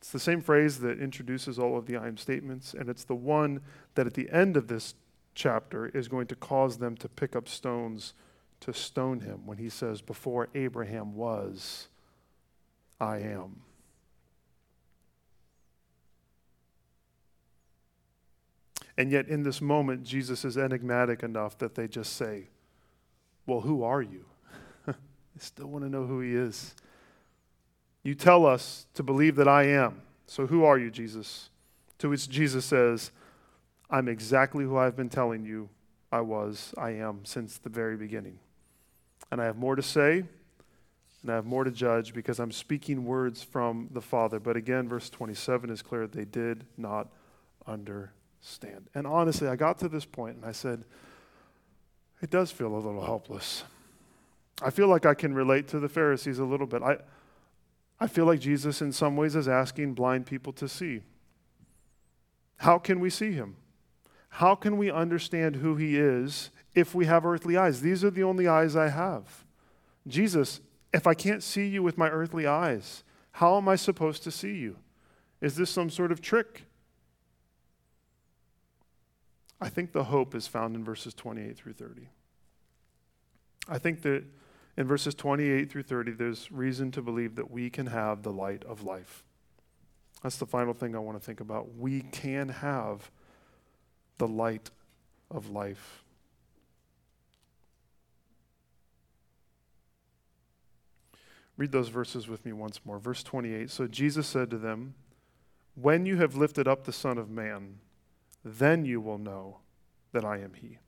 It's 0.00 0.12
the 0.12 0.18
same 0.18 0.40
phrase 0.40 0.78
that 0.78 0.98
introduces 0.98 1.58
all 1.58 1.76
of 1.76 1.84
the 1.84 1.98
I 1.98 2.08
am 2.08 2.16
statements, 2.16 2.72
and 2.72 2.88
it's 2.88 3.04
the 3.04 3.14
one 3.14 3.60
that 3.96 4.06
at 4.06 4.14
the 4.14 4.30
end 4.30 4.56
of 4.56 4.66
this 4.66 4.94
chapter 5.34 5.88
is 5.88 6.08
going 6.08 6.26
to 6.28 6.34
cause 6.34 6.78
them 6.78 6.96
to 6.96 7.08
pick 7.08 7.36
up 7.36 7.46
stones 7.46 8.14
to 8.60 8.72
stone 8.72 9.20
him 9.20 9.46
when 9.46 9.58
he 9.58 9.68
says, 9.68 10.00
Before 10.00 10.48
Abraham 10.54 11.14
was, 11.14 11.88
I 12.98 13.18
am. 13.18 13.60
And 18.96 19.10
yet, 19.10 19.28
in 19.28 19.42
this 19.42 19.60
moment, 19.60 20.04
Jesus 20.04 20.44
is 20.44 20.58
enigmatic 20.58 21.22
enough 21.22 21.58
that 21.58 21.74
they 21.74 21.88
just 21.88 22.14
say, 22.16 22.48
Well, 23.46 23.60
who 23.60 23.82
are 23.82 24.02
you? 24.02 24.24
they 24.86 24.94
still 25.38 25.66
want 25.66 25.84
to 25.84 25.90
know 25.90 26.06
who 26.06 26.20
he 26.20 26.34
is. 26.34 26.74
You 28.02 28.14
tell 28.14 28.46
us 28.46 28.86
to 28.94 29.02
believe 29.02 29.36
that 29.36 29.48
I 29.48 29.64
am. 29.64 30.02
So, 30.26 30.46
who 30.46 30.64
are 30.64 30.78
you, 30.78 30.90
Jesus? 30.90 31.50
To 31.98 32.08
which 32.08 32.28
Jesus 32.28 32.64
says, 32.64 33.10
I'm 33.90 34.08
exactly 34.08 34.64
who 34.64 34.76
I've 34.76 34.96
been 34.96 35.08
telling 35.08 35.44
you 35.44 35.68
I 36.12 36.20
was, 36.20 36.72
I 36.78 36.90
am, 36.90 37.24
since 37.24 37.58
the 37.58 37.68
very 37.68 37.96
beginning. 37.96 38.38
And 39.30 39.40
I 39.40 39.44
have 39.44 39.56
more 39.56 39.76
to 39.76 39.82
say, 39.82 40.24
and 41.22 41.30
I 41.30 41.34
have 41.34 41.44
more 41.44 41.64
to 41.64 41.70
judge 41.70 42.14
because 42.14 42.40
I'm 42.40 42.52
speaking 42.52 43.04
words 43.04 43.42
from 43.42 43.88
the 43.92 44.00
Father. 44.00 44.40
But 44.40 44.56
again, 44.56 44.88
verse 44.88 45.10
27 45.10 45.70
is 45.70 45.82
clear 45.82 46.06
they 46.06 46.24
did 46.24 46.64
not 46.76 47.08
understand 47.66 48.14
stand. 48.40 48.88
And 48.94 49.06
honestly, 49.06 49.48
I 49.48 49.56
got 49.56 49.78
to 49.78 49.88
this 49.88 50.04
point 50.04 50.36
and 50.36 50.44
I 50.44 50.52
said, 50.52 50.84
it 52.22 52.30
does 52.30 52.50
feel 52.50 52.74
a 52.74 52.76
little 52.76 53.04
helpless. 53.04 53.64
I 54.62 54.70
feel 54.70 54.88
like 54.88 55.06
I 55.06 55.14
can 55.14 55.34
relate 55.34 55.68
to 55.68 55.80
the 55.80 55.88
Pharisees 55.88 56.38
a 56.38 56.44
little 56.44 56.66
bit. 56.66 56.82
I, 56.82 56.98
I 58.00 58.06
feel 58.06 58.24
like 58.24 58.40
Jesus, 58.40 58.80
in 58.80 58.92
some 58.92 59.16
ways, 59.16 59.36
is 59.36 59.46
asking 59.46 59.94
blind 59.94 60.26
people 60.26 60.52
to 60.54 60.68
see. 60.68 61.02
How 62.56 62.78
can 62.78 62.98
we 62.98 63.10
see 63.10 63.32
him? 63.32 63.56
How 64.30 64.54
can 64.54 64.78
we 64.78 64.90
understand 64.90 65.56
who 65.56 65.76
he 65.76 65.98
is 65.98 66.50
if 66.74 66.94
we 66.94 67.06
have 67.06 67.26
earthly 67.26 67.56
eyes? 67.56 67.80
These 67.80 68.04
are 68.04 68.10
the 68.10 68.22
only 68.22 68.48
eyes 68.48 68.76
I 68.76 68.88
have. 68.88 69.44
Jesus, 70.06 70.60
if 70.94 71.06
I 71.06 71.14
can't 71.14 71.42
see 71.42 71.66
you 71.66 71.82
with 71.82 71.98
my 71.98 72.08
earthly 72.08 72.46
eyes, 72.46 73.02
how 73.32 73.56
am 73.56 73.68
I 73.68 73.76
supposed 73.76 74.22
to 74.24 74.30
see 74.30 74.54
you? 74.54 74.76
Is 75.40 75.56
this 75.56 75.70
some 75.70 75.90
sort 75.90 76.12
of 76.12 76.20
trick? 76.20 76.64
I 79.60 79.68
think 79.68 79.92
the 79.92 80.04
hope 80.04 80.34
is 80.34 80.46
found 80.46 80.74
in 80.74 80.84
verses 80.84 81.12
28 81.12 81.56
through 81.56 81.74
30. 81.74 82.08
I 83.68 83.78
think 83.78 84.02
that 84.02 84.24
in 84.80 84.86
verses 84.86 85.14
28 85.14 85.70
through 85.70 85.82
30, 85.82 86.12
there's 86.12 86.50
reason 86.50 86.90
to 86.92 87.02
believe 87.02 87.34
that 87.34 87.50
we 87.50 87.68
can 87.68 87.88
have 87.88 88.22
the 88.22 88.32
light 88.32 88.64
of 88.64 88.82
life. 88.82 89.22
That's 90.22 90.38
the 90.38 90.46
final 90.46 90.72
thing 90.72 90.96
I 90.96 90.98
want 91.00 91.20
to 91.20 91.22
think 91.24 91.40
about. 91.40 91.76
We 91.76 92.00
can 92.00 92.48
have 92.48 93.10
the 94.16 94.26
light 94.26 94.70
of 95.30 95.50
life. 95.50 96.02
Read 101.58 101.72
those 101.72 101.90
verses 101.90 102.26
with 102.26 102.46
me 102.46 102.54
once 102.54 102.80
more. 102.82 102.98
Verse 102.98 103.22
28 103.22 103.68
So 103.68 103.86
Jesus 103.86 104.26
said 104.26 104.48
to 104.48 104.56
them, 104.56 104.94
When 105.74 106.06
you 106.06 106.16
have 106.16 106.36
lifted 106.36 106.66
up 106.66 106.84
the 106.84 106.92
Son 106.94 107.18
of 107.18 107.28
Man, 107.28 107.80
then 108.42 108.86
you 108.86 109.02
will 109.02 109.18
know 109.18 109.58
that 110.12 110.24
I 110.24 110.38
am 110.38 110.54
He, 110.54 110.78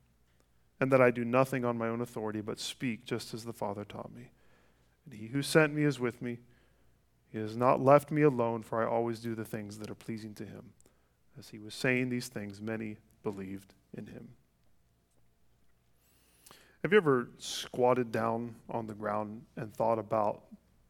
and 0.83 0.91
that 0.91 1.01
I 1.01 1.13
do 1.13 1.25
nothing 1.25 1.65
on 1.65 1.79
my 1.79 1.87
own 1.87 2.01
authority, 2.01 2.41
but 2.41 2.59
speak 2.59 3.05
just 3.05 3.33
as 3.35 3.45
the 3.45 3.53
Father 3.53 3.85
taught 3.85 4.13
me. 4.13 4.33
And 5.05 5.15
He 5.15 5.29
who 5.29 5.41
sent 5.41 5.73
me 5.73 5.85
is 5.85 6.01
with 6.01 6.21
me. 6.21 6.41
He 7.31 7.39
has 7.39 7.57
not 7.57 7.81
left 7.81 8.11
me 8.11 8.23
alone, 8.23 8.65
for 8.65 8.83
I 8.83 8.91
always 8.91 9.21
do 9.21 9.37
the 9.37 9.45
things 9.45 9.79
that 9.79 9.89
are 9.89 9.95
pleasing 9.95 10.35
to 10.35 10.45
Him. 10.45 10.73
As 11.39 11.51
He 11.51 11.61
was 11.61 11.73
saying 11.73 12.09
these 12.09 12.27
things, 12.27 12.61
many 12.61 12.97
believed 13.23 13.75
in 13.97 14.09
Him. 14.09 14.31
Have 16.83 16.91
you 16.91 16.99
ever 16.99 17.29
squatted 17.39 18.11
down 18.11 18.57
on 18.69 18.89
the 18.89 18.95
ground 18.95 19.43
and 19.57 19.73
thought 19.73 20.01
about 20.01 20.43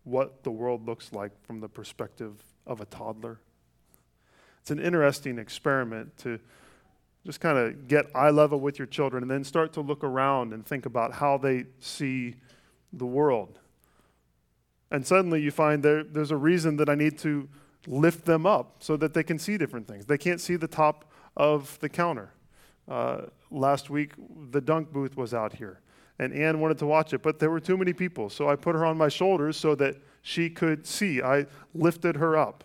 what 0.04 0.42
the 0.42 0.50
world 0.50 0.86
looks 0.86 1.12
like 1.12 1.32
from 1.44 1.60
the 1.60 1.68
perspective 1.68 2.42
of 2.66 2.80
a 2.80 2.86
toddler? 2.86 3.40
It's 4.62 4.70
an 4.70 4.80
interesting 4.80 5.38
experiment 5.38 6.16
to 6.20 6.40
just 7.24 7.40
kind 7.40 7.56
of 7.56 7.88
get 7.88 8.06
eye 8.14 8.30
level 8.30 8.58
with 8.58 8.78
your 8.78 8.86
children 8.86 9.22
and 9.22 9.30
then 9.30 9.44
start 9.44 9.72
to 9.74 9.80
look 9.80 10.02
around 10.02 10.52
and 10.52 10.66
think 10.66 10.86
about 10.86 11.12
how 11.12 11.38
they 11.38 11.64
see 11.80 12.34
the 12.92 13.06
world. 13.06 13.58
And 14.90 15.06
suddenly 15.06 15.40
you 15.40 15.50
find 15.50 15.82
there, 15.82 16.04
there's 16.04 16.32
a 16.32 16.36
reason 16.36 16.76
that 16.76 16.88
I 16.88 16.94
need 16.94 17.18
to 17.18 17.48
lift 17.86 18.24
them 18.24 18.44
up 18.44 18.76
so 18.80 18.96
that 18.96 19.14
they 19.14 19.22
can 19.22 19.38
see 19.38 19.56
different 19.56 19.88
things. 19.88 20.06
They 20.06 20.18
can't 20.18 20.40
see 20.40 20.56
the 20.56 20.68
top 20.68 21.10
of 21.36 21.78
the 21.80 21.88
counter. 21.88 22.32
Uh, 22.88 23.22
last 23.50 23.90
week, 23.90 24.12
the 24.50 24.60
dunk 24.60 24.92
booth 24.92 25.16
was 25.16 25.32
out 25.32 25.54
here, 25.54 25.80
and 26.18 26.32
Anne 26.32 26.60
wanted 26.60 26.78
to 26.78 26.86
watch 26.86 27.14
it, 27.14 27.22
but 27.22 27.38
there 27.38 27.50
were 27.50 27.60
too 27.60 27.76
many 27.76 27.92
people. 27.92 28.28
So 28.28 28.48
I 28.48 28.56
put 28.56 28.74
her 28.74 28.84
on 28.84 28.98
my 28.98 29.08
shoulders 29.08 29.56
so 29.56 29.74
that 29.76 29.96
she 30.22 30.50
could 30.50 30.86
see. 30.86 31.22
I 31.22 31.46
lifted 31.74 32.16
her 32.16 32.36
up. 32.36 32.64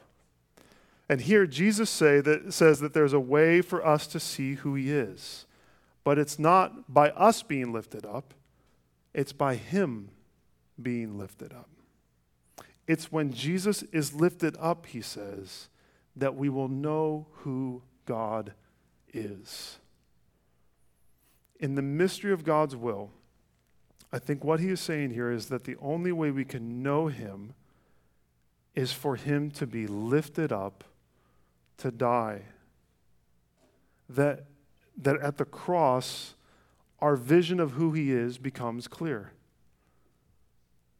And 1.09 1.21
here 1.21 1.45
Jesus 1.45 1.89
say 1.89 2.19
that, 2.21 2.53
says 2.53 2.79
that 2.79 2.93
there's 2.93 3.13
a 3.13 3.19
way 3.19 3.61
for 3.61 3.85
us 3.85 4.07
to 4.07 4.19
see 4.19 4.55
who 4.55 4.75
he 4.75 4.91
is. 4.91 5.45
But 6.03 6.17
it's 6.17 6.39
not 6.39 6.93
by 6.93 7.09
us 7.11 7.43
being 7.43 7.71
lifted 7.71 8.05
up, 8.05 8.33
it's 9.13 9.33
by 9.33 9.55
him 9.55 10.09
being 10.81 11.17
lifted 11.17 11.53
up. 11.53 11.69
It's 12.87 13.11
when 13.11 13.33
Jesus 13.33 13.83
is 13.91 14.13
lifted 14.13 14.55
up, 14.59 14.85
he 14.85 15.01
says, 15.01 15.67
that 16.15 16.35
we 16.35 16.47
will 16.49 16.69
know 16.69 17.27
who 17.39 17.81
God 18.05 18.53
is. 19.13 19.79
In 21.59 21.75
the 21.75 21.81
mystery 21.81 22.31
of 22.31 22.43
God's 22.43 22.75
will, 22.75 23.11
I 24.11 24.19
think 24.19 24.43
what 24.43 24.59
he 24.59 24.69
is 24.69 24.79
saying 24.79 25.11
here 25.11 25.31
is 25.31 25.47
that 25.47 25.65
the 25.65 25.75
only 25.81 26.11
way 26.11 26.31
we 26.31 26.45
can 26.45 26.81
know 26.81 27.07
him 27.07 27.53
is 28.75 28.93
for 28.93 29.15
him 29.15 29.51
to 29.51 29.67
be 29.67 29.87
lifted 29.87 30.51
up 30.53 30.83
to 31.77 31.91
die. 31.91 32.43
That, 34.09 34.45
that 34.97 35.19
at 35.21 35.37
the 35.37 35.45
cross, 35.45 36.35
our 36.99 37.15
vision 37.15 37.59
of 37.59 37.71
who 37.71 37.93
he 37.93 38.11
is 38.11 38.37
becomes 38.37 38.87
clear. 38.87 39.31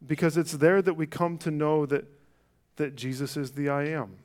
Because 0.06 0.36
it's 0.36 0.52
there 0.52 0.80
that 0.82 0.94
we 0.94 1.06
come 1.06 1.38
to 1.38 1.50
know 1.50 1.86
that, 1.86 2.04
that 2.76 2.94
Jesus 2.94 3.36
is 3.36 3.52
the 3.52 3.68
I 3.68 3.84
am. 3.84 4.18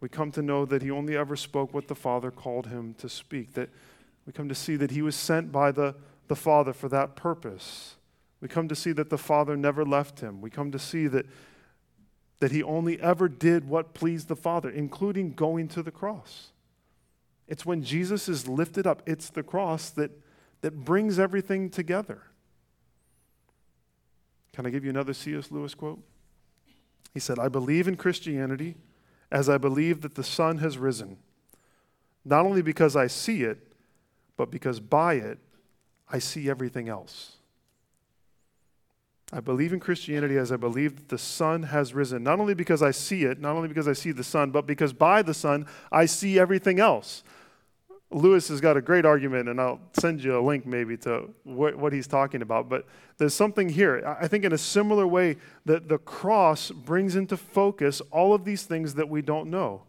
We 0.00 0.08
come 0.08 0.32
to 0.32 0.42
know 0.42 0.64
that 0.64 0.82
he 0.82 0.90
only 0.90 1.16
ever 1.16 1.36
spoke 1.36 1.72
what 1.72 1.88
the 1.88 1.94
Father 1.94 2.30
called 2.30 2.66
him 2.66 2.94
to 2.94 3.08
speak. 3.08 3.54
That 3.54 3.68
we 4.26 4.32
come 4.32 4.48
to 4.48 4.54
see 4.54 4.76
that 4.76 4.90
he 4.90 5.02
was 5.02 5.14
sent 5.14 5.52
by 5.52 5.70
the, 5.70 5.94
the 6.28 6.36
Father 6.36 6.72
for 6.72 6.88
that 6.88 7.14
purpose. 7.14 7.96
We 8.40 8.48
come 8.48 8.66
to 8.68 8.74
see 8.74 8.92
that 8.92 9.10
the 9.10 9.18
Father 9.18 9.56
never 9.56 9.84
left 9.84 10.20
him. 10.20 10.40
We 10.40 10.50
come 10.50 10.72
to 10.72 10.78
see 10.78 11.06
that 11.08 11.26
that 12.42 12.50
he 12.50 12.60
only 12.60 13.00
ever 13.00 13.28
did 13.28 13.68
what 13.68 13.94
pleased 13.94 14.26
the 14.26 14.34
Father, 14.34 14.68
including 14.68 15.32
going 15.32 15.68
to 15.68 15.80
the 15.80 15.92
cross. 15.92 16.48
It's 17.46 17.64
when 17.64 17.84
Jesus 17.84 18.28
is 18.28 18.48
lifted 18.48 18.84
up, 18.84 19.00
it's 19.06 19.30
the 19.30 19.44
cross 19.44 19.90
that, 19.90 20.10
that 20.60 20.84
brings 20.84 21.20
everything 21.20 21.70
together. 21.70 22.22
Can 24.52 24.66
I 24.66 24.70
give 24.70 24.82
you 24.82 24.90
another 24.90 25.14
C.S. 25.14 25.52
Lewis 25.52 25.76
quote? 25.76 26.02
He 27.14 27.20
said, 27.20 27.38
I 27.38 27.46
believe 27.46 27.86
in 27.86 27.94
Christianity 27.94 28.74
as 29.30 29.48
I 29.48 29.56
believe 29.56 30.00
that 30.00 30.16
the 30.16 30.24
sun 30.24 30.58
has 30.58 30.76
risen, 30.78 31.18
not 32.24 32.44
only 32.44 32.60
because 32.60 32.96
I 32.96 33.06
see 33.06 33.44
it, 33.44 33.72
but 34.36 34.50
because 34.50 34.80
by 34.80 35.14
it 35.14 35.38
I 36.10 36.18
see 36.18 36.50
everything 36.50 36.88
else. 36.88 37.36
I 39.32 39.40
believe 39.40 39.72
in 39.72 39.80
Christianity 39.80 40.36
as 40.36 40.52
I 40.52 40.56
believe 40.56 40.96
that 40.96 41.08
the 41.08 41.18
sun 41.18 41.62
has 41.64 41.94
risen, 41.94 42.22
not 42.22 42.38
only 42.38 42.54
because 42.54 42.82
I 42.82 42.90
see 42.90 43.24
it, 43.24 43.40
not 43.40 43.56
only 43.56 43.68
because 43.68 43.88
I 43.88 43.94
see 43.94 44.12
the 44.12 44.24
sun, 44.24 44.50
but 44.50 44.66
because 44.66 44.92
by 44.92 45.22
the 45.22 45.32
sun 45.32 45.66
I 45.90 46.04
see 46.04 46.38
everything 46.38 46.78
else. 46.78 47.22
Lewis 48.10 48.48
has 48.48 48.60
got 48.60 48.76
a 48.76 48.82
great 48.82 49.06
argument, 49.06 49.48
and 49.48 49.58
I'll 49.58 49.80
send 49.98 50.22
you 50.22 50.38
a 50.38 50.42
link 50.42 50.66
maybe 50.66 50.98
to 50.98 51.30
what, 51.44 51.76
what 51.76 51.94
he's 51.94 52.06
talking 52.06 52.42
about. 52.42 52.68
But 52.68 52.86
there's 53.16 53.32
something 53.32 53.70
here. 53.70 54.16
I 54.20 54.28
think, 54.28 54.44
in 54.44 54.52
a 54.52 54.58
similar 54.58 55.06
way, 55.06 55.38
that 55.64 55.88
the 55.88 55.96
cross 55.96 56.70
brings 56.70 57.16
into 57.16 57.38
focus 57.38 58.02
all 58.10 58.34
of 58.34 58.44
these 58.44 58.64
things 58.64 58.94
that 58.94 59.08
we 59.08 59.22
don't 59.22 59.48
know. 59.48 59.84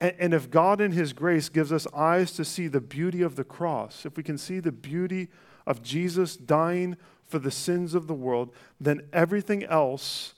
And, 0.00 0.14
and 0.20 0.34
if 0.34 0.48
God, 0.48 0.80
in 0.80 0.92
His 0.92 1.12
grace, 1.12 1.48
gives 1.48 1.72
us 1.72 1.88
eyes 1.92 2.32
to 2.34 2.44
see 2.44 2.68
the 2.68 2.80
beauty 2.80 3.22
of 3.22 3.34
the 3.34 3.44
cross, 3.44 4.06
if 4.06 4.16
we 4.16 4.22
can 4.22 4.38
see 4.38 4.60
the 4.60 4.70
beauty 4.70 5.28
of 5.66 5.82
Jesus 5.82 6.36
dying 6.36 6.96
for 7.28 7.38
the 7.38 7.50
sins 7.50 7.94
of 7.94 8.06
the 8.06 8.14
world, 8.14 8.52
then 8.80 9.02
everything 9.12 9.62
else, 9.64 10.34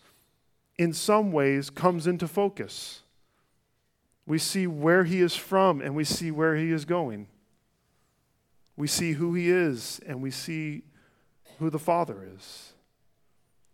in 0.77 0.93
some 0.93 1.33
ways, 1.33 1.71
comes 1.71 2.07
into 2.07 2.27
focus. 2.27 3.03
We 4.27 4.39
see 4.39 4.67
where 4.67 5.05
he 5.05 5.21
is 5.21 5.35
from 5.37 5.81
and 5.81 5.95
we 5.95 6.05
see 6.05 6.31
where 6.31 6.57
he 6.57 6.71
is 6.71 6.85
going. 6.85 7.29
We 8.77 8.87
see 8.87 9.13
who 9.13 9.35
he 9.35 9.51
is 9.51 10.01
and 10.07 10.21
we 10.21 10.31
see 10.31 10.83
who 11.59 11.71
the 11.71 11.79
Father 11.79 12.29
is. 12.37 12.73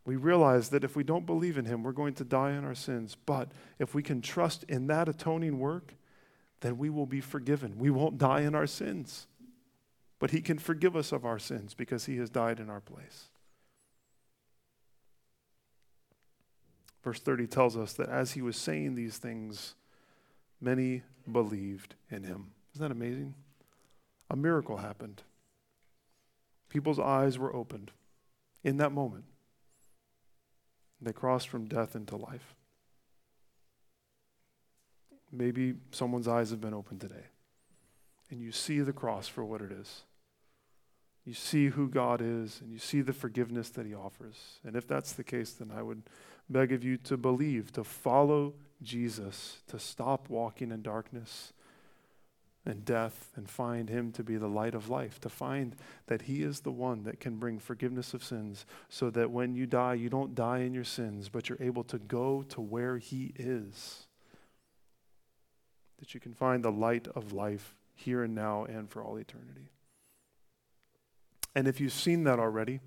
We 0.05 0.17
realize 0.17 0.69
that 0.69 0.85
if 0.85 0.95
we 0.95 1.03
don't 1.03 1.27
believe 1.27 1.59
in 1.59 1.65
him, 1.65 1.83
we're 1.83 1.93
going 1.93 2.15
to 2.15 2.25
die 2.25 2.53
in 2.53 2.65
our 2.65 2.75
sins. 2.75 3.17
But 3.27 3.51
if 3.79 3.95
we 3.95 4.03
can 4.03 4.21
trust 4.21 4.65
in 4.65 4.87
that 4.87 5.09
atoning 5.09 5.59
work, 5.59 5.95
then 6.61 6.79
we 6.79 6.91
will 6.91 7.07
be 7.07 7.21
forgiven. 7.21 7.77
We 7.77 7.91
won't 7.91 8.19
die 8.19 8.43
in 8.43 8.55
our 8.55 8.67
sins. 8.67 9.27
But 10.19 10.31
he 10.31 10.41
can 10.41 10.59
forgive 10.59 10.97
us 10.97 11.13
of 11.13 11.25
our 11.25 11.39
sins 11.39 11.75
because 11.75 12.07
he 12.07 12.17
has 12.17 12.31
died 12.31 12.59
in 12.59 12.71
our 12.71 12.81
place. 12.81 13.29
Verse 17.05 17.21
30 17.21 17.47
tells 17.47 17.77
us 17.77 17.93
that 17.93 18.09
as 18.09 18.33
he 18.33 18.43
was 18.43 18.57
saying 18.57 18.95
these 18.95 19.19
things, 19.19 19.75
many 20.61 21.03
believed 21.31 21.95
in 22.11 22.25
him. 22.25 22.53
Isn't 22.75 22.83
that 22.83 22.91
amazing? 22.91 23.35
A 24.29 24.37
miracle 24.37 24.79
happened. 24.79 25.23
People's 26.69 26.99
eyes 26.99 27.39
were 27.39 27.55
opened 27.55 27.93
in 28.65 28.79
that 28.79 28.91
moment. 28.91 29.25
They 31.01 31.13
crossed 31.13 31.49
from 31.49 31.67
death 31.67 31.95
into 31.95 32.17
life. 32.17 32.55
Maybe 35.31 35.75
someone's 35.93 36.27
eyes 36.27 36.51
have 36.51 36.61
been 36.61 36.75
opened 36.75 37.01
today, 37.01 37.27
and 38.31 38.41
you 38.41 38.53
see 38.53 38.81
the 38.81 38.93
cross 38.93 39.29
for 39.29 39.45
what 39.45 39.61
it 39.61 39.73
is. 39.73 40.03
You 41.25 41.35
see 41.35 41.69
who 41.69 41.89
God 41.89 42.21
is, 42.23 42.61
and 42.61 42.73
you 42.73 42.79
see 42.79 43.01
the 43.01 43.13
forgiveness 43.13 43.69
that 43.71 43.85
He 43.85 43.95
offers. 43.95 44.61
And 44.65 44.77
if 44.77 44.87
that's 44.87 45.13
the 45.13 45.25
case, 45.25 45.53
then 45.53 45.73
I 45.77 45.83
would 45.83 46.03
beg 46.49 46.73
of 46.73 46.85
you 46.85 46.97
to 46.99 47.17
believe, 47.17 47.73
to 47.73 47.83
follow 47.83 48.55
Jesus, 48.81 49.59
to 49.67 49.79
stop 49.79 50.29
walking 50.29 50.71
in 50.71 50.83
darkness 50.83 51.53
and 52.65 52.85
death 52.85 53.33
and 53.35 53.49
find 53.49 53.89
Him 53.89 54.13
to 54.13 54.23
be 54.23 54.37
the 54.37 54.49
light 54.49 54.75
of 54.75 54.89
life, 54.89 55.21
to 55.21 55.29
find 55.29 55.75
that 56.07 56.23
He 56.23 56.43
is 56.43 56.61
the 56.61 56.73
one 56.73 57.03
that 57.05 57.19
can 57.19 57.37
bring 57.39 57.59
forgiveness 57.59 58.15
of 58.15 58.23
sins 58.23 58.65
so 58.89 59.11
that 59.11 59.33
when 59.33 59.57
you 59.57 59.67
die, 59.67 59.95
you 59.95 60.09
don't 60.09 60.35
die 60.35 60.59
in 60.59 60.75
your 60.75 60.85
sins, 60.85 61.29
but 61.29 61.49
you're 61.49 61.59
able 61.61 61.85
to 61.85 61.99
go 61.99 62.43
to 62.51 62.61
where 62.61 62.99
He 62.99 63.33
is. 63.37 64.07
That 65.99 66.15
you 66.15 66.21
can 66.21 66.35
find 66.35 66.65
the 66.65 66.71
light 66.71 67.09
of 67.17 67.33
life 67.33 67.75
here 67.97 68.23
and 68.23 68.35
now 68.35 68.65
and 68.65 68.89
for 68.89 69.03
all 69.03 69.17
eternity. 69.17 69.71
And 71.55 71.67
if 71.67 71.81
you've 71.81 71.93
seen 71.93 72.25
that 72.25 72.39
already, 72.39 72.81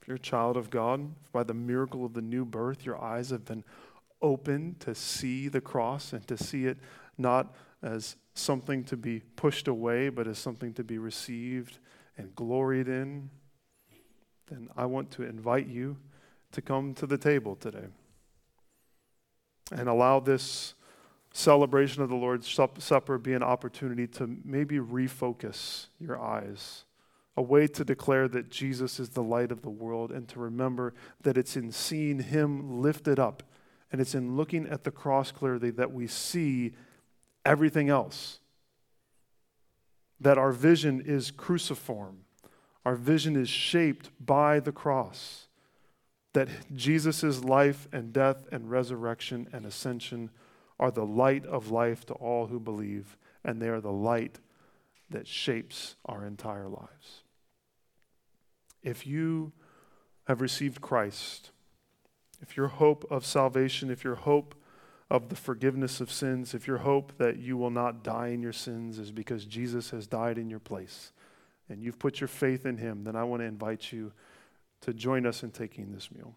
if 0.00 0.08
you're 0.08 0.16
a 0.16 0.20
child 0.20 0.56
of 0.56 0.70
God, 0.70 1.12
by 1.32 1.42
the 1.42 1.52
miracle 1.52 2.06
of 2.06 2.14
the 2.14 2.22
new 2.22 2.44
birth, 2.44 2.86
your 2.86 3.02
eyes 3.02 3.30
have 3.30 3.44
been 3.44 3.64
open 4.22 4.76
to 4.80 4.94
see 4.94 5.48
the 5.48 5.60
cross 5.60 6.12
and 6.12 6.26
to 6.28 6.36
see 6.36 6.66
it 6.66 6.78
not 7.18 7.54
as 7.82 8.16
something 8.34 8.84
to 8.84 8.96
be 8.96 9.20
pushed 9.36 9.68
away, 9.68 10.08
but 10.08 10.26
as 10.26 10.38
something 10.38 10.72
to 10.74 10.84
be 10.84 10.96
received 10.96 11.78
and 12.16 12.34
gloried 12.34 12.88
in, 12.88 13.30
then 14.48 14.68
I 14.76 14.86
want 14.86 15.10
to 15.12 15.24
invite 15.24 15.66
you 15.66 15.96
to 16.52 16.62
come 16.62 16.94
to 16.94 17.06
the 17.06 17.18
table 17.18 17.56
today 17.56 17.86
and 19.72 19.88
allow 19.88 20.20
this 20.20 20.74
celebration 21.32 22.02
of 22.02 22.08
the 22.08 22.16
Lord's 22.16 22.48
Supper 22.78 23.18
be 23.18 23.34
an 23.34 23.42
opportunity 23.42 24.06
to 24.08 24.38
maybe 24.44 24.78
refocus 24.78 25.86
your 25.98 26.20
eyes, 26.20 26.84
a 27.36 27.42
way 27.42 27.66
to 27.68 27.84
declare 27.84 28.28
that 28.28 28.50
Jesus 28.50 28.98
is 28.98 29.10
the 29.10 29.22
light 29.22 29.52
of 29.52 29.62
the 29.62 29.70
world, 29.70 30.10
and 30.10 30.28
to 30.28 30.40
remember 30.40 30.94
that 31.22 31.36
it's 31.36 31.56
in 31.56 31.70
seeing 31.72 32.20
Him 32.20 32.80
lifted 32.80 33.18
up 33.18 33.42
and 33.92 34.00
it's 34.00 34.14
in 34.14 34.36
looking 34.36 34.66
at 34.68 34.84
the 34.84 34.90
cross 34.90 35.32
clearly 35.32 35.70
that 35.70 35.92
we 35.92 36.06
see 36.06 36.72
everything 37.44 37.88
else. 37.88 38.38
That 40.20 40.38
our 40.38 40.52
vision 40.52 41.02
is 41.04 41.30
cruciform, 41.30 42.18
our 42.84 42.94
vision 42.94 43.36
is 43.36 43.48
shaped 43.48 44.10
by 44.24 44.60
the 44.60 44.72
cross. 44.72 45.46
That 46.32 46.48
Jesus' 46.76 47.42
life 47.42 47.88
and 47.92 48.12
death 48.12 48.46
and 48.52 48.70
resurrection 48.70 49.48
and 49.52 49.66
ascension 49.66 50.30
are 50.80 50.90
the 50.90 51.06
light 51.06 51.46
of 51.46 51.70
life 51.70 52.04
to 52.06 52.14
all 52.14 52.48
who 52.48 52.58
believe, 52.58 53.16
and 53.44 53.62
they 53.62 53.68
are 53.68 53.80
the 53.80 53.92
light 53.92 54.40
that 55.10 55.28
shapes 55.28 55.94
our 56.06 56.26
entire 56.26 56.68
lives. 56.68 57.22
If 58.82 59.06
you 59.06 59.52
have 60.26 60.40
received 60.40 60.80
Christ, 60.80 61.50
if 62.40 62.56
your 62.56 62.68
hope 62.68 63.06
of 63.10 63.26
salvation, 63.26 63.90
if 63.90 64.02
your 64.02 64.14
hope 64.14 64.54
of 65.10 65.28
the 65.28 65.36
forgiveness 65.36 66.00
of 66.00 66.10
sins, 66.10 66.54
if 66.54 66.66
your 66.66 66.78
hope 66.78 67.18
that 67.18 67.36
you 67.36 67.56
will 67.56 67.70
not 67.70 68.02
die 68.02 68.28
in 68.28 68.40
your 68.40 68.52
sins 68.52 68.98
is 68.98 69.10
because 69.10 69.44
Jesus 69.44 69.90
has 69.90 70.06
died 70.06 70.38
in 70.38 70.48
your 70.48 70.60
place 70.60 71.12
and 71.68 71.82
you've 71.82 71.98
put 71.98 72.20
your 72.20 72.28
faith 72.28 72.64
in 72.64 72.78
him, 72.78 73.04
then 73.04 73.16
I 73.16 73.24
want 73.24 73.42
to 73.42 73.46
invite 73.46 73.92
you 73.92 74.12
to 74.82 74.94
join 74.94 75.26
us 75.26 75.42
in 75.42 75.50
taking 75.50 75.92
this 75.92 76.10
meal. 76.10 76.34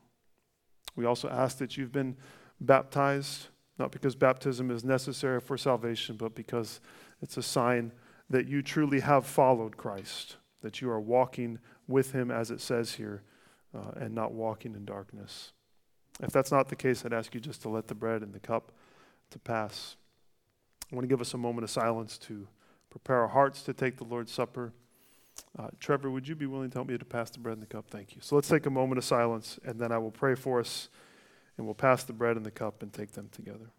We 0.96 1.06
also 1.06 1.30
ask 1.30 1.60
that 1.60 1.78
you've 1.78 1.92
been 1.92 2.18
baptized, 2.60 3.48
not 3.80 3.92
because 3.92 4.16
baptism 4.16 4.70
is 4.70 4.84
necessary 4.84 5.40
for 5.40 5.58
salvation, 5.58 6.16
but 6.16 6.36
because 6.36 6.80
it's 7.22 7.38
a 7.38 7.44
sign 7.44 7.92
that 8.30 8.48
you 8.48 8.62
truly 8.62 9.00
have 9.00 9.26
followed 9.26 9.78
Christ, 9.78 10.38
that 10.62 10.82
you 10.82 10.90
are 10.90 11.00
walking 11.00 11.60
with 11.88 12.12
him, 12.12 12.32
as 12.32 12.52
it 12.52 12.62
says 12.62 12.94
here, 12.94 13.24
uh, 13.76 13.92
and 13.96 14.14
not 14.14 14.34
walking 14.34 14.76
in 14.76 14.86
darkness. 14.86 15.54
If 16.22 16.32
that's 16.32 16.52
not 16.52 16.70
the 16.70 16.76
case, 16.76 17.04
I'd 17.06 17.14
ask 17.14 17.34
you 17.34 17.40
just 17.40 17.62
to 17.64 17.70
let 17.70 17.88
the 17.88 17.96
bread 17.96 18.22
and 18.22 18.34
the 18.34 18.40
cup 18.40 18.72
to 19.32 19.40
pass. 19.40 19.96
I 20.92 20.96
want 20.96 21.04
to 21.04 21.08
give 21.08 21.22
us 21.22 21.34
a 21.34 21.38
moment 21.38 21.64
of 21.64 21.72
silence 21.72 22.18
to 22.20 22.48
prepare 22.90 23.22
our 23.22 23.28
hearts 23.28 23.64
to 23.64 23.74
take 23.74 23.98
the 23.98 24.04
Lord's 24.04 24.32
Supper. 24.32 24.74
Uh, 25.58 25.70
Trevor, 25.80 26.12
would 26.12 26.28
you 26.28 26.36
be 26.36 26.46
willing 26.46 26.70
to 26.70 26.78
help 26.78 26.88
me 26.88 26.98
to 26.98 27.06
pass 27.06 27.32
the 27.32 27.40
bread 27.40 27.54
and 27.54 27.64
the 27.64 27.68
cup? 27.68 27.90
Thank 27.90 28.16
you. 28.16 28.22
So 28.22 28.36
let's 28.36 28.48
take 28.48 28.68
a 28.68 28.70
moment 28.70 29.00
of 29.00 29.04
silence, 29.04 29.60
and 29.66 29.80
then 29.80 29.92
I 29.92 29.98
will 29.98 30.12
pray 30.12 30.36
for 30.36 30.60
us, 30.60 30.90
and 31.58 31.66
we'll 31.66 31.76
pass 31.76 32.04
the 32.04 32.14
bread 32.14 32.38
and 32.38 32.46
the 32.46 32.52
cup 32.52 32.82
and 32.82 32.92
take 32.92 33.12
them 33.12 33.30
together. 33.32 33.72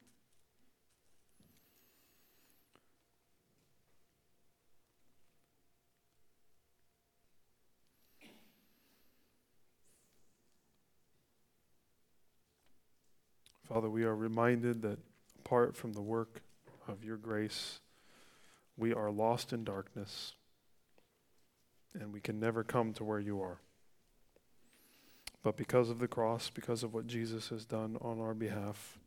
Father, 13.69 13.89
we 13.91 14.05
are 14.05 14.15
reminded 14.15 14.83
that 14.83 14.99
apart 15.41 15.75
from 15.77 15.95
the 15.95 16.03
work 16.03 16.43
of 16.87 17.03
your 17.03 17.17
grace, 17.17 17.81
we 18.77 18.93
are 18.93 19.11
lost 19.11 19.53
in 19.53 19.65
darkness 19.65 20.35
and 21.99 22.13
we 22.13 22.21
can 22.21 22.39
never 22.39 22.63
come 22.63 22.93
to 22.93 23.05
where 23.05 23.19
you 23.19 23.41
are. 23.41 23.59
But 25.45 25.57
because 25.57 25.91
of 25.91 26.01
the 26.01 26.09
cross, 26.09 26.51
because 26.51 26.83
of 26.83 26.93
what 26.95 27.07
Jesus 27.07 27.51
has 27.51 27.65
done 27.65 27.99
on 28.01 28.19
our 28.19 28.35
behalf, 28.35 28.99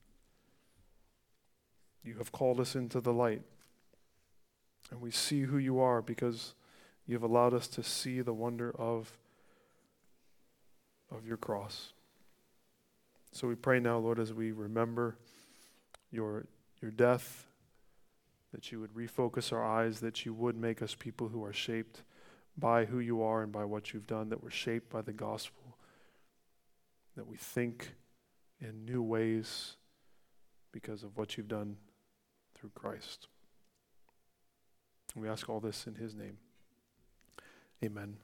you 2.04 2.14
have 2.20 2.32
called 2.32 2.62
us 2.62 2.76
into 2.76 3.02
the 3.02 3.12
light. 3.12 3.42
And 4.92 5.02
we 5.02 5.12
see 5.12 5.42
who 5.42 5.58
you 5.58 5.80
are 5.80 6.02
because 6.02 6.54
you've 7.08 7.24
allowed 7.24 7.54
us 7.54 7.68
to 7.70 7.84
see 7.84 8.22
the 8.22 8.34
wonder 8.34 8.74
of, 8.78 9.18
of 11.12 11.26
your 11.26 11.38
cross. 11.38 11.92
So 13.32 13.48
we 13.48 13.56
pray 13.56 13.80
now, 13.80 13.98
Lord, 13.98 14.20
as 14.20 14.32
we 14.32 14.52
remember 14.52 15.18
your, 16.12 16.46
your 16.82 16.92
death, 16.92 17.48
that 18.54 18.72
you 18.72 18.80
would 18.80 18.94
refocus 18.94 19.52
our 19.52 19.66
eyes, 19.66 20.00
that 20.02 20.24
you 20.24 20.34
would 20.34 20.56
make 20.56 20.82
us 20.82 20.96
people 20.96 21.30
who 21.30 21.44
are 21.44 21.52
shaped 21.52 22.04
by 22.58 22.86
who 22.86 23.00
you 23.00 23.22
are 23.22 23.44
and 23.44 23.52
by 23.52 23.66
what 23.66 23.94
you've 23.94 24.08
done, 24.08 24.30
that 24.30 24.44
we're 24.44 24.50
shaped 24.50 24.90
by 24.90 25.02
the 25.02 25.14
gospel, 25.14 25.67
that 27.18 27.28
we 27.28 27.36
think 27.36 27.96
in 28.62 28.86
new 28.86 29.02
ways 29.02 29.76
because 30.72 31.04
of 31.04 31.18
what 31.18 31.36
you've 31.36 31.48
done 31.48 31.76
through 32.56 32.70
Christ. 32.76 33.28
We 35.16 35.28
ask 35.28 35.50
all 35.50 35.60
this 35.60 35.88
in 35.88 35.96
his 35.96 36.14
name. 36.14 36.38
Amen. 37.84 38.18